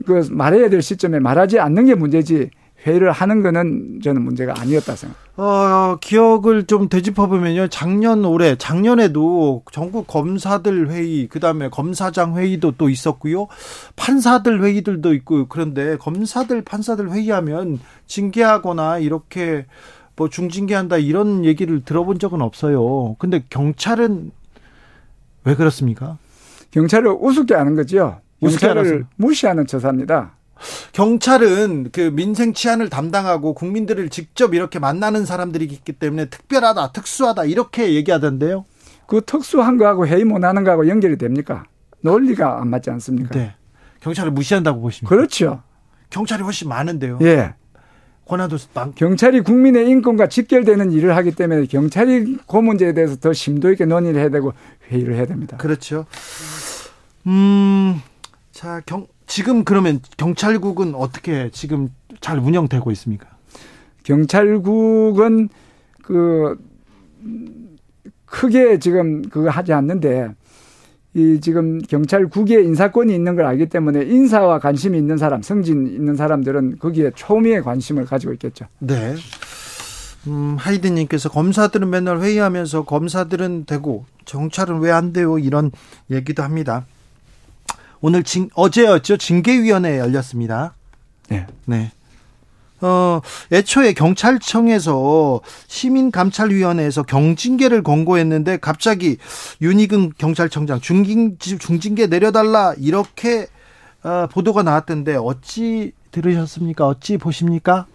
그 0.05 0.27
말해야 0.29 0.69
될 0.69 0.81
시점에 0.81 1.19
말하지 1.19 1.59
않는 1.59 1.85
게 1.85 1.95
문제지 1.95 2.49
회의를 2.87 3.11
하는 3.11 3.43
거는 3.43 3.99
저는 4.01 4.21
문제가 4.21 4.53
아니었다 4.57 4.95
생각. 4.95 5.17
어, 5.35 5.97
기억을 5.99 6.65
좀 6.65 6.87
되짚어 6.87 7.27
보면요. 7.27 7.67
작년 7.67 8.23
올해 8.23 8.55
작년에도 8.57 9.63
전국 9.71 10.07
검사들 10.07 10.89
회의, 10.89 11.27
그다음에 11.27 11.69
검사장 11.69 12.37
회의도 12.37 12.73
또 12.77 12.89
있었고요. 12.89 13.47
판사들 13.97 14.63
회의들도 14.63 15.13
있고 15.15 15.47
그런데 15.47 15.97
검사들 15.97 16.63
판사들 16.63 17.11
회의하면 17.11 17.79
징계하거나 18.07 18.99
이렇게 18.99 19.65
뭐 20.15 20.29
중징계한다 20.29 20.97
이런 20.97 21.45
얘기를 21.45 21.83
들어본 21.83 22.19
적은 22.19 22.41
없어요. 22.41 23.15
근데 23.19 23.43
경찰은 23.49 24.31
왜 25.43 25.55
그렇습니까? 25.55 26.17
경찰을 26.71 27.15
우습게 27.19 27.53
하는 27.53 27.75
거죠. 27.75 28.19
경찰을 28.41 29.05
무시하는 29.15 29.67
처사입니다. 29.67 30.36
경찰은 30.93 31.89
그 31.91 32.11
민생 32.13 32.53
치안을 32.53 32.89
담당하고 32.89 33.53
국민들을 33.53 34.09
직접 34.09 34.53
이렇게 34.53 34.79
만나는 34.79 35.25
사람들이기 35.25 35.93
때문에 35.93 36.25
특별하다, 36.25 36.91
특수하다 36.91 37.45
이렇게 37.45 37.93
얘기하던데요. 37.93 38.65
그 39.07 39.21
특수한 39.25 39.77
거하고 39.77 40.07
회의 40.07 40.23
못 40.25 40.43
하는 40.43 40.63
거하고 40.63 40.87
연결이 40.87 41.17
됩니까? 41.17 41.63
논리가 42.01 42.61
안 42.61 42.69
맞지 42.69 42.89
않습니까? 42.91 43.29
네. 43.37 43.55
경찰을 44.01 44.31
무시한다고 44.31 44.81
보십니까? 44.81 45.15
그렇죠. 45.15 45.63
경찰이 46.09 46.43
훨씬 46.43 46.69
많은데요. 46.69 47.19
예. 47.21 47.55
권한도 48.25 48.57
많. 48.73 48.93
경찰이 48.93 49.41
국민의 49.41 49.89
인권과 49.89 50.27
직결되는 50.27 50.91
일을 50.91 51.15
하기 51.15 51.31
때문에 51.31 51.65
경찰이 51.65 52.37
그 52.45 52.57
문제에 52.57 52.93
대해서 52.93 53.15
더 53.15 53.31
심도 53.31 53.71
있게 53.71 53.85
논의를 53.85 54.19
해야 54.19 54.29
되고 54.29 54.53
회의를 54.89 55.15
해야 55.15 55.25
됩니다. 55.25 55.57
그렇죠. 55.57 56.05
음, 57.25 58.01
자, 58.51 58.81
경, 58.85 59.07
지금 59.27 59.63
그러면 59.63 59.99
경찰국은 60.17 60.95
어떻게 60.95 61.49
지금 61.51 61.89
잘 62.21 62.39
운영되고 62.39 62.89
있습니까? 62.91 63.27
경찰국은 64.03 65.49
그 66.01 66.57
크게 68.25 68.79
지금 68.79 69.21
그거 69.23 69.49
하지 69.49 69.73
않는데 69.73 70.29
이 71.13 71.39
지금 71.41 71.79
경찰국에 71.79 72.61
인사권이 72.61 73.13
있는 73.13 73.35
걸 73.35 73.45
알기 73.45 73.67
때문에 73.67 74.03
인사와 74.03 74.59
관심이 74.59 74.97
있는 74.97 75.17
사람, 75.17 75.41
성진 75.41 75.87
있는 75.87 76.15
사람들은 76.15 76.77
거기에 76.79 77.11
초미의 77.15 77.63
관심을 77.63 78.05
가지고 78.05 78.33
있겠죠. 78.33 78.65
네. 78.79 79.15
음, 80.27 80.55
하이든님께서 80.59 81.29
검사들은 81.29 81.89
맨날 81.89 82.19
회의하면서 82.21 82.83
검사들은 82.85 83.65
되고 83.65 84.05
경찰은 84.25 84.79
왜 84.79 84.91
안 84.91 85.11
돼요? 85.13 85.39
이런 85.39 85.71
얘기도 86.11 86.43
합니다. 86.43 86.85
오늘 88.01 88.23
징, 88.23 88.49
어제였죠. 88.53 89.17
징계위원회 89.17 89.99
열렸습니다. 89.99 90.75
네. 91.29 91.45
네. 91.65 91.91
어, 92.79 93.21
애초에 93.51 93.93
경찰청에서 93.93 95.41
시민감찰위원회에서 95.67 97.03
경징계를 97.03 97.81
권고했는데 97.81 98.57
갑자기 98.57 99.17
윤희근 99.61 100.13
경찰청장 100.17 100.79
중징, 100.79 101.37
중징계 101.39 102.07
내려달라 102.07 102.73
이렇게 102.77 103.47
어, 104.03 104.27
보도가 104.31 104.61
나왔던데 104.61 105.15
어찌 105.15 105.91
들으셨습니까? 106.11 106.87
어찌 106.87 107.17
보십니까? 107.17 107.87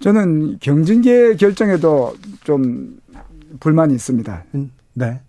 저는 0.00 0.58
경징계 0.60 1.34
결정에도 1.34 2.14
좀 2.44 3.00
불만이 3.58 3.94
있습니다. 3.94 4.44
음, 4.54 4.70
네. 4.94 5.20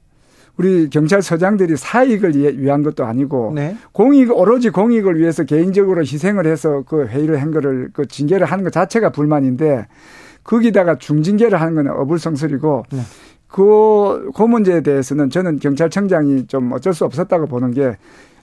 우리 0.60 0.89
경찰서장들이 0.89 1.78
사익을 1.78 2.36
위한 2.60 2.84
것도 2.84 3.06
아니고 3.06 3.54
네. 3.56 3.78
공익 3.93 4.30
오로지 4.38 4.69
공익을 4.69 5.17
위해서 5.17 5.45
개인적으로 5.45 6.02
희생을 6.02 6.45
해서 6.45 6.84
그 6.86 7.06
회의를 7.06 7.41
한 7.41 7.52
거를 7.52 7.89
그 7.93 8.06
징계를 8.06 8.45
하는 8.45 8.65
것 8.65 8.74
자체가 8.74 9.12
불만인데 9.12 9.88
거기다가 10.43 10.98
중징계를 10.98 11.62
하는 11.62 11.76
건 11.76 11.88
어불성설이고 11.88 12.84
네. 12.91 13.00
그, 13.48 14.32
그 14.36 14.43
문제에 14.43 14.82
대해서는 14.82 15.30
저는 15.30 15.60
경찰청장이 15.60 16.48
좀 16.48 16.74
어쩔 16.74 16.93
수 16.93 17.06
없었다고 17.06 17.48
보는 17.48 17.72
게 17.72 17.95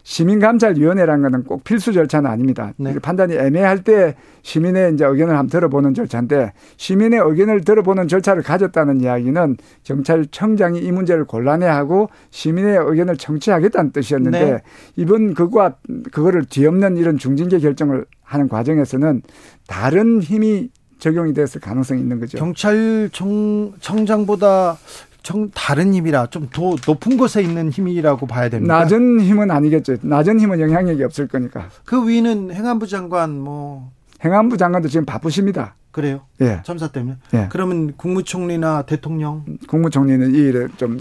시민감찰위원회라는 0.06 1.22
것은 1.22 1.44
꼭 1.44 1.64
필수 1.64 1.92
절차는 1.92 2.30
아닙니다. 2.30 2.72
네. 2.76 2.96
판단이 2.96 3.34
애매할 3.34 3.82
때 3.82 4.14
시민의 4.42 4.94
이제 4.94 5.04
의견을 5.04 5.36
한번 5.36 5.50
들어보는 5.50 5.94
절차인데 5.94 6.52
시민의 6.76 7.20
의견을 7.24 7.64
들어보는 7.64 8.06
절차를 8.06 8.44
가졌다는 8.44 9.00
이야기는 9.00 9.56
경찰청장이 9.82 10.78
이 10.78 10.92
문제를 10.92 11.24
곤란해하고 11.24 12.08
시민의 12.30 12.78
의견을 12.78 13.16
청취하겠다는 13.16 13.90
뜻이었는데 13.90 14.44
네. 14.44 14.62
이번 14.94 15.34
그과 15.34 15.74
그거를 16.12 16.44
뒤엎는 16.44 16.98
이런 16.98 17.18
중징계 17.18 17.58
결정을 17.58 18.06
하는 18.22 18.48
과정에서는 18.48 19.22
다른 19.66 20.22
힘이 20.22 20.70
적용이 20.98 21.34
됐을 21.34 21.60
가능성이 21.60 22.00
있는 22.00 22.20
거죠. 22.20 22.38
경찰청 22.38 23.72
장보다 24.06 24.78
청, 25.26 25.50
다른 25.52 25.92
힘이라 25.92 26.26
좀 26.28 26.48
더 26.52 26.76
높은 26.86 27.16
곳에 27.16 27.42
있는 27.42 27.70
힘이라고 27.70 28.28
봐야 28.28 28.48
됩니다. 28.48 28.78
낮은 28.78 29.20
힘은 29.20 29.50
아니겠죠. 29.50 29.96
낮은 30.02 30.38
힘은 30.38 30.60
영향력이 30.60 31.02
없을 31.02 31.26
거니까. 31.26 31.68
그 31.84 32.08
위는 32.08 32.52
행안부 32.52 32.86
장관 32.86 33.36
뭐 33.40 33.90
행안부 34.24 34.56
장관도 34.56 34.88
지금 34.88 35.04
바쁘십니다. 35.04 35.74
그래요? 35.90 36.20
예. 36.40 36.60
참사 36.64 36.86
때문에. 36.88 37.16
예. 37.34 37.48
그러면 37.50 37.94
국무총리나 37.96 38.82
대통령 38.82 39.44
국무총리는 39.66 40.32
이 40.34 40.38
일에 40.38 40.68
좀 40.76 40.96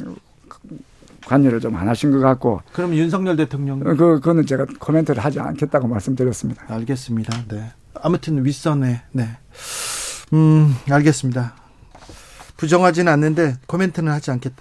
관여를 1.28 1.60
좀 1.60 1.76
안 1.76 1.88
하신 1.88 2.10
것 2.12 2.20
같고. 2.20 2.62
그럼 2.74 2.96
윤석열 2.96 3.36
대통령 3.36 3.80
그 3.80 3.96
그거는 3.96 4.48
제가 4.48 4.66
코멘트를 4.80 5.24
하지 5.24 5.40
않겠다고 5.40 5.88
말씀드렸습니다. 5.88 6.64
알겠습니다. 6.68 7.44
네. 7.50 7.72
아무튼 8.02 8.44
윗선에 8.44 9.02
네. 9.12 9.30
음, 10.34 10.74
알겠습니다. 10.90 11.54
부정하지는 12.58 13.12
않는데 13.12 13.56
코멘트는 13.68 14.12
하지 14.12 14.32
않겠다. 14.32 14.56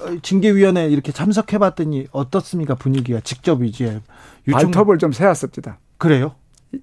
어, 0.00 0.18
징계위원회 0.22 0.88
이렇게 0.88 1.12
참석해봤더니 1.12 2.08
어떻습니까 2.12 2.74
분위기가 2.74 3.20
직접 3.20 3.62
이제 3.62 4.00
유충... 4.46 4.70
발톱을 4.70 4.98
좀 4.98 5.12
세웠습니다. 5.12 5.78
그래요? 5.96 6.34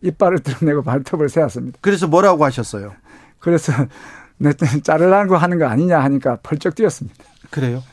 이빨을 0.02 0.40
드러내고 0.40 0.84
발톱을 0.84 1.30
세웠습니다. 1.30 1.78
그래서 1.82 2.08
뭐라고 2.08 2.44
하셨어요? 2.46 2.94
그래서 3.40 3.72
내 4.38 4.52
자르라고 4.84 5.38
하는 5.38 5.60
거 5.60 5.66
아니냐 5.68 6.00
하니까 6.00 6.38
펄쩍 6.42 6.76
뛰었습니다. 6.76 7.24
그래요? 7.52 7.84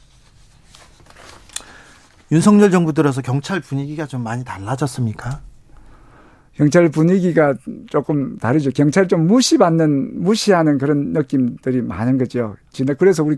윤석열 2.33 2.71
정부 2.71 2.95
들어서 2.95 3.21
경찰 3.21 3.61
분위기가 3.61 4.07
좀 4.07 4.23
많이 4.23 4.45
달라졌습니까? 4.45 5.41
경찰 6.55 6.91
분위기가 6.91 7.55
조금 7.89 8.37
다르죠. 8.37 8.71
경찰 8.73 9.09
좀 9.09 9.27
무시받는, 9.27 10.23
무시하는 10.23 10.77
그런 10.77 11.13
느낌들이 11.13 11.81
많은 11.81 12.19
거죠. 12.19 12.57
그래서 12.99 13.23
우리 13.23 13.37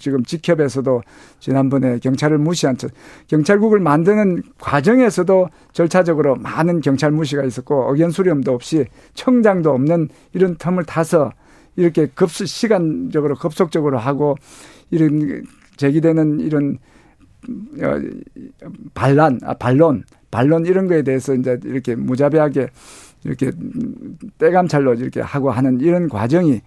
지금 0.00 0.24
직협에서도 0.24 1.02
지난번에 1.38 1.98
경찰을 1.98 2.38
무시한 2.38 2.76
척, 2.76 2.90
경찰국을 3.28 3.78
만드는 3.78 4.42
과정에서도 4.58 5.48
절차적으로 5.72 6.36
많은 6.36 6.80
경찰 6.80 7.12
무시가 7.12 7.44
있었고 7.44 7.92
의견 7.92 8.10
수렴도 8.10 8.52
없이 8.52 8.84
청장도 9.14 9.70
없는 9.70 10.08
이런 10.32 10.56
텀을 10.56 10.86
타서 10.86 11.30
이렇게 11.76 12.06
급수, 12.14 12.46
시간적으로 12.46 13.36
급속적으로 13.36 13.98
하고 13.98 14.34
이런 14.90 15.44
제기되는 15.76 16.40
이런 16.40 16.78
어, 17.80 18.00
반란, 18.94 19.38
아, 19.44 19.54
반론, 19.54 20.04
반론 20.30 20.66
이런 20.66 20.86
거에 20.86 21.02
대해서 21.02 21.34
이제 21.34 21.58
이렇게 21.64 21.94
무자비하게 21.94 22.68
이렇게 23.24 23.52
때감찰로 24.38 24.94
이렇게 24.94 25.20
하고 25.20 25.50
하는 25.50 25.80
이런 25.80 26.08
과정이 26.08 26.60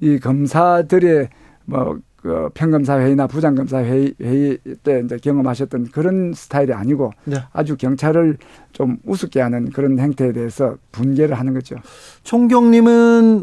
이 0.00 0.18
검사들의 0.18 1.28
뭐, 1.66 1.98
그 2.16 2.48
평검사 2.54 2.98
회의나 2.98 3.26
부장검사 3.26 3.78
회의, 3.78 4.14
회의 4.20 4.58
때 4.82 5.02
이제 5.04 5.16
경험하셨던 5.18 5.88
그런 5.92 6.32
스타일이 6.34 6.72
아니고 6.72 7.12
네. 7.24 7.36
아주 7.52 7.76
경찰을 7.76 8.38
좀 8.72 8.98
우습게 9.04 9.40
하는 9.40 9.70
그런 9.70 9.98
행태에 9.98 10.32
대해서 10.32 10.76
분개를 10.92 11.38
하는 11.38 11.54
거죠. 11.54 11.76
총경님은, 12.24 12.90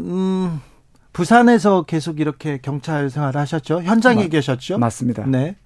음, 0.06 0.60
부산에서 1.12 1.84
계속 1.84 2.20
이렇게 2.20 2.58
경찰 2.60 3.08
생활을 3.08 3.40
하셨죠? 3.40 3.82
현장에 3.82 4.24
마, 4.24 4.28
계셨죠? 4.28 4.78
맞습니다. 4.78 5.24
네. 5.26 5.56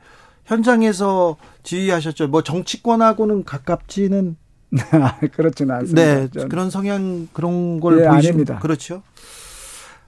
현장에서 0.51 1.37
지휘하셨죠. 1.63 2.27
뭐 2.27 2.43
정치권하고는 2.43 3.45
가깝지는 3.45 4.37
그렇지는 5.33 5.75
않습니다. 5.77 6.03
네, 6.03 6.29
저는. 6.29 6.49
그런 6.49 6.71
성향 6.71 7.29
그런 7.33 7.79
걸 7.79 8.03
네, 8.03 8.09
보이시 8.09 8.35
니다 8.35 8.59
그렇죠. 8.59 9.03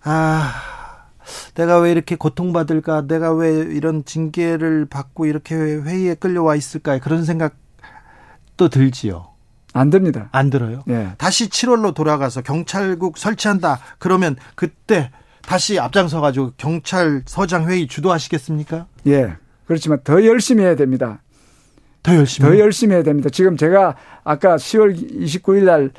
아, 0.02 0.52
내가 1.54 1.78
왜 1.78 1.92
이렇게 1.92 2.16
고통받을까? 2.16 3.06
내가 3.06 3.32
왜 3.32 3.50
이런 3.52 4.04
징계를 4.04 4.86
받고 4.86 5.26
이렇게 5.26 5.54
회의에 5.54 6.14
끌려와 6.14 6.56
있을까? 6.56 6.98
그런 6.98 7.24
생각도 7.24 8.68
들지요. 8.68 9.28
안 9.74 9.90
듭니다. 9.90 10.28
안 10.32 10.50
들어요. 10.50 10.82
네. 10.86 11.12
다시 11.18 11.48
7월로 11.48 11.94
돌아가서 11.94 12.42
경찰국 12.42 13.16
설치한다. 13.16 13.78
그러면 13.98 14.36
그때 14.56 15.12
다시 15.42 15.78
앞장서 15.78 16.20
가지고 16.20 16.52
경찰서장 16.56 17.68
회의 17.68 17.86
주도하시겠습니까? 17.86 18.86
예. 19.06 19.36
그렇지만 19.72 19.98
더 20.04 20.24
열심히 20.24 20.62
해야 20.64 20.76
됩니다. 20.76 21.20
더 22.02 22.14
열심히 22.14 22.48
더 22.48 22.58
열심히 22.58 22.94
해야 22.94 23.02
됩니다. 23.02 23.28
지금 23.30 23.56
제가 23.56 23.96
아까 24.24 24.56
10월 24.56 24.94
29일 25.24 25.64
날 25.64 25.90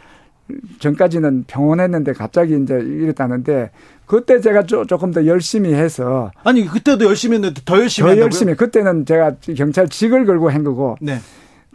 전까지는 0.80 1.46
병원했는데 1.48 2.14
갑자기 2.14 2.56
이제 2.62 2.74
이랬다는데 2.76 3.72
그때 4.06 4.42
제가 4.42 4.64
조 4.66 4.86
금 4.86 5.12
더 5.14 5.26
열심히 5.26 5.74
해서 5.74 6.32
아니 6.44 6.66
그때도 6.68 7.06
열심히 7.06 7.36
했는데 7.36 7.62
더 7.66 7.80
열심히 7.80 8.04
더 8.06 8.10
한다고요? 8.10 8.26
열심히 8.26 8.56
그때는 8.56 9.06
제가 9.06 9.36
경찰 9.56 9.88
직을 9.88 10.26
걸고 10.26 10.50
한 10.50 10.64
거고 10.64 10.98
네. 11.02 11.20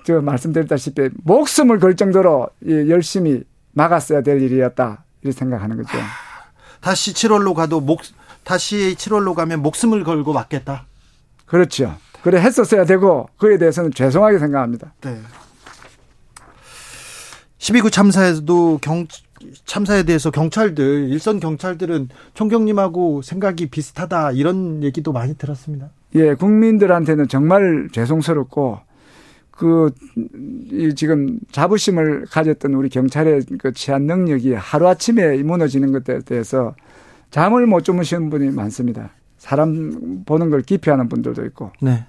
저 0.05 0.21
말씀드렸다시피 0.21 1.09
목숨을 1.25 1.79
걸 1.81 1.97
정도로 1.97 2.49
열심히 2.67 3.43
막았어야 3.73 4.21
될 4.23 4.43
일이었다 4.43 5.05
이렇게 5.23 5.37
생각하는 5.39 5.77
거죠. 5.79 5.99
다시 6.81 7.13
7월로 7.15 7.55
가도 7.55 7.81
목 7.81 8.03
다시 8.45 8.95
7월로 8.99 9.35
가면 9.35 9.63
목숨을 9.63 10.05
걸고 10.05 10.33
막겠다. 10.33 10.87
그렇죠. 11.49 11.97
그래 12.23 12.41
했었어야 12.41 12.85
되고 12.85 13.29
그에 13.39 13.59
대해서는 13.59 13.93
죄송하게 13.93 14.39
생각합니다. 14.39 14.93
네. 15.03 15.19
12구 17.59 17.91
참사에도 17.91 18.79
경 18.81 19.07
참사에 19.65 20.03
대해서 20.03 20.31
경찰들 20.31 21.09
일선 21.11 21.39
경찰들은 21.39 22.09
총경님하고 22.35 23.23
생각이 23.23 23.67
비슷하다 23.67 24.33
이런 24.33 24.83
얘기도 24.83 25.13
많이 25.13 25.37
들었습니다. 25.37 25.91
예, 26.15 26.35
국민들한테는 26.35 27.29
정말 27.29 27.89
죄송스럽고 27.93 28.81
그 29.51 29.91
이 30.71 30.95
지금 30.95 31.39
자부심을 31.51 32.27
가졌던 32.31 32.75
우리 32.75 32.89
경찰의 32.89 33.43
그 33.59 33.73
치안 33.73 34.03
능력이 34.03 34.55
하루 34.55 34.87
아침에 34.89 35.43
무너지는 35.43 35.93
것에 35.93 36.21
대해서 36.21 36.75
잠을 37.31 37.67
못 37.67 37.83
주무시는 37.83 38.31
분이 38.31 38.51
많습니다. 38.51 39.11
사람 39.39 40.25
보는 40.27 40.51
걸 40.51 40.63
기피하는 40.63 41.09
분들도 41.09 41.45
있고. 41.47 41.73
네. 41.81 42.05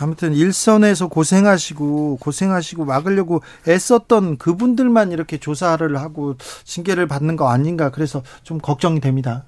아무튼 0.00 0.32
일선에서 0.32 1.08
고생하시고 1.08 2.18
고생하시고 2.20 2.86
막으려고 2.86 3.42
애썼던 3.68 4.38
그분들만 4.38 5.12
이렇게 5.12 5.36
조사를 5.36 5.94
하고 5.98 6.36
징계를 6.64 7.06
받는 7.06 7.36
거 7.36 7.50
아닌가 7.50 7.90
그래서 7.90 8.22
좀 8.42 8.58
걱정이 8.58 9.00
됩니다. 9.00 9.44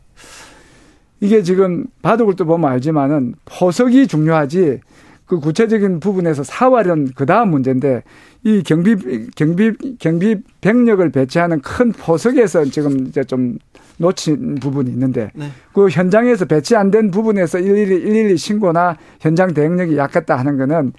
이게 1.21 1.43
지금 1.43 1.87
바둑을 2.03 2.37
또 2.37 2.45
보면 2.45 2.71
알지만은 2.71 3.35
포석이 3.47 4.09
중요하지 4.09 4.81
그 5.25 5.41
구체적인 5.41 6.01
부분에서 6.01 6.45
사활은 6.45 7.13
그 7.15 7.25
다음 7.25 7.51
문제인데 7.51 8.03
이 8.45 8.63
경비 8.63 8.97
경비 9.35 9.73
경비 9.99 10.37
병력을 10.61 11.09
배치하는 11.11 11.63
큰 11.63 11.93
포석에서 11.93 12.67
지금 12.67 13.07
이제 13.07 13.25
좀 13.25 13.57
놓친 13.99 14.57
부분이 14.57 14.91
있는데 14.91 15.31
네. 15.35 15.51
그 15.73 15.89
현장에서 15.89 16.45
배치 16.47 16.75
안 16.77 16.91
된 16.91 17.11
부분에서 17.11 17.59
일일이 17.59 17.97
일일이 17.97 18.37
신고나 18.37 18.97
현장 19.21 19.55
대응력이 19.55 19.97
약했다 19.97 20.37
하는 20.37 20.57
거는 20.59 20.93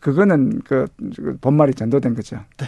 그거는 0.00 0.60
그 0.64 0.86
본말이 1.40 1.74
전도된 1.74 2.14
거죠. 2.14 2.38
네. 2.58 2.66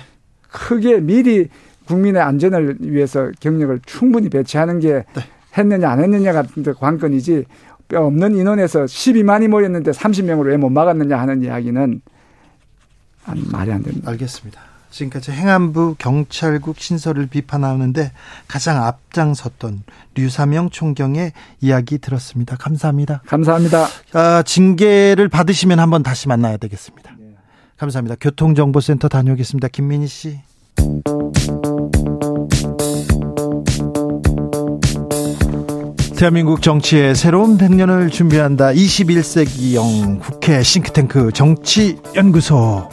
크게 0.50 1.00
미리 1.00 1.48
국민의 1.86 2.20
안전을 2.22 2.76
위해서 2.80 3.30
경력을 3.40 3.80
충분히 3.86 4.28
배치하는 4.28 4.80
게 4.80 5.04
네. 5.14 5.22
했느냐 5.56 5.88
안 5.90 6.00
했느냐가 6.00 6.44
관건이지 6.78 7.44
뼈 7.88 8.04
없는 8.06 8.34
인원에서 8.36 8.84
12만이 8.84 9.48
모였는데 9.48 9.90
30명으로 9.90 10.46
왜 10.46 10.56
못 10.56 10.70
막았느냐 10.70 11.16
하는 11.18 11.42
이야기는 11.42 12.00
말이 13.52 13.72
안 13.72 13.82
됩니다. 13.82 14.10
알겠습니다. 14.10 14.60
지금까지 14.90 15.30
행안부 15.32 15.96
경찰국 15.98 16.78
신설을 16.78 17.26
비판하는데 17.26 18.12
가장 18.48 18.84
앞장섰던 18.84 19.82
류사명 20.14 20.70
총경의 20.70 21.32
이야기 21.60 21.98
들었습니다. 21.98 22.56
감사합니다. 22.56 23.22
감사합니다. 23.26 23.86
아, 24.12 24.42
징계를 24.42 25.28
받으시면 25.28 25.78
한번 25.78 26.02
다시 26.02 26.28
만나야 26.28 26.56
되겠습니다. 26.56 27.16
감사합니다. 27.76 28.16
교통정보센터 28.20 29.08
다녀오겠습니다. 29.08 29.68
김민희 29.68 30.06
씨. 30.06 30.40
대한민국 36.18 36.60
정치의 36.60 37.14
새로운 37.14 37.56
100년을 37.56 38.12
준비한다. 38.12 38.72
21세기형 38.72 40.20
국회 40.20 40.62
싱크탱크 40.62 41.32
정치연구소. 41.32 42.90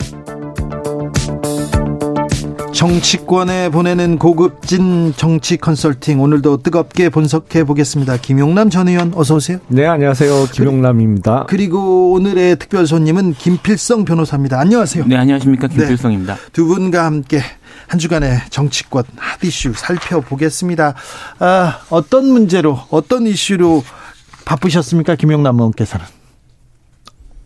정치권에 2.77 3.69
보내는 3.69 4.19
고급진 4.19 5.11
정치 5.15 5.57
컨설팅 5.57 6.21
오늘도 6.21 6.57
뜨겁게 6.57 7.09
분석해 7.09 7.63
보겠습니다. 7.63 8.17
김용남 8.17 8.69
전 8.69 8.87
의원 8.87 9.13
어서 9.15 9.33
오세요. 9.33 9.57
네, 9.67 9.87
안녕하세요. 9.87 10.49
김용남입니다. 10.53 11.47
그리고 11.49 12.11
오늘의 12.11 12.59
특별 12.59 12.85
손님은 12.85 13.33
김필성 13.33 14.05
변호사입니다. 14.05 14.59
안녕하세요. 14.59 15.05
네, 15.07 15.15
안녕하십니까? 15.15 15.69
김필성입니다. 15.69 16.35
네, 16.35 16.41
두 16.53 16.67
분과 16.67 17.03
함께 17.03 17.41
한 17.87 17.97
주간의 17.99 18.41
정치권 18.51 19.05
핫 19.15 19.43
이슈 19.43 19.73
살펴보겠습니다. 19.73 20.93
아, 21.39 21.79
어떤 21.89 22.27
문제로 22.27 22.79
어떤 22.91 23.25
이슈로 23.25 23.83
바쁘셨습니까? 24.45 25.15
김용남 25.15 25.55
의원께서는. 25.55 26.05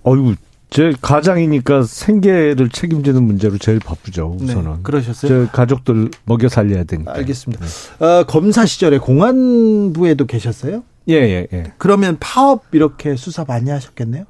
어유 0.06 0.36
제 0.72 0.94
가장이니까 1.02 1.84
생계를 1.84 2.70
책임지는 2.70 3.22
문제로 3.24 3.58
제일 3.58 3.80
바쁘죠. 3.80 4.38
네, 4.40 4.46
우선은. 4.46 4.72
네, 4.72 4.78
그러셨어요? 4.84 5.46
제 5.46 5.52
가족들 5.52 6.10
먹여 6.24 6.48
살려야 6.48 6.86
되니까. 6.86 7.14
알겠습니다. 7.14 7.66
네. 7.66 8.06
어, 8.06 8.24
검사 8.24 8.66
시절에 8.66 8.98
공안부에도 8.98 10.26
계셨어요? 10.26 10.84
예, 11.10 11.16
예, 11.16 11.48
예. 11.52 11.74
그러면 11.78 12.16
파업 12.22 12.64
이렇게 12.72 13.18
수사 13.18 13.44
많이 13.44 13.70
하셨겠네요? 13.70 14.24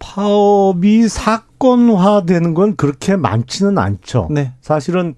파업이 0.00 1.08
사건화되는 1.08 2.52
건 2.52 2.76
그렇게 2.76 3.16
많지는 3.16 3.78
않죠. 3.78 4.28
네. 4.30 4.52
사실은 4.60 5.14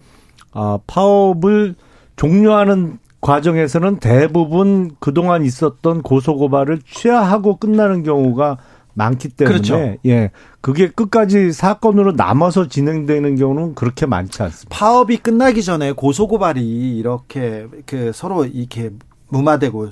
아, 0.53 0.79
파업을 0.87 1.75
종료하는 2.14 2.99
과정에서는 3.21 3.99
대부분 3.99 4.93
그동안 5.01 5.45
있었던 5.45 6.03
고소고발을 6.03 6.83
취하하고 6.88 7.57
끝나는 7.57 8.05
경우가 8.05 8.59
많기 9.01 9.29
때문에 9.31 9.55
그렇죠. 9.55 9.97
예 10.05 10.31
그게 10.61 10.89
끝까지 10.89 11.53
사건으로 11.53 12.13
남아서 12.13 12.69
진행되는 12.69 13.37
경우는 13.37 13.75
그렇게 13.75 14.05
많지 14.05 14.43
않습니다. 14.43 14.77
파업이 14.77 15.17
끝나기 15.17 15.63
전에 15.63 15.93
고소 15.93 16.29
고발이 16.29 16.99
이렇게 16.99 17.67
그 17.87 18.13
서로 18.15 18.45
이렇게 18.45 18.91
무마되고 19.29 19.89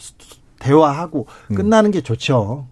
대화하고 0.59 1.27
음. 1.51 1.55
끝나는 1.57 1.91
게 1.91 2.03
좋죠. 2.03 2.67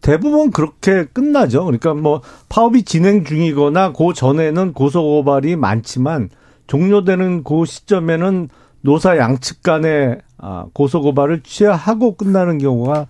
대부분 0.00 0.50
그렇게 0.50 1.04
끝나죠. 1.04 1.64
그러니까 1.64 1.92
뭐 1.92 2.22
파업이 2.48 2.84
진행 2.84 3.24
중이거나 3.24 3.92
그 3.92 4.14
전에는 4.14 4.72
고소 4.72 5.02
고발이 5.02 5.56
많지만 5.56 6.30
종료되는 6.68 7.44
그 7.44 7.66
시점에는 7.66 8.48
노사 8.80 9.18
양측 9.18 9.62
간의 9.62 10.20
아, 10.38 10.66
고소 10.72 11.02
고발을 11.02 11.42
취하하고 11.42 12.16
끝나는 12.16 12.58
경우가 12.58 13.08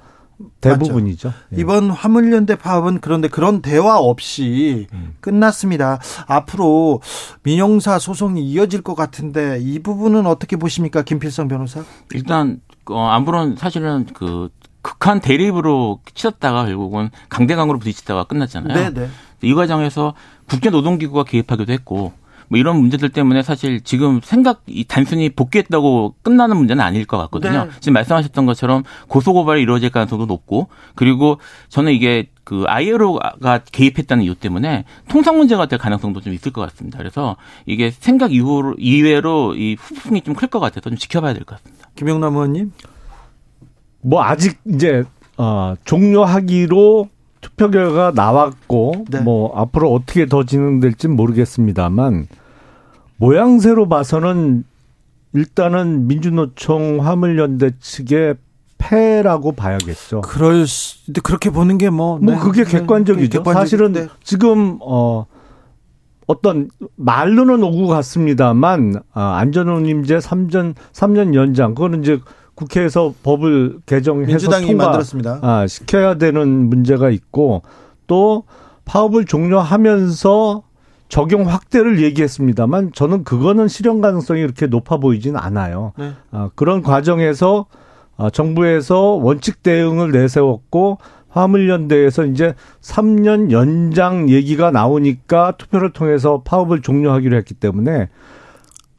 대부분이죠. 0.61 1.33
예. 1.55 1.61
이번 1.61 1.91
화물연대 1.91 2.57
파업은 2.57 3.01
그런데 3.01 3.29
그런 3.29 3.63
대화 3.63 3.99
없이 3.99 4.87
음. 4.93 5.15
끝났습니다. 5.21 5.99
앞으로 6.27 7.01
민영사 7.43 7.99
소송이 7.99 8.43
이어질 8.43 8.83
것 8.83 8.95
같은데 8.95 9.59
이 9.61 9.79
부분은 9.79 10.27
어떻게 10.27 10.57
보십니까, 10.57 11.03
김필성 11.03 11.49
변호사? 11.49 11.83
일단 12.13 12.61
어, 12.91 13.07
아무런 13.09 13.57
사실은 13.57 14.07
그 14.13 14.51
극한 14.83 15.21
대립으로 15.21 16.01
치렀다가 16.15 16.67
결국은 16.67 17.11
강대강으로 17.29 17.79
부딪히다가 17.79 18.25
끝났잖아요. 18.25 18.75
네네. 18.75 18.91
네. 18.91 19.09
이 19.43 19.55
과정에서 19.55 20.15
국제노동기구가 20.49 21.25
개입하기도 21.25 21.73
했고 21.73 22.13
뭐 22.49 22.59
이런 22.59 22.79
문제들 22.79 23.09
때문에 23.09 23.43
사실 23.43 23.81
지금 23.83 24.21
생각 24.23 24.63
이 24.67 24.85
단순히 24.85 25.29
복귀했다고 25.31 26.15
끝나는 26.23 26.57
문제는 26.57 26.83
아닐 26.85 27.05
것 27.05 27.19
같거든요. 27.19 27.65
네. 27.65 27.71
지금 27.81 27.95
말씀하셨던 27.95 28.47
것처럼 28.47 28.85
고소 29.09 29.33
고발이 29.33 29.63
이루어질 29.63 29.91
가능성도 29.91 30.27
높고 30.27 30.69
그리고 30.95 31.39
저는 31.69 31.93
이게 31.93 32.29
그 32.45 32.65
아이에로가 32.69 33.61
개입했다는 33.73 34.23
이유 34.23 34.35
때문에 34.37 34.85
통상 35.09 35.37
문제가 35.37 35.67
될 35.67 35.79
가능성도 35.81 36.21
좀 36.21 36.33
있을 36.33 36.53
것 36.53 36.61
같습니다. 36.63 36.99
그래서 36.99 37.37
이게 37.67 37.91
생각 37.91 38.33
이후로 38.33 38.77
이외로 38.79 39.55
이 39.57 39.77
후폭풍이 39.79 40.21
좀 40.21 40.35
클 40.37 40.49
것 40.49 40.61
같아서 40.61 40.89
좀 40.91 40.97
지켜봐야 40.97 41.33
될 41.35 41.45
것 41.45 41.57
같습니다. 41.59 41.89
김영남 41.97 42.35
의원님. 42.35 42.73
뭐 44.03 44.23
아직 44.23 44.59
이제 44.67 45.03
어 45.39 45.75
종료하기로 45.85 47.09
투표 47.57 47.71
결과가 47.71 48.13
나왔고 48.15 49.07
네. 49.11 49.21
뭐 49.21 49.53
앞으로 49.57 49.93
어떻게 49.93 50.27
더 50.27 50.45
진행될지 50.45 51.09
모르겠습니다만 51.09 52.29
모양새로 53.17 53.89
봐서는 53.89 54.65
일단은 55.33 56.07
민주노총 56.07 57.05
화물연대 57.05 57.73
측의 57.81 58.37
패라고 58.79 59.53
봐야겠죠. 59.53 60.21
그럴 60.21 60.67
수, 60.67 61.13
그렇게 61.23 61.51
보는 61.51 61.79
게 61.79 61.89
뭐. 61.89 62.19
뭐 62.19 62.35
네. 62.35 62.39
그게 62.39 62.65
객관적이죠. 62.65 63.39
객관적, 63.39 63.61
사실은 63.61 63.93
네. 63.93 64.09
지금, 64.23 64.79
어, 64.83 65.27
어떤 66.27 66.69
말로는 66.97 67.63
오고 67.63 67.87
갔습니다만 67.87 69.01
아, 69.13 69.37
안전운임제 69.39 70.19
3전 70.19 70.75
3년 70.93 71.35
연장 71.35 71.75
그거는 71.75 72.03
이제 72.03 72.19
국회에서 72.57 73.15
법을 73.23 73.79
개정해서 73.87 74.27
민주당이 74.27 74.67
통과 74.67 74.85
만들었습니다. 74.87 75.39
아, 75.43 75.67
시켜야 75.69 76.15
되는 76.15 76.49
문제가 76.69 77.11
있고 77.11 77.63
또 78.07 78.45
파업을 78.85 79.27
종료하면서 79.27 80.63
적용 81.09 81.49
확대를 81.49 82.03
얘기했습니다만 82.03 82.91
저는 82.93 83.23
그거는 83.23 83.69
실현 83.69 84.01
가능성이 84.01 84.41
이렇게 84.41 84.67
높아 84.67 84.97
보이지는 84.97 85.39
않아요. 85.39 85.93
네. 85.97 86.13
아, 86.33 86.51
그런 86.57 86.83
과정에서 86.83 87.67
아, 88.17 88.31
정부에서 88.31 89.01
원칙 89.13 89.63
대응을 89.63 90.11
내세웠고 90.11 90.99
화물연대에서 91.29 92.25
이제 92.25 92.55
3년 92.81 93.51
연장 93.51 94.31
얘기가 94.31 94.71
나오니까 94.71 95.53
투표를 95.59 95.93
통해서 95.93 96.41
파업을 96.45 96.81
종료하기로 96.81 97.37
했기 97.37 97.53
때문에 97.53 98.09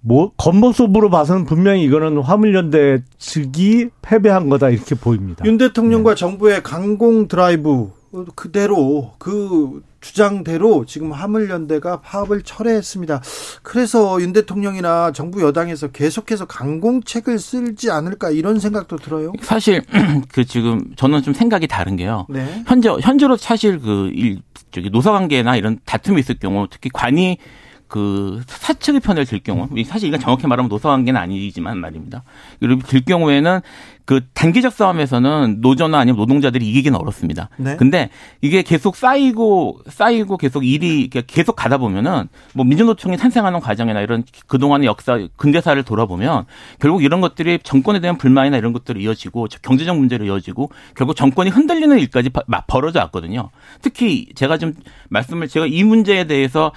뭐 0.07 0.31
겉모습으로 0.37 1.09
봐서는 1.09 1.43
분명히 1.43 1.83
이거는 1.83 2.19
화물연대 2.19 3.03
측이 3.17 3.89
패배한 4.01 4.47
거다 4.47 4.69
이렇게 4.69 4.95
보입니다. 4.95 5.43
윤 5.45 5.57
대통령과 5.57 6.11
네. 6.11 6.15
정부의 6.15 6.63
강공 6.63 7.27
드라이브 7.27 7.91
그대로 8.35 9.11
그 9.17 9.83
주장대로 9.99 10.85
지금 10.85 11.11
화물연대가 11.11 11.99
파업을 11.99 12.43
철회했습니다. 12.43 13.21
그래서 13.63 14.21
윤 14.21 14.31
대통령이나 14.31 15.11
정부 15.11 15.41
여당에서 15.41 15.89
계속해서 15.89 16.45
강공책을 16.45 17.37
쓸지 17.37 17.91
않을까 17.91 18.29
이런 18.29 18.59
생각도 18.59 18.95
들어요. 18.95 19.33
사실 19.41 19.81
그 20.31 20.45
지금 20.45 20.79
저는 20.95 21.21
좀 21.21 21.33
생각이 21.33 21.67
다른 21.67 21.97
게요. 21.97 22.25
네. 22.29 22.63
현재 22.65 22.87
현재로 22.87 23.35
사실 23.35 23.77
그 23.79 24.09
일, 24.13 24.39
저기 24.71 24.89
노사 24.89 25.11
관계나 25.11 25.57
이런 25.57 25.79
다툼이 25.83 26.21
있을 26.21 26.39
경우 26.39 26.65
특히 26.71 26.89
관이 26.93 27.39
그 27.87 28.41
사측의 28.47 28.99
편을 29.01 29.25
들 29.25 29.39
경우 29.39 29.67
사실 29.85 30.09
이건 30.09 30.19
정확히 30.19 30.47
말하면 30.47 30.69
노사관계는 30.69 31.19
아니지만 31.19 31.77
말입니다. 31.77 32.23
그리고 32.59 32.81
들 32.81 33.01
경우에는 33.01 33.61
그 34.07 34.21
단기적 34.33 34.71
싸움에서는 34.71 35.57
노조나 35.59 35.99
아니면 35.99 36.17
노동자들이 36.17 36.65
이기기는 36.69 36.97
어렵습니다. 36.97 37.49
네. 37.57 37.75
근데 37.75 38.09
이게 38.39 38.61
계속 38.61 38.95
쌓이고 38.95 39.81
쌓이고 39.87 40.37
계속 40.37 40.65
일이 40.65 41.09
계속 41.09 41.57
가다 41.57 41.77
보면은 41.77 42.29
뭐 42.53 42.63
민주노총이 42.63 43.17
탄생하는 43.17 43.59
과정이나 43.59 43.99
이런 43.99 44.23
그동안의 44.47 44.87
역사 44.87 45.19
근대사를 45.35 45.81
돌아보면 45.83 46.45
결국 46.79 47.03
이런 47.03 47.19
것들이 47.19 47.59
정권에 47.63 47.99
대한 47.99 48.17
불만이나 48.17 48.55
이런 48.55 48.71
것들이 48.71 49.03
이어지고 49.03 49.47
경제적 49.61 49.97
문제로 49.97 50.23
이어지고 50.25 50.71
결국 50.95 51.17
정권이 51.17 51.49
흔들리는 51.49 51.99
일까지 51.99 52.29
벌어져 52.67 52.99
왔거든요. 52.99 53.49
특히 53.81 54.27
제가 54.35 54.57
좀 54.57 54.73
말씀을 55.09 55.49
제가 55.49 55.65
이 55.67 55.83
문제에 55.83 56.23
대해서 56.23 56.71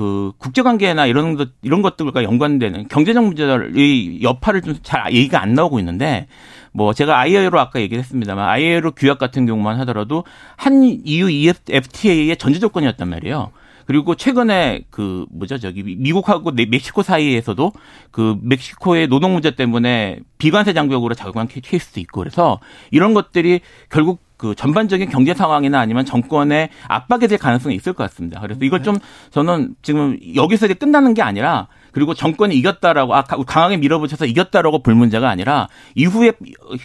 그 0.00 0.32
국제관계나 0.38 1.04
이런 1.04 1.36
것 1.36 1.50
이런 1.60 1.82
것들과 1.82 2.22
연관되는 2.22 2.88
경제적 2.88 3.22
문제의 3.22 4.22
여파를 4.22 4.62
좀 4.62 4.76
잘 4.82 5.12
얘기가 5.12 5.42
안 5.42 5.52
나오고 5.52 5.78
있는데 5.80 6.26
뭐 6.72 6.94
제가 6.94 7.18
IAEA로 7.18 7.60
아까 7.60 7.82
얘기했습니다만 7.82 8.48
IAEA 8.48 8.80
규약 8.96 9.18
같은 9.18 9.44
경우만 9.44 9.78
하더라도 9.80 10.24
한 10.56 10.82
EU 11.04 11.52
FTA의 11.68 12.38
전제 12.38 12.58
조건이었단 12.58 13.10
말이에요. 13.10 13.50
그리고 13.84 14.14
최근에 14.14 14.84
그 14.88 15.26
뭐죠 15.30 15.58
저기 15.58 15.82
미국하고 15.82 16.50
멕시코 16.50 17.02
사이에서도 17.02 17.72
그 18.10 18.38
멕시코의 18.40 19.08
노동 19.08 19.34
문제 19.34 19.50
때문에 19.50 20.20
비관세 20.38 20.72
장벽으로 20.72 21.14
작용한 21.14 21.46
케이스도 21.46 22.00
있고 22.00 22.20
그래서 22.20 22.58
이런 22.90 23.12
것들이 23.12 23.60
결국 23.90 24.20
그 24.40 24.54
전반적인 24.54 25.10
경제 25.10 25.34
상황이나 25.34 25.78
아니면 25.80 26.06
정권의 26.06 26.70
압박이 26.88 27.28
될 27.28 27.36
가능성이 27.36 27.74
있을 27.74 27.92
것 27.92 28.04
같습니다. 28.04 28.40
그래서 28.40 28.64
이걸 28.64 28.82
좀 28.82 28.96
저는 29.30 29.74
지금 29.82 30.16
여기서 30.34 30.64
이제 30.64 30.72
끝나는 30.72 31.12
게 31.12 31.20
아니라 31.20 31.68
그리고 31.92 32.14
정권이 32.14 32.56
이겼다라고 32.56 33.14
아 33.14 33.22
강하게 33.22 33.76
밀어붙여서 33.76 34.24
이겼다라고 34.24 34.82
볼 34.82 34.94
문제가 34.94 35.28
아니라 35.28 35.68
이후에 35.94 36.32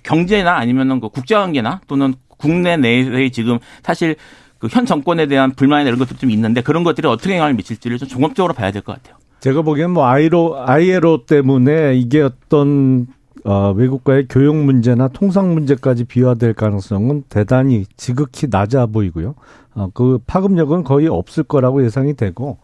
경제나 0.03 0.58
아니면은 0.58 0.99
그 0.99 1.08
국제관계나 1.08 1.80
또는 1.88 2.16
국내 2.28 2.76
내의 2.76 3.32
지금 3.32 3.60
사실 3.84 4.18
그 4.60 4.68
현 4.70 4.86
정권에 4.86 5.28
대한 5.28 5.51
불만이나 5.51 5.88
이런 5.88 5.97
것도 5.99 6.18
좀 6.18 6.32
있는데 6.32 6.60
그런 6.62 6.84
것들이 6.84 7.08
어떻게 7.08 7.36
영향을 7.36 7.53
미칠지를 7.53 7.99
좀 7.99 8.10
종합적으로 8.10 8.53
봐야 8.53 8.72
될 8.72 8.82
것 8.82 8.95
같아요. 8.95 9.16
제가 9.39 9.62
보기엔 9.62 9.91
뭐 9.91 10.08
아이로 10.08 10.58
아이에로 10.66 11.26
때문에 11.26 11.95
이게 11.95 12.22
어떤 12.22 13.08
어, 13.46 13.72
외국과의 13.76 14.26
교역 14.28 14.56
문제나 14.56 15.08
통상 15.10 15.54
문제까지 15.54 16.06
비화될 16.06 16.54
가능성은 16.54 17.26
대단히 17.30 17.86
지극히 17.96 18.48
낮아 18.50 18.88
보이고요. 18.88 19.36
어, 19.76 19.89
그 19.93 20.18
파급력은 20.26 20.84
거의 20.84 21.08
없을 21.08 21.43
거라고 21.43 21.84
예상이 21.86 22.16
되고 22.16 22.58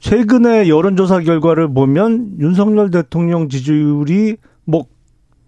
최근의 0.00 0.68
여론조사 0.68 1.20
결과를 1.20 1.72
보면 1.72 2.34
윤석열 2.40 2.90
대통령 2.90 3.48
지지율이 3.48 4.38
뭐 4.64 4.86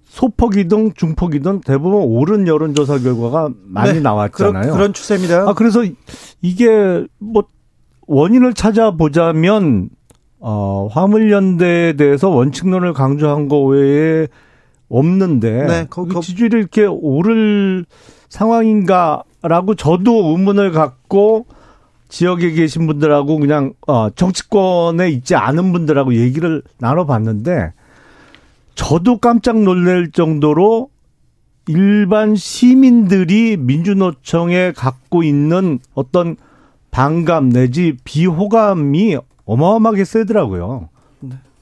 소폭이든 0.04 0.92
중폭이든 0.94 1.62
대부분 1.62 2.02
오른 2.04 2.46
여론조사 2.46 3.00
결과가 3.00 3.50
많이 3.64 3.94
네, 3.94 4.00
나왔잖아요. 4.00 4.62
그런, 4.62 4.76
그런 4.76 4.92
추세입니다. 4.92 5.48
아 5.48 5.54
그래서 5.54 5.84
이게 6.40 7.04
뭐 7.18 7.42
원인을 8.06 8.54
찾아보자면 8.54 9.88
어, 10.38 10.88
화물연대에 10.92 11.94
대해서 11.94 12.28
원칙론을 12.28 12.92
강조한 12.92 13.48
거 13.48 13.60
외에 13.62 14.28
없는데 14.88 15.66
네, 15.66 15.86
거, 15.88 16.04
거. 16.04 16.20
지지율이 16.20 16.58
이렇게 16.58 16.84
오를 16.86 17.84
상황인가라고 18.28 19.74
저도 19.76 20.30
의문을 20.30 20.72
갖고 20.72 21.46
지역에 22.08 22.52
계신 22.52 22.86
분들하고 22.86 23.38
그냥 23.38 23.72
어 23.86 24.08
정치권에 24.10 25.08
있지 25.10 25.34
않은 25.34 25.72
분들하고 25.72 26.14
얘기를 26.14 26.62
나눠봤는데 26.78 27.72
저도 28.74 29.18
깜짝 29.18 29.60
놀랄 29.60 30.10
정도로 30.10 30.90
일반 31.66 32.36
시민들이 32.36 33.56
민주노총에 33.56 34.72
갖고 34.72 35.22
있는 35.22 35.78
어떤 35.94 36.36
반감 36.90 37.48
내지 37.48 37.96
비호감이 38.04 39.16
어마어마하게 39.44 40.04
세더라고요. 40.04 40.88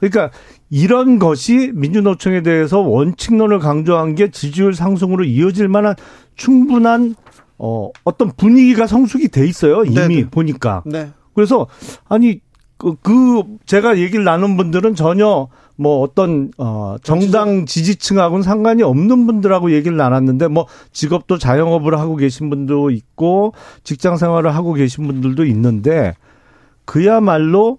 네. 0.02 0.08
그러니까 0.08 0.36
이런 0.68 1.18
것이 1.18 1.70
민주노총에 1.74 2.42
대해서 2.42 2.80
원칙론을 2.80 3.60
강조한 3.60 4.14
게 4.14 4.30
지지율 4.30 4.74
상승으로 4.74 5.24
이어질 5.24 5.68
만한 5.68 5.94
충분한 6.34 7.14
어 7.58 7.90
어떤 8.04 8.32
분위기가 8.36 8.86
성숙이 8.86 9.28
돼 9.28 9.46
있어요. 9.46 9.84
이미 9.84 9.94
네네. 9.94 10.14
네. 10.14 10.28
보니까. 10.28 10.82
네. 10.84 11.10
그래서 11.34 11.68
아니 12.08 12.40
그, 12.76 12.96
그 13.00 13.44
제가 13.64 13.98
얘기를 13.98 14.24
나눈 14.24 14.56
분들은 14.56 14.96
전혀 14.96 15.48
뭐 15.76 16.00
어떤 16.00 16.50
어 16.58 16.96
정당 17.04 17.64
지지층하고는 17.64 18.42
상관이 18.42 18.82
없는 18.82 19.26
분들하고 19.26 19.72
얘기를 19.72 19.96
나눴는데 19.96 20.48
뭐 20.48 20.66
직업도 20.92 21.38
자영업을 21.38 21.96
하고 21.98 22.16
계신 22.16 22.50
분도 22.50 22.90
있고 22.90 23.54
직장 23.84 24.16
생활을 24.16 24.54
하고 24.54 24.72
계신 24.72 25.06
분들도 25.06 25.44
있는데 25.44 26.14
그야말로 26.84 27.78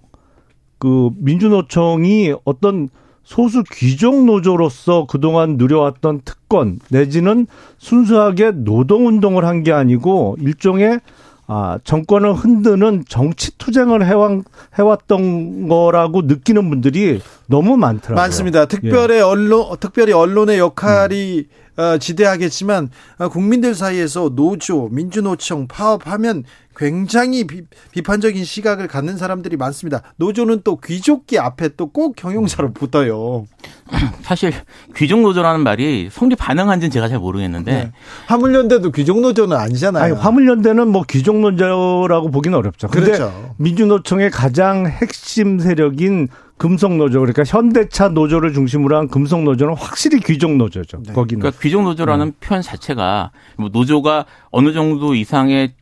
그 0.84 1.12
민주노총이 1.18 2.34
어떤 2.44 2.90
소수 3.24 3.64
귀족 3.72 4.26
노조로서 4.26 5.06
그동안 5.10 5.56
누려왔던 5.56 6.24
특권 6.26 6.80
내지는 6.90 7.48
순수하게 7.78 8.52
노동 8.52 9.08
운동을 9.08 9.46
한 9.46 9.64
게 9.64 9.72
아니고 9.72 10.36
일종의 10.42 11.00
아, 11.48 11.80
정권을 11.86 12.34
흔드는 12.34 13.06
정치 13.08 13.58
투쟁을 13.58 14.06
해왔, 14.06 14.44
해왔던 14.78 15.70
거라고 15.70 16.24
느끼는 16.24 16.70
분들이 16.70 17.22
너무 17.48 17.78
많더라고요. 17.78 18.16
많습니다. 18.16 18.66
특별히 18.66 19.16
예. 19.16 19.22
언론, 19.22 19.78
특별히 19.80 20.12
언론의 20.12 20.58
역할이 20.60 21.46
음. 21.48 21.73
어, 21.78 21.98
지대하겠지만 21.98 22.90
어, 23.18 23.30
국민들 23.30 23.74
사이에서 23.76 24.30
노조, 24.36 24.90
민주노총 24.92 25.68
파업하면 25.68 26.44
굉장히 26.76 27.46
비, 27.46 28.02
판적인 28.02 28.44
시각을 28.44 28.88
갖는 28.88 29.18
사람들이 29.18 29.58
많습니다. 29.58 30.02
노조는 30.18 30.62
또 30.64 30.78
귀족기 30.78 31.38
앞에 31.38 31.70
또 31.76 31.94
꼭 31.94 32.16
경영사로 32.16 32.74
붙어요. 32.74 33.46
사실 34.24 34.52
귀족 34.96 35.22
노조라는 35.22 35.62
말이 35.62 36.10
성립 36.12 36.40
반응한지는 36.40 36.90
제가 36.90 37.08
잘 37.08 37.20
모르겠는데 37.20 37.72
네. 37.72 37.92
화물연대도 38.26 38.92
귀족 38.92 39.22
노조는 39.22 39.56
아니잖아요. 39.56 40.04
아니, 40.04 40.14
화물연대는 40.16 40.88
뭐 40.88 41.04
귀족 41.08 41.40
노조라고 41.40 42.32
보기는 42.32 42.58
어렵죠. 42.58 42.88
근데 42.88 43.12
그렇죠. 43.12 43.54
민주노총의 43.58 44.32
가장 44.32 44.88
핵심 44.88 45.60
세력인 45.60 46.30
금속 46.64 46.96
노조 46.96 47.20
그러니까 47.20 47.44
현대차 47.46 48.08
노조를 48.08 48.54
중심으로 48.54 48.96
한 48.96 49.10
금속 49.10 49.44
노조는 49.44 49.76
확실히 49.76 50.22
귀족 50.22 50.56
노조죠. 50.56 51.04
네. 51.06 51.12
거기는. 51.12 51.42
그러니까 51.42 51.62
귀족 51.62 51.84
노조라는 51.84 52.28
음. 52.28 52.34
표현 52.40 52.62
자체가 52.62 53.32
뭐 53.58 53.70
노조가 53.74 54.26
어느 54.50 54.72
정도 54.72 55.14
이상의 55.14 55.74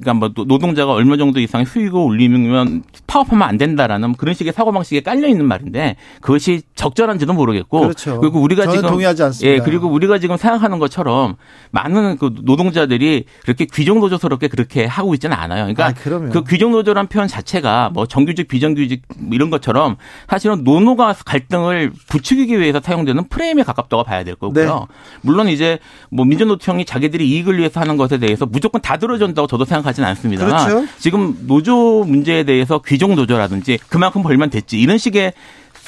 그러니까 0.00 0.14
뭐 0.14 0.30
노동자가 0.46 0.92
얼마 0.92 1.16
정도 1.16 1.38
이상의 1.38 1.66
수익을 1.66 1.98
올리면 2.00 2.84
파업하면 3.06 3.46
안 3.46 3.58
된다라는 3.58 4.14
그런 4.14 4.34
식의 4.34 4.52
사고 4.52 4.72
방식에 4.72 5.00
깔려 5.02 5.28
있는 5.28 5.46
말인데 5.46 5.96
그것이 6.20 6.62
적절한지도 6.74 7.32
모르겠고 7.34 7.80
그렇죠. 7.80 8.18
그리고 8.20 8.40
우리가 8.40 8.66
지금 8.66 8.88
동의하지 8.88 9.22
않습니다. 9.22 9.54
예 9.54 9.58
그리고 9.60 9.88
우리가 9.88 10.18
지금 10.18 10.36
생각하는 10.36 10.78
것처럼 10.78 11.36
많은 11.70 12.16
그 12.16 12.34
노동자들이 12.42 13.24
그렇게 13.42 13.66
귀족 13.66 13.98
노조스럽게 13.98 14.48
그렇게 14.48 14.86
하고 14.86 15.12
있지는 15.14 15.36
않아요. 15.36 15.64
그러니까 15.64 15.86
아, 15.86 15.92
그 16.30 16.44
귀족 16.44 16.70
노조란 16.70 17.08
표현 17.08 17.28
자체가 17.28 17.90
뭐 17.92 18.06
정규직 18.06 18.48
비정규직 18.48 19.02
뭐 19.18 19.34
이런 19.34 19.50
것처럼 19.50 19.96
사실은 20.28 20.64
노노가 20.64 21.14
갈등을 21.24 21.92
부추기기 22.08 22.58
위해서 22.58 22.80
사용되는 22.80 23.28
프레임에 23.28 23.62
가깝다고 23.62 24.04
봐야 24.04 24.24
될 24.24 24.36
거고요. 24.36 24.64
네. 24.64 24.86
물론 25.20 25.48
이제 25.48 25.78
뭐 26.10 26.24
민주노총이 26.24 26.86
자기들이 26.86 27.28
이익을 27.28 27.58
위해서 27.58 27.80
하는 27.80 27.96
것에 27.96 28.18
대해서 28.18 28.46
무조건 28.46 28.80
다 28.80 28.96
들어준다고 28.96 29.46
저도 29.46 29.66
생각. 29.66 29.81
생각하지는 29.82 30.08
않습니다만 30.10 30.66
그렇죠? 30.66 30.86
지금 30.98 31.36
노조 31.46 32.04
문제에 32.04 32.44
대해서 32.44 32.80
귀족 32.86 33.14
노조라든지 33.14 33.78
그만큼 33.88 34.22
벌면 34.22 34.50
됐지 34.50 34.80
이런 34.80 34.98
식의 34.98 35.34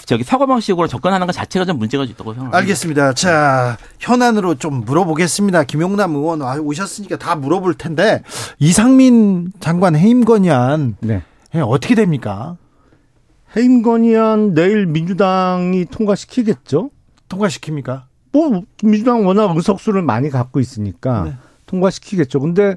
저기 0.06 0.22
사고 0.22 0.46
방식으로 0.46 0.86
접근하는 0.86 1.26
것 1.26 1.32
자체가 1.32 1.64
좀 1.64 1.78
문제가 1.78 2.04
있다고 2.04 2.34
생각합니다. 2.34 2.58
알겠습니다. 2.58 3.14
자 3.14 3.78
현안으로 4.00 4.56
좀 4.56 4.84
물어보겠습니다. 4.84 5.64
김용남 5.64 6.14
의원 6.14 6.42
오셨으니까 6.42 7.16
다 7.16 7.34
물어볼 7.36 7.74
텐데 7.74 8.22
이상민 8.58 9.52
장관 9.60 9.96
해임 9.96 10.24
건의안 10.24 10.96
네. 11.00 11.22
예, 11.54 11.60
어떻게 11.60 11.94
됩니까? 11.94 12.56
해임 13.56 13.82
건의안 13.82 14.52
내일 14.52 14.86
민주당이 14.86 15.86
통과시키겠죠? 15.86 16.90
통과시킵니까? 17.28 18.02
뭐 18.32 18.62
민주당 18.82 19.24
워낙 19.24 19.56
의석수를 19.56 20.02
많이 20.02 20.28
갖고 20.28 20.60
있으니까 20.60 21.24
네. 21.24 21.34
통과시키겠죠. 21.66 22.40
근데 22.40 22.76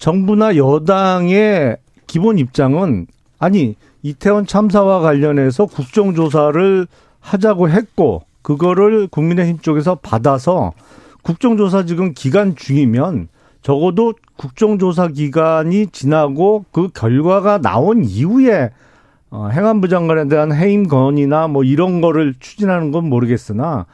정부나 0.00 0.56
여당의 0.56 1.76
기본 2.06 2.38
입장은 2.38 3.06
아니 3.38 3.76
이태원 4.02 4.46
참사와 4.46 5.00
관련해서 5.00 5.66
국정조사를 5.66 6.86
하자고 7.20 7.68
했고 7.68 8.22
그거를 8.42 9.06
국민의힘 9.06 9.58
쪽에서 9.58 9.96
받아서 9.96 10.72
국정조사 11.22 11.84
지금 11.84 12.14
기간 12.14 12.56
중이면 12.56 13.28
적어도 13.62 14.14
국정조사 14.36 15.08
기간이 15.08 15.88
지나고 15.88 16.64
그 16.72 16.88
결과가 16.88 17.58
나온 17.58 18.02
이후에 18.02 18.70
어, 19.30 19.48
행안부 19.52 19.88
장관에 19.88 20.28
대한 20.28 20.52
해임 20.52 20.88
건이나 20.88 21.46
뭐 21.46 21.62
이런 21.62 22.00
거를 22.00 22.34
추진하는 22.40 22.90
건 22.90 23.08
모르겠으나 23.08 23.84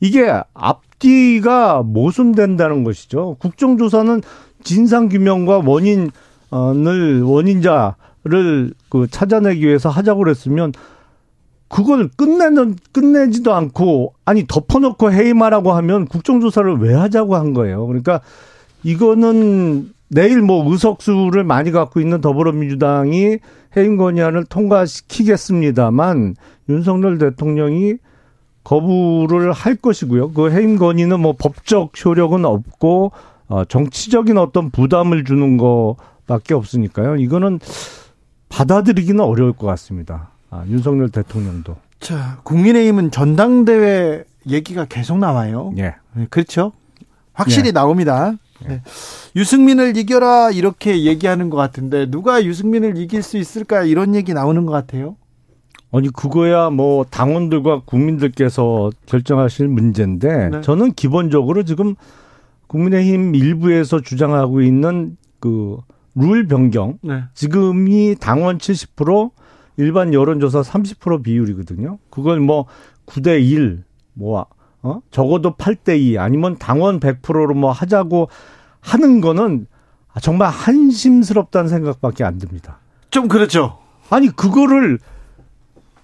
이게 0.00 0.28
앞뒤가 0.54 1.82
모순된다는 1.84 2.82
것이죠. 2.82 3.36
국정조사는 3.38 4.22
진상 4.62 5.08
규명과 5.08 5.62
원인을 5.64 7.22
원인자를 7.22 8.72
그 8.88 9.06
찾아내기 9.10 9.66
위해서 9.66 9.88
하자고 9.88 10.20
그랬으면 10.24 10.72
그걸 11.68 12.08
끝내는 12.16 12.76
끝내지도 12.92 13.54
않고 13.54 14.14
아니 14.26 14.46
덮어놓고 14.46 15.10
해임하라고 15.10 15.72
하면 15.72 16.06
국정조사를 16.06 16.76
왜 16.78 16.94
하자고 16.94 17.34
한 17.34 17.54
거예요. 17.54 17.86
그러니까 17.86 18.20
이거는 18.82 19.90
내일 20.08 20.42
뭐 20.42 20.70
의석수를 20.70 21.44
많이 21.44 21.70
갖고 21.70 21.98
있는 21.98 22.20
더불어민주당이 22.20 23.38
해임 23.74 23.96
건의안을 23.96 24.44
통과시키겠습니다만 24.44 26.36
윤석열 26.68 27.16
대통령이 27.16 27.94
거부를 28.64 29.52
할 29.52 29.74
것이고요. 29.76 30.32
그 30.32 30.50
해임 30.50 30.76
건의는 30.76 31.20
뭐 31.20 31.34
법적 31.38 31.92
효력은 32.04 32.44
없고 32.44 33.12
어, 33.52 33.66
정치적인 33.66 34.38
어떤 34.38 34.70
부담을 34.70 35.24
주는 35.24 35.58
거밖에 35.58 36.54
없으니까요. 36.54 37.16
이거는 37.16 37.60
받아들이기는 38.48 39.22
어려울 39.22 39.52
것 39.52 39.66
같습니다. 39.66 40.30
아, 40.48 40.64
윤석열 40.68 41.10
대통령도. 41.10 41.76
자, 42.00 42.38
국민의힘은 42.44 43.10
전당대회 43.10 44.24
얘기가 44.48 44.86
계속 44.86 45.18
나와요. 45.18 45.74
예. 45.76 45.94
네, 46.14 46.26
그렇죠. 46.30 46.72
확실히 47.34 47.68
예. 47.68 47.72
나옵니다. 47.72 48.32
예. 48.64 48.68
네. 48.68 48.82
유승민을 49.36 49.98
이겨라 49.98 50.50
이렇게 50.52 51.04
얘기하는 51.04 51.50
것 51.50 51.58
같은데 51.58 52.10
누가 52.10 52.42
유승민을 52.42 52.96
이길 52.96 53.22
수 53.22 53.36
있을까 53.36 53.82
이런 53.82 54.14
얘기 54.14 54.32
나오는 54.32 54.64
것 54.64 54.72
같아요. 54.72 55.16
아니 55.92 56.08
그거야 56.08 56.70
뭐 56.70 57.04
당원들과 57.04 57.82
국민들께서 57.84 58.90
결정하실 59.04 59.68
문제인데 59.68 60.48
네. 60.48 60.60
저는 60.62 60.94
기본적으로 60.94 61.64
지금 61.64 61.96
국민의힘 62.72 63.34
일부에서 63.34 64.00
주장하고 64.00 64.60
있는 64.60 65.16
그 65.38 65.78
룰 66.14 66.46
변경. 66.46 66.98
네. 67.02 67.24
지금이 67.34 68.16
당원 68.20 68.58
70% 68.58 69.30
일반 69.78 70.12
여론조사 70.12 70.60
30% 70.60 71.22
비율이거든요. 71.22 71.98
그걸 72.10 72.40
뭐 72.40 72.66
9대 73.06 73.42
1, 73.42 73.84
뭐, 74.14 74.46
어? 74.82 75.00
적어도 75.10 75.56
8대 75.56 75.98
2 75.98 76.18
아니면 76.18 76.58
당원 76.58 77.00
100%로 77.00 77.54
뭐 77.54 77.70
하자고 77.72 78.28
하는 78.80 79.20
거는 79.20 79.66
정말 80.20 80.50
한심스럽다는 80.50 81.68
생각밖에 81.68 82.24
안 82.24 82.38
듭니다. 82.38 82.78
좀 83.10 83.28
그렇죠. 83.28 83.78
아니, 84.10 84.28
그거를 84.28 84.98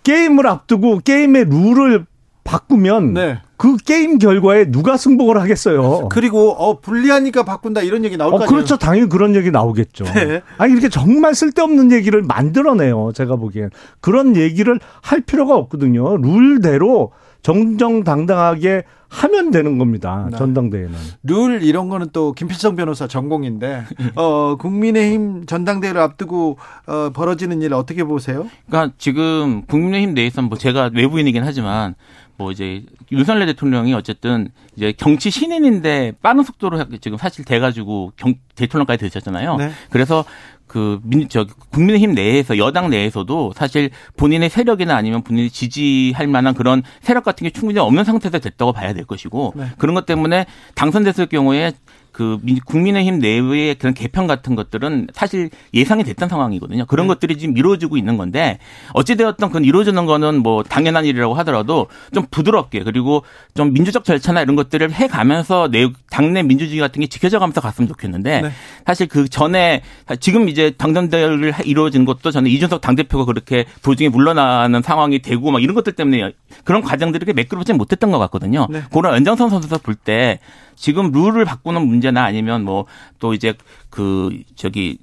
게임을 0.02 0.46
앞두고 0.46 1.00
게임의 1.00 1.44
룰을 1.46 2.06
바꾸면 2.48 3.12
네. 3.12 3.38
그 3.58 3.76
게임 3.76 4.16
결과에 4.16 4.70
누가 4.70 4.96
승복을 4.96 5.38
하겠어요. 5.38 6.08
그리고 6.08 6.52
어 6.52 6.80
불리하니까 6.80 7.42
바꾼다 7.42 7.82
이런 7.82 8.04
얘기 8.06 8.16
나올 8.16 8.32
어, 8.32 8.38
거 8.38 8.44
아니에요. 8.44 8.48
그렇죠. 8.48 8.78
당연히 8.78 9.08
그런 9.10 9.34
얘기 9.34 9.50
나오겠죠. 9.50 10.04
네. 10.04 10.40
아니 10.56 10.72
이렇게 10.72 10.88
정말 10.88 11.34
쓸데없는 11.34 11.92
얘기를 11.92 12.22
만들어내요. 12.22 13.12
제가 13.14 13.36
보기엔 13.36 13.68
그런 14.00 14.34
얘기를 14.34 14.80
할 15.02 15.20
필요가 15.20 15.56
없거든요. 15.56 16.16
룰대로 16.16 17.12
정정당당하게 17.42 18.84
하면 19.10 19.50
되는 19.50 19.78
겁니다. 19.78 20.28
네. 20.30 20.36
전당대회는. 20.36 20.94
룰 21.22 21.62
이런 21.62 21.88
거는 21.88 22.08
또 22.12 22.32
김필성 22.32 22.76
변호사 22.76 23.06
전공인데 23.06 23.84
어 24.16 24.56
국민의힘 24.58 25.46
전당대회를 25.46 26.00
앞두고 26.00 26.58
어 26.86 27.10
벌어지는 27.14 27.62
일 27.62 27.74
어떻게 27.74 28.04
보세요? 28.04 28.46
그러니까 28.66 28.94
지금 28.98 29.62
국민의힘 29.66 30.14
내에서 30.14 30.42
뭐 30.42 30.58
제가 30.58 30.90
외부인이긴 30.94 31.42
하지만 31.42 31.94
뭐 32.38 32.52
이제 32.52 32.84
윤석열 33.10 33.46
대통령이 33.46 33.92
어쨌든 33.94 34.50
이제 34.76 34.94
정치 34.96 35.28
신인인데 35.28 36.12
빠른 36.22 36.44
속도로 36.44 36.84
지금 37.00 37.18
사실 37.18 37.44
돼가지고 37.44 38.12
경, 38.16 38.34
대통령까지 38.54 39.00
되셨잖아요. 39.00 39.56
네. 39.56 39.70
그래서 39.90 40.24
그 40.68 41.00
민, 41.02 41.28
저, 41.28 41.46
국민의힘 41.70 42.12
내에서, 42.12 42.56
여당 42.58 42.90
내에서도 42.90 43.52
사실 43.56 43.90
본인의 44.16 44.50
세력이나 44.50 44.94
아니면 44.94 45.22
본인이 45.22 45.50
지지할 45.50 46.28
만한 46.28 46.54
그런 46.54 46.82
세력 47.00 47.24
같은 47.24 47.44
게 47.44 47.50
충분히 47.50 47.80
없는 47.80 48.04
상태에서 48.04 48.38
됐다고 48.38 48.72
봐야 48.72 48.92
될 48.92 49.04
것이고, 49.04 49.54
네. 49.56 49.64
그런 49.78 49.94
것 49.94 50.06
때문에 50.06 50.46
당선됐을 50.74 51.26
경우에 51.26 51.72
그 52.18 52.36
국민의힘 52.64 53.20
내부의 53.20 53.76
그런 53.76 53.94
개편 53.94 54.26
같은 54.26 54.56
것들은 54.56 55.06
사실 55.12 55.50
예상이 55.72 56.02
됐던 56.02 56.28
상황이거든요. 56.28 56.84
그런 56.86 57.06
네. 57.06 57.14
것들이 57.14 57.38
지금 57.38 57.56
이루어지고 57.56 57.96
있는 57.96 58.16
건데 58.16 58.58
어찌되었던 58.92 59.50
그건 59.50 59.64
이루어지는 59.64 60.04
거는 60.04 60.42
뭐 60.42 60.64
당연한 60.64 61.04
일이라고 61.04 61.34
하더라도 61.34 61.86
좀 62.12 62.26
부드럽게 62.28 62.82
그리고 62.82 63.22
좀 63.54 63.72
민주적 63.72 64.02
절차나 64.02 64.42
이런 64.42 64.56
것들을 64.56 64.90
해가면서 64.90 65.68
내 65.70 65.88
당내 66.10 66.42
민주주의 66.42 66.80
같은 66.80 66.98
게 66.98 67.06
지켜져 67.06 67.38
가면서 67.38 67.60
갔으면 67.60 67.86
좋겠는데 67.86 68.40
네. 68.40 68.50
사실 68.84 69.06
그 69.06 69.28
전에 69.28 69.82
지금 70.18 70.48
이제 70.48 70.72
당선대회를 70.72 71.54
이루어진 71.66 72.04
것도 72.04 72.32
저는 72.32 72.50
이준석 72.50 72.80
당대표가 72.80 73.26
그렇게 73.26 73.64
도중에 73.84 74.08
물러나는 74.08 74.82
상황이 74.82 75.20
되고 75.20 75.52
막 75.52 75.62
이런 75.62 75.76
것들 75.76 75.92
때문에 75.92 76.32
그런 76.64 76.82
과정들이 76.82 77.32
매끄럽지 77.32 77.74
못했던 77.74 78.10
것 78.10 78.18
같거든요. 78.18 78.66
네. 78.70 78.82
그런 78.92 79.14
연장선 79.14 79.50
선수에서 79.50 79.78
볼 79.78 79.94
때 79.94 80.40
지금 80.78 81.10
룰을 81.10 81.44
바꾸는 81.44 81.86
문제 81.86 82.07
나 82.10 82.24
아니면 82.24 82.64
뭐 82.64 82.86
또 83.18 83.34
이제 83.34 83.54
그 83.90 84.42
저기 84.54 84.98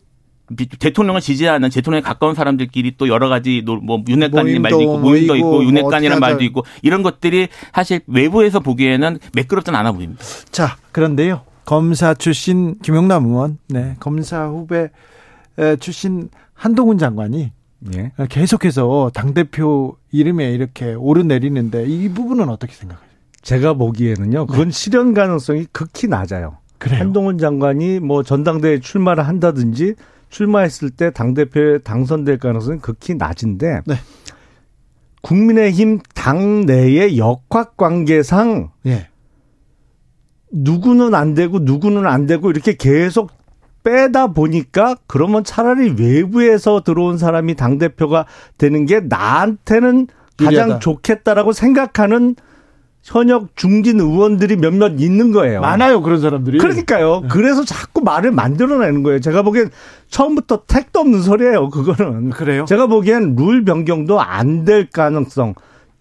대통령을 0.79 1.21
지지하는 1.21 1.69
대통령에 1.69 2.01
가까운 2.01 2.35
사람들끼리 2.35 2.95
또 2.97 3.07
여러 3.07 3.29
가지 3.29 3.63
뭐 3.65 4.03
윤핵관이라는 4.07 4.61
말도 4.61 4.81
있고 4.81 4.99
모임도 4.99 5.35
있고 5.37 5.51
뭐 5.51 5.63
윤핵관이라는 5.63 6.19
말도 6.19 6.43
있고 6.43 6.63
이런 6.83 7.03
것들이 7.03 7.47
사실 7.73 8.01
외부에서 8.07 8.59
보기에는 8.59 9.19
매끄럽진 9.33 9.73
않아 9.75 9.91
보입니다. 9.91 10.23
자 10.51 10.77
그런데요 10.91 11.41
검사 11.65 12.13
출신 12.13 12.77
김영남 12.79 13.25
의원, 13.25 13.57
네 13.69 13.95
검사 13.99 14.45
후배 14.45 14.89
출신 15.79 16.29
한동훈 16.53 16.97
장관이 16.97 17.51
예. 17.95 18.11
계속해서 18.29 19.11
당 19.13 19.33
대표 19.33 19.97
이름에 20.11 20.51
이렇게 20.53 20.93
오르내리는데 20.93 21.85
이 21.87 22.09
부분은 22.09 22.49
어떻게 22.49 22.73
생각하세요? 22.73 23.09
제가 23.41 23.73
보기에는요. 23.73 24.47
그건 24.47 24.65
네. 24.65 24.71
실현 24.71 25.13
가능성이 25.13 25.65
극히 25.71 26.07
낮아요. 26.07 26.57
그래요? 26.85 26.99
한동훈 26.99 27.39
장관이 27.39 27.99
뭐 27.99 28.21
전당대회 28.21 28.79
출마를 28.79 29.27
한다든지 29.27 29.95
출마했을 30.29 30.91
때 30.91 31.09
당대표에 31.09 31.79
당선될 31.79 32.37
가능성이 32.37 32.77
극히 32.79 33.15
낮은데 33.15 33.81
네. 33.85 33.95
국민의힘 35.21 35.99
당 36.13 36.67
내의 36.67 37.17
역학 37.17 37.75
관계상 37.75 38.69
예. 38.85 39.07
누구는 40.51 41.15
안 41.15 41.33
되고 41.33 41.57
누구는 41.57 42.05
안 42.05 42.27
되고 42.27 42.51
이렇게 42.51 42.75
계속 42.77 43.31
빼다 43.83 44.27
보니까 44.27 44.95
그러면 45.07 45.43
차라리 45.43 45.95
외부에서 45.97 46.81
들어온 46.81 47.17
사람이 47.17 47.55
당 47.55 47.79
대표가 47.79 48.27
되는 48.59 48.85
게 48.85 48.99
나한테는 48.99 50.07
가장 50.37 50.53
유리하다. 50.53 50.79
좋겠다라고 50.79 51.51
생각하는 51.51 52.35
현역 53.05 53.55
중진 53.55 53.99
의원들이 53.99 54.55
몇몇 54.55 54.99
있는 54.99 55.31
거예요. 55.31 55.61
많아요, 55.61 56.01
그런 56.01 56.19
사람들이. 56.19 56.57
그러니까요. 56.57 57.19
네. 57.21 57.27
그래서 57.29 57.63
자꾸 57.63 58.01
말을 58.01 58.31
만들어내는 58.31 59.03
거예요. 59.03 59.19
제가 59.19 59.43
보기엔 59.43 59.69
처음부터 60.09 60.63
택도 60.65 61.01
없는 61.01 61.21
소리예요, 61.21 61.69
그거는. 61.69 62.31
그래요? 62.31 62.65
제가 62.65 62.87
보기엔 62.87 63.35
룰 63.35 63.63
변경도 63.63 64.19
안 64.19 64.65
될 64.65 64.89
가능성, 64.89 65.53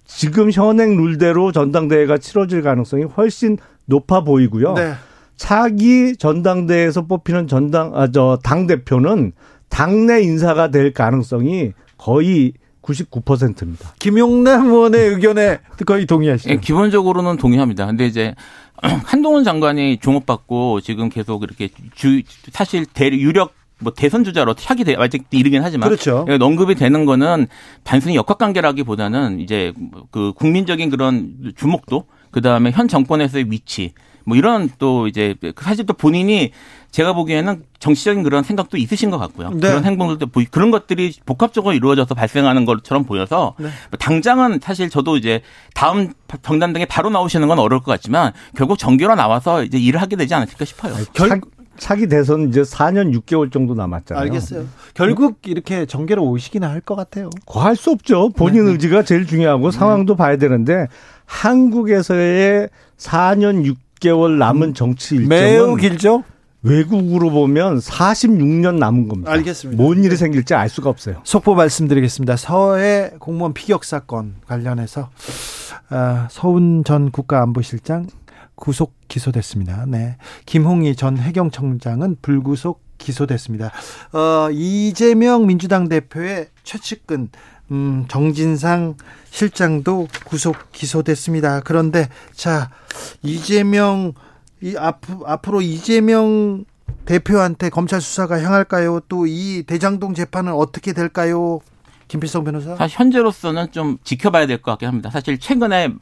지금 0.06 0.50
현행 0.50 0.96
룰대로 0.96 1.52
전당대회가 1.52 2.16
치러질 2.16 2.62
가능성이 2.62 3.04
훨씬 3.04 3.58
높아 3.84 4.22
보이고요. 4.24 4.72
네. 4.72 4.94
차기 5.36 6.16
전당대회에서 6.16 7.02
뽑히는 7.06 7.48
전당, 7.48 7.90
아, 7.94 8.10
저, 8.10 8.38
당대표는 8.42 9.32
당내 9.68 10.22
인사가 10.22 10.70
될 10.70 10.94
가능성이 10.94 11.72
거의 11.98 12.54
99%입니다. 12.84 13.94
김용남 13.98 14.66
의원의 14.66 15.08
의견에 15.08 15.58
거의 15.86 16.06
동의하시죠? 16.06 16.50
예, 16.50 16.56
기본적으로는 16.56 17.36
동의합니다. 17.36 17.86
근데 17.86 18.06
이제 18.06 18.34
한동훈 19.06 19.44
장관이 19.44 19.98
종업받고 19.98 20.80
지금 20.82 21.08
계속 21.08 21.42
이렇게 21.42 21.68
주 21.94 22.22
사실 22.52 22.86
대 22.86 23.08
유력 23.08 23.54
뭐 23.80 23.92
대선 23.92 24.24
주자로 24.24 24.54
차기 24.54 24.84
돼 24.84 24.94
아직 24.96 25.24
이르긴 25.30 25.62
하지만 25.62 25.88
그렇죠. 25.88 26.24
예, 26.28 26.38
언급이 26.40 26.74
되는 26.74 27.04
거는 27.04 27.46
단순히 27.82 28.16
역학 28.16 28.38
관계라기보다는 28.38 29.40
이제 29.40 29.72
그 30.10 30.32
국민적인 30.34 30.90
그런 30.90 31.52
주목도 31.56 32.06
그 32.30 32.40
다음에 32.40 32.70
현 32.70 32.88
정권에서의 32.88 33.50
위치 33.50 33.92
뭐 34.24 34.36
이런 34.36 34.70
또 34.78 35.06
이제 35.06 35.34
사실 35.60 35.86
또 35.86 35.92
본인이 35.94 36.50
제가 36.94 37.12
보기에는 37.12 37.64
정치적인 37.80 38.22
그런 38.22 38.44
생각도 38.44 38.76
있으신 38.76 39.10
것 39.10 39.18
같고요. 39.18 39.50
네. 39.50 39.66
그런 39.68 39.84
행동들도 39.84 40.28
보이 40.28 40.44
그런 40.44 40.70
것들이 40.70 41.12
복합적으로 41.26 41.74
이루어져서 41.74 42.14
발생하는 42.14 42.66
것처럼 42.66 43.02
보여서 43.02 43.56
네. 43.58 43.66
뭐 43.90 43.98
당장은 43.98 44.60
사실 44.62 44.88
저도 44.88 45.16
이제 45.16 45.42
다음 45.74 46.12
정당 46.42 46.72
등에 46.72 46.84
바로 46.84 47.10
나오시는 47.10 47.48
건 47.48 47.58
어려울 47.58 47.82
것 47.82 47.90
같지만 47.90 48.32
결국 48.56 48.78
정규로 48.78 49.16
나와서 49.16 49.64
이제 49.64 49.76
일을 49.76 50.00
하게 50.00 50.14
되지 50.14 50.34
않을까 50.34 50.64
싶어요. 50.64 50.94
결, 51.14 51.40
차기 51.78 52.06
대선 52.06 52.48
이제 52.48 52.62
4년 52.62 53.12
6개월 53.22 53.50
정도 53.52 53.74
남았잖아요. 53.74 54.22
알겠어요. 54.22 54.64
결국 54.94 55.38
이렇게 55.46 55.86
정계로 55.86 56.22
오시기는 56.22 56.68
할 56.68 56.80
것 56.80 56.94
같아요. 56.94 57.28
할수 57.48 57.90
없죠. 57.90 58.28
본인 58.28 58.66
네. 58.66 58.70
의지가 58.70 59.02
제일 59.02 59.26
중요하고 59.26 59.72
네. 59.72 59.76
상황도 59.76 60.14
봐야 60.14 60.36
되는데 60.36 60.86
한국에서의 61.24 62.68
4년 62.98 63.74
6개월 64.00 64.38
남은 64.38 64.68
음. 64.68 64.74
정치 64.74 65.16
일정은 65.16 65.28
매우 65.28 65.74
길죠. 65.74 66.22
외국으로 66.64 67.30
보면 67.30 67.78
46년 67.78 68.78
남은 68.78 69.06
겁니다. 69.08 69.30
알겠습니다. 69.30 69.80
뭔 69.80 70.02
일이 70.02 70.16
생길지 70.16 70.54
알 70.54 70.68
수가 70.68 70.88
없어요. 70.90 71.20
속보 71.22 71.54
말씀드리겠습니다. 71.54 72.36
서해 72.36 73.12
공무원 73.18 73.52
피격 73.52 73.84
사건 73.84 74.36
관련해서 74.46 75.10
아, 75.90 76.26
서훈 76.30 76.82
전 76.84 77.10
국가안보실장 77.10 78.06
구속 78.54 78.94
기소됐습니다. 79.08 79.84
네. 79.86 80.16
김홍희 80.46 80.96
전 80.96 81.18
해경청장은 81.18 82.16
불구속 82.22 82.82
기소됐습니다. 82.96 83.70
어, 84.12 84.48
이재명 84.50 85.46
민주당 85.46 85.88
대표의 85.88 86.48
최측근 86.62 87.28
음, 87.70 88.04
정진상 88.08 88.96
실장도 89.30 90.08
구속 90.24 90.72
기소됐습니다. 90.72 91.60
그런데 91.60 92.08
자 92.32 92.70
이재명 93.22 94.14
이 94.62 94.76
앞, 94.76 95.00
앞으로 95.26 95.60
이재명 95.60 96.64
대표한테 97.04 97.68
검찰 97.70 98.00
수사가 98.00 98.40
향할까요? 98.42 99.00
또 99.08 99.26
이 99.26 99.62
대장동 99.66 100.14
재판은 100.14 100.52
어떻게 100.52 100.92
될까요? 100.92 101.60
김필성 102.08 102.44
변호사. 102.44 102.76
사실 102.76 102.98
현재로서는 102.98 103.72
좀 103.72 103.98
지켜봐야 104.04 104.46
될 104.46 104.58
것 104.62 104.70
같긴 104.72 104.88
합니다. 104.88 105.10
사실 105.10 105.38
최근에 105.38 105.94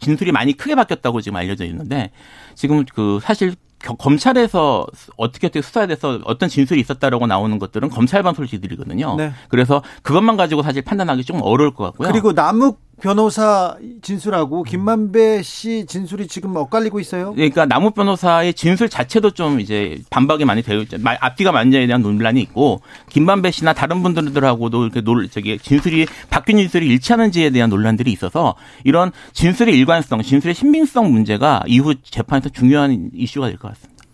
진술이 0.00 0.32
많이 0.32 0.54
크게 0.54 0.74
바뀌었다고 0.74 1.20
지금 1.20 1.36
알려져 1.36 1.64
있는데 1.66 2.10
지금 2.54 2.84
그 2.94 3.20
사실 3.22 3.54
검찰에서 3.98 4.86
어떻게 5.16 5.46
어떻게 5.48 5.60
수사에 5.62 5.86
대해서 5.86 6.20
어떤 6.24 6.48
진술이 6.48 6.80
있었다라고 6.80 7.26
나오는 7.26 7.58
것들은 7.58 7.88
검찰반 7.88 8.34
솔직들이거든요. 8.34 9.16
네. 9.16 9.32
그래서 9.48 9.82
그것만 10.02 10.36
가지고 10.36 10.62
사실 10.62 10.82
판단하기 10.82 11.24
좀 11.24 11.40
어려울 11.42 11.74
것 11.74 11.84
같고요. 11.84 12.08
그리고 12.10 12.32
남욱 12.32 12.80
변호사 13.02 13.76
진술하고 14.00 14.62
김만배 14.62 15.42
씨 15.42 15.86
진술이 15.86 16.28
지금 16.28 16.54
엇갈리고 16.54 17.00
있어요. 17.00 17.32
그러니까 17.34 17.66
남욱 17.66 17.94
변호사의 17.94 18.54
진술 18.54 18.88
자체도 18.88 19.32
좀 19.32 19.58
이제 19.58 19.98
반박이 20.10 20.44
많이 20.44 20.62
되어 20.62 20.78
있죠. 20.82 20.98
앞뒤가 21.02 21.50
맞냐에 21.50 21.88
대한 21.88 22.00
논란이 22.02 22.40
있고 22.42 22.80
김만배 23.08 23.50
씨나 23.50 23.72
다른 23.72 24.04
분들하고도 24.04 24.84
이렇게 24.84 25.00
논 25.00 25.28
저기 25.28 25.58
진술이 25.58 26.06
바뀐 26.30 26.58
진술이 26.58 26.86
일치하는지에 26.86 27.50
대한 27.50 27.70
논란들이 27.70 28.12
있어서 28.12 28.54
이런 28.84 29.10
진술의 29.32 29.76
일관성, 29.76 30.22
진술의 30.22 30.54
신빙성 30.54 31.10
문제가 31.10 31.64
이후 31.66 31.96
재판에서 32.04 32.50
중요한 32.50 33.10
이슈가 33.14 33.48
될 33.48 33.56
것 33.58 33.66
같습니다. 33.72 34.04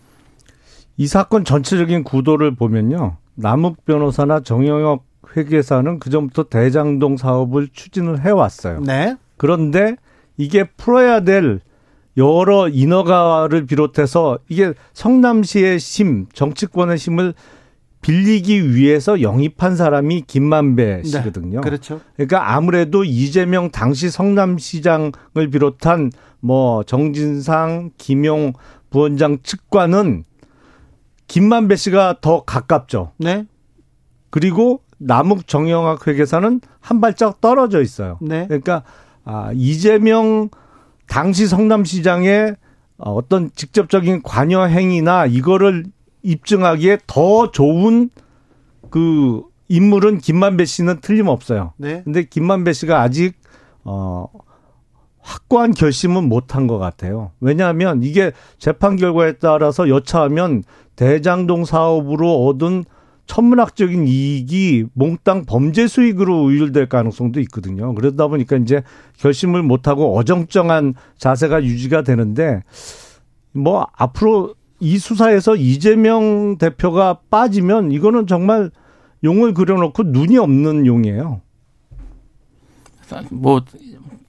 이 0.97 1.05
사건 1.05 1.45
전체적인 1.45 2.03
구도를 2.03 2.55
보면요. 2.55 3.17
남욱 3.35 3.85
변호사나 3.85 4.39
정영혁 4.39 5.05
회계사는 5.35 5.99
그전부터 5.99 6.43
대장동 6.43 7.17
사업을 7.17 7.69
추진을 7.71 8.25
해왔어요. 8.25 8.81
네. 8.81 9.15
그런데 9.37 9.95
이게 10.37 10.63
풀어야 10.63 11.21
될 11.21 11.59
여러 12.17 12.67
인허가를 12.67 13.65
비롯해서 13.65 14.39
이게 14.49 14.73
성남시의 14.93 15.79
심, 15.79 16.27
정치권의 16.33 16.97
심을 16.97 17.33
빌리기 18.01 18.75
위해서 18.75 19.21
영입한 19.21 19.75
사람이 19.75 20.23
김만배 20.27 21.01
네. 21.01 21.03
씨거든요. 21.03 21.61
네, 21.61 21.69
그렇죠. 21.69 21.99
그러니까 22.15 22.53
아무래도 22.55 23.03
이재명 23.03 23.71
당시 23.71 24.09
성남시장을 24.09 25.49
비롯한 25.51 26.11
뭐 26.39 26.83
정진상, 26.83 27.91
김용 27.97 28.53
부원장 28.89 29.39
측과는 29.43 30.23
김만배 31.27 31.75
씨가 31.75 32.17
더 32.21 32.43
가깝죠. 32.43 33.11
네. 33.17 33.45
그리고 34.29 34.81
남욱 34.99 35.47
정영학 35.47 36.07
회계사는 36.07 36.61
한 36.79 37.01
발짝 37.01 37.41
떨어져 37.41 37.81
있어요. 37.81 38.17
네. 38.21 38.45
그러니까 38.47 38.83
아, 39.23 39.51
이재명 39.53 40.49
당시 41.07 41.47
성남시장의 41.47 42.55
어떤 42.97 43.49
직접적인 43.55 44.23
관여 44.23 44.65
행위나 44.65 45.25
이거를 45.25 45.85
입증하기에 46.21 46.99
더 47.07 47.51
좋은 47.51 48.09
그 48.89 49.43
인물은 49.69 50.17
김만배 50.19 50.65
씨는 50.65 50.99
틀림없어요. 51.01 51.73
네. 51.77 52.01
근데 52.03 52.23
김만배 52.23 52.73
씨가 52.73 53.01
아직 53.01 53.35
어 53.83 54.27
확고한 55.21 55.73
결심은 55.73 56.27
못한 56.27 56.67
것 56.67 56.77
같아요. 56.77 57.31
왜냐하면 57.39 58.03
이게 58.03 58.31
재판 58.57 58.95
결과에 58.95 59.33
따라서 59.33 59.87
여차하면 59.87 60.63
대장동 60.95 61.65
사업으로 61.65 62.45
얻은 62.47 62.83
천문학적인 63.29 64.07
이익이 64.07 64.85
몽땅 64.93 65.45
범죄 65.45 65.85
수익으로 65.87 66.45
우율될 66.45 66.89
가능성도 66.89 67.39
있거든요. 67.41 67.93
그러다 67.93 68.27
보니까 68.27 68.57
이제 68.57 68.81
결심을 69.19 69.61
못하고 69.61 70.17
어정쩡한 70.17 70.95
자세가 71.17 71.63
유지가 71.63 72.01
되는데 72.01 72.63
뭐 73.51 73.85
앞으로 73.93 74.55
이 74.79 74.97
수사에서 74.97 75.55
이재명 75.55 76.57
대표가 76.57 77.19
빠지면 77.29 77.91
이거는 77.91 78.25
정말 78.25 78.71
용을 79.23 79.53
그려놓고 79.53 80.03
눈이 80.03 80.39
없는 80.39 80.87
용이에요. 80.87 81.41
뭐 83.29 83.61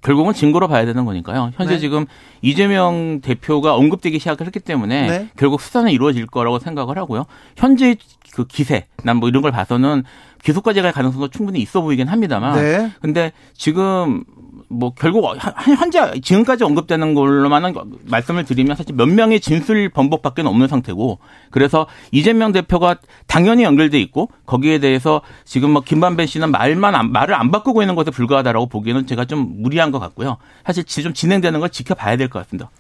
결국은 0.03 0.33
증거로 0.33 0.67
봐야 0.69 0.85
되는 0.87 1.05
거니까요. 1.05 1.51
현재 1.57 1.75
네. 1.75 1.79
지금 1.81 2.07
이재명 2.43 3.21
대표가 3.21 3.75
언급되기 3.75 4.19
시작을 4.19 4.47
했기 4.47 4.59
때문에 4.61 5.07
네. 5.07 5.29
결국 5.37 5.61
수사는 5.61 5.91
이루어질 5.91 6.27
거라고 6.27 6.59
생각을 6.59 6.97
하고요. 6.99 7.27
현재 7.57 7.97
그 8.33 8.47
기세, 8.47 8.87
난 9.05 9.19
뭐 9.19 9.29
이런 9.29 9.43
걸 9.43 9.53
봐서는 9.53 10.05
기소까지 10.43 10.81
갈 10.81 10.93
가능성도 10.93 11.29
충분히 11.29 11.61
있어 11.61 11.83
보이긴 11.83 12.09
합니다만. 12.09 12.55
네. 12.55 12.91
근데 13.03 13.33
지금 13.55 14.25
뭐 14.73 14.93
결국 14.95 15.37
현재 15.77 16.21
지금까지 16.21 16.63
언급되는 16.63 17.15
걸로만은 17.15 17.75
말씀을 18.05 18.45
드리면 18.45 18.77
사실 18.77 18.95
몇 18.95 19.07
명의 19.07 19.41
진술 19.41 19.89
번복밖에 19.89 20.43
없는 20.43 20.69
상태고 20.69 21.19
그래서 21.51 21.87
이재명 22.13 22.53
대표가 22.53 22.97
당연히 23.27 23.65
연결돼 23.65 24.01
있고 24.01 24.31
거기에 24.47 24.79
대해서 24.79 25.23
지금 25.45 25.73
뭐 25.73 25.83
김만배 25.83 26.27
씨는 26.27 26.53
말만 26.53 26.95
안, 26.95 27.11
말을 27.11 27.35
안 27.35 27.51
바꾸고 27.51 27.83
있는 27.83 27.97
것에 27.97 28.13
불과하다라고 28.13 28.67
보기에는 28.67 29.07
제가 29.07 29.25
좀 29.25 29.61
무리한 29.61 29.91
것 29.91 29.99
같고요. 29.99 30.37
사실 30.65 30.85
좀 30.85 31.13
진행되는 31.13 31.59
걸 31.59 31.69
지켜봐야 31.71 32.17
될 32.17 32.29
것 32.31 32.39
같습니다. 32.39 32.71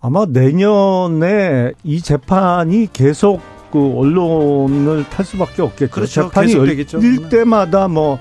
아마 0.00 0.24
내년에 0.26 1.72
이 1.82 2.00
재판이 2.00 2.92
계속 2.92 3.40
그 3.72 3.92
언론을 3.98 5.04
탈 5.10 5.24
수밖에 5.24 5.62
없겠죠. 5.62 5.90
그렇죠. 5.90 6.22
재판이 6.28 6.52
열릴 6.54 7.28
때마다 7.28 7.88
뭐 7.88 8.20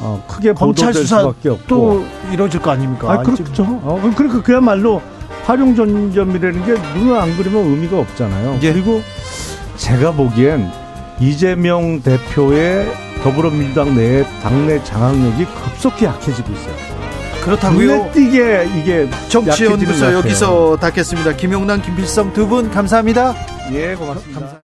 어, 0.00 0.22
크게 0.28 0.52
검찰 0.52 0.92
수사 0.92 1.20
수밖에 1.20 1.48
없고 1.50 1.64
또 1.66 2.04
이뤄질 2.32 2.60
거 2.60 2.70
아닙니까? 2.70 3.10
아, 3.10 3.22
그렇죠. 3.22 3.64
어, 3.82 4.00
그러니까 4.16 4.42
그야말로 4.42 5.00
활용 5.44 5.74
전점이라는 5.74 6.64
게 6.66 6.72
눈을 6.98 7.16
안 7.18 7.36
그리면 7.36 7.64
의미가 7.66 7.98
없잖아요. 8.00 8.58
예. 8.62 8.72
그리고 8.72 9.02
제가 9.76 10.12
보기엔 10.12 10.70
이재명 11.20 12.02
대표의 12.02 12.86
더불어민주당 13.22 13.94
내 13.96 14.24
당내 14.42 14.82
장악력이 14.84 15.46
급속히 15.46 16.04
약해지고 16.04 16.52
있어요. 16.52 16.74
그렇다고요. 17.42 17.78
눈에 17.96 18.10
띄게 18.12 18.68
이게 18.76 19.08
정치연구소 19.28 20.12
여기서 20.12 20.76
닫겠습니다. 20.78 21.36
김용남, 21.36 21.80
김필성 21.80 22.32
두 22.32 22.46
분 22.48 22.70
감사합니다. 22.70 23.34
예, 23.72 23.94
고맙습니다. 23.94 24.40
감사 24.40 24.65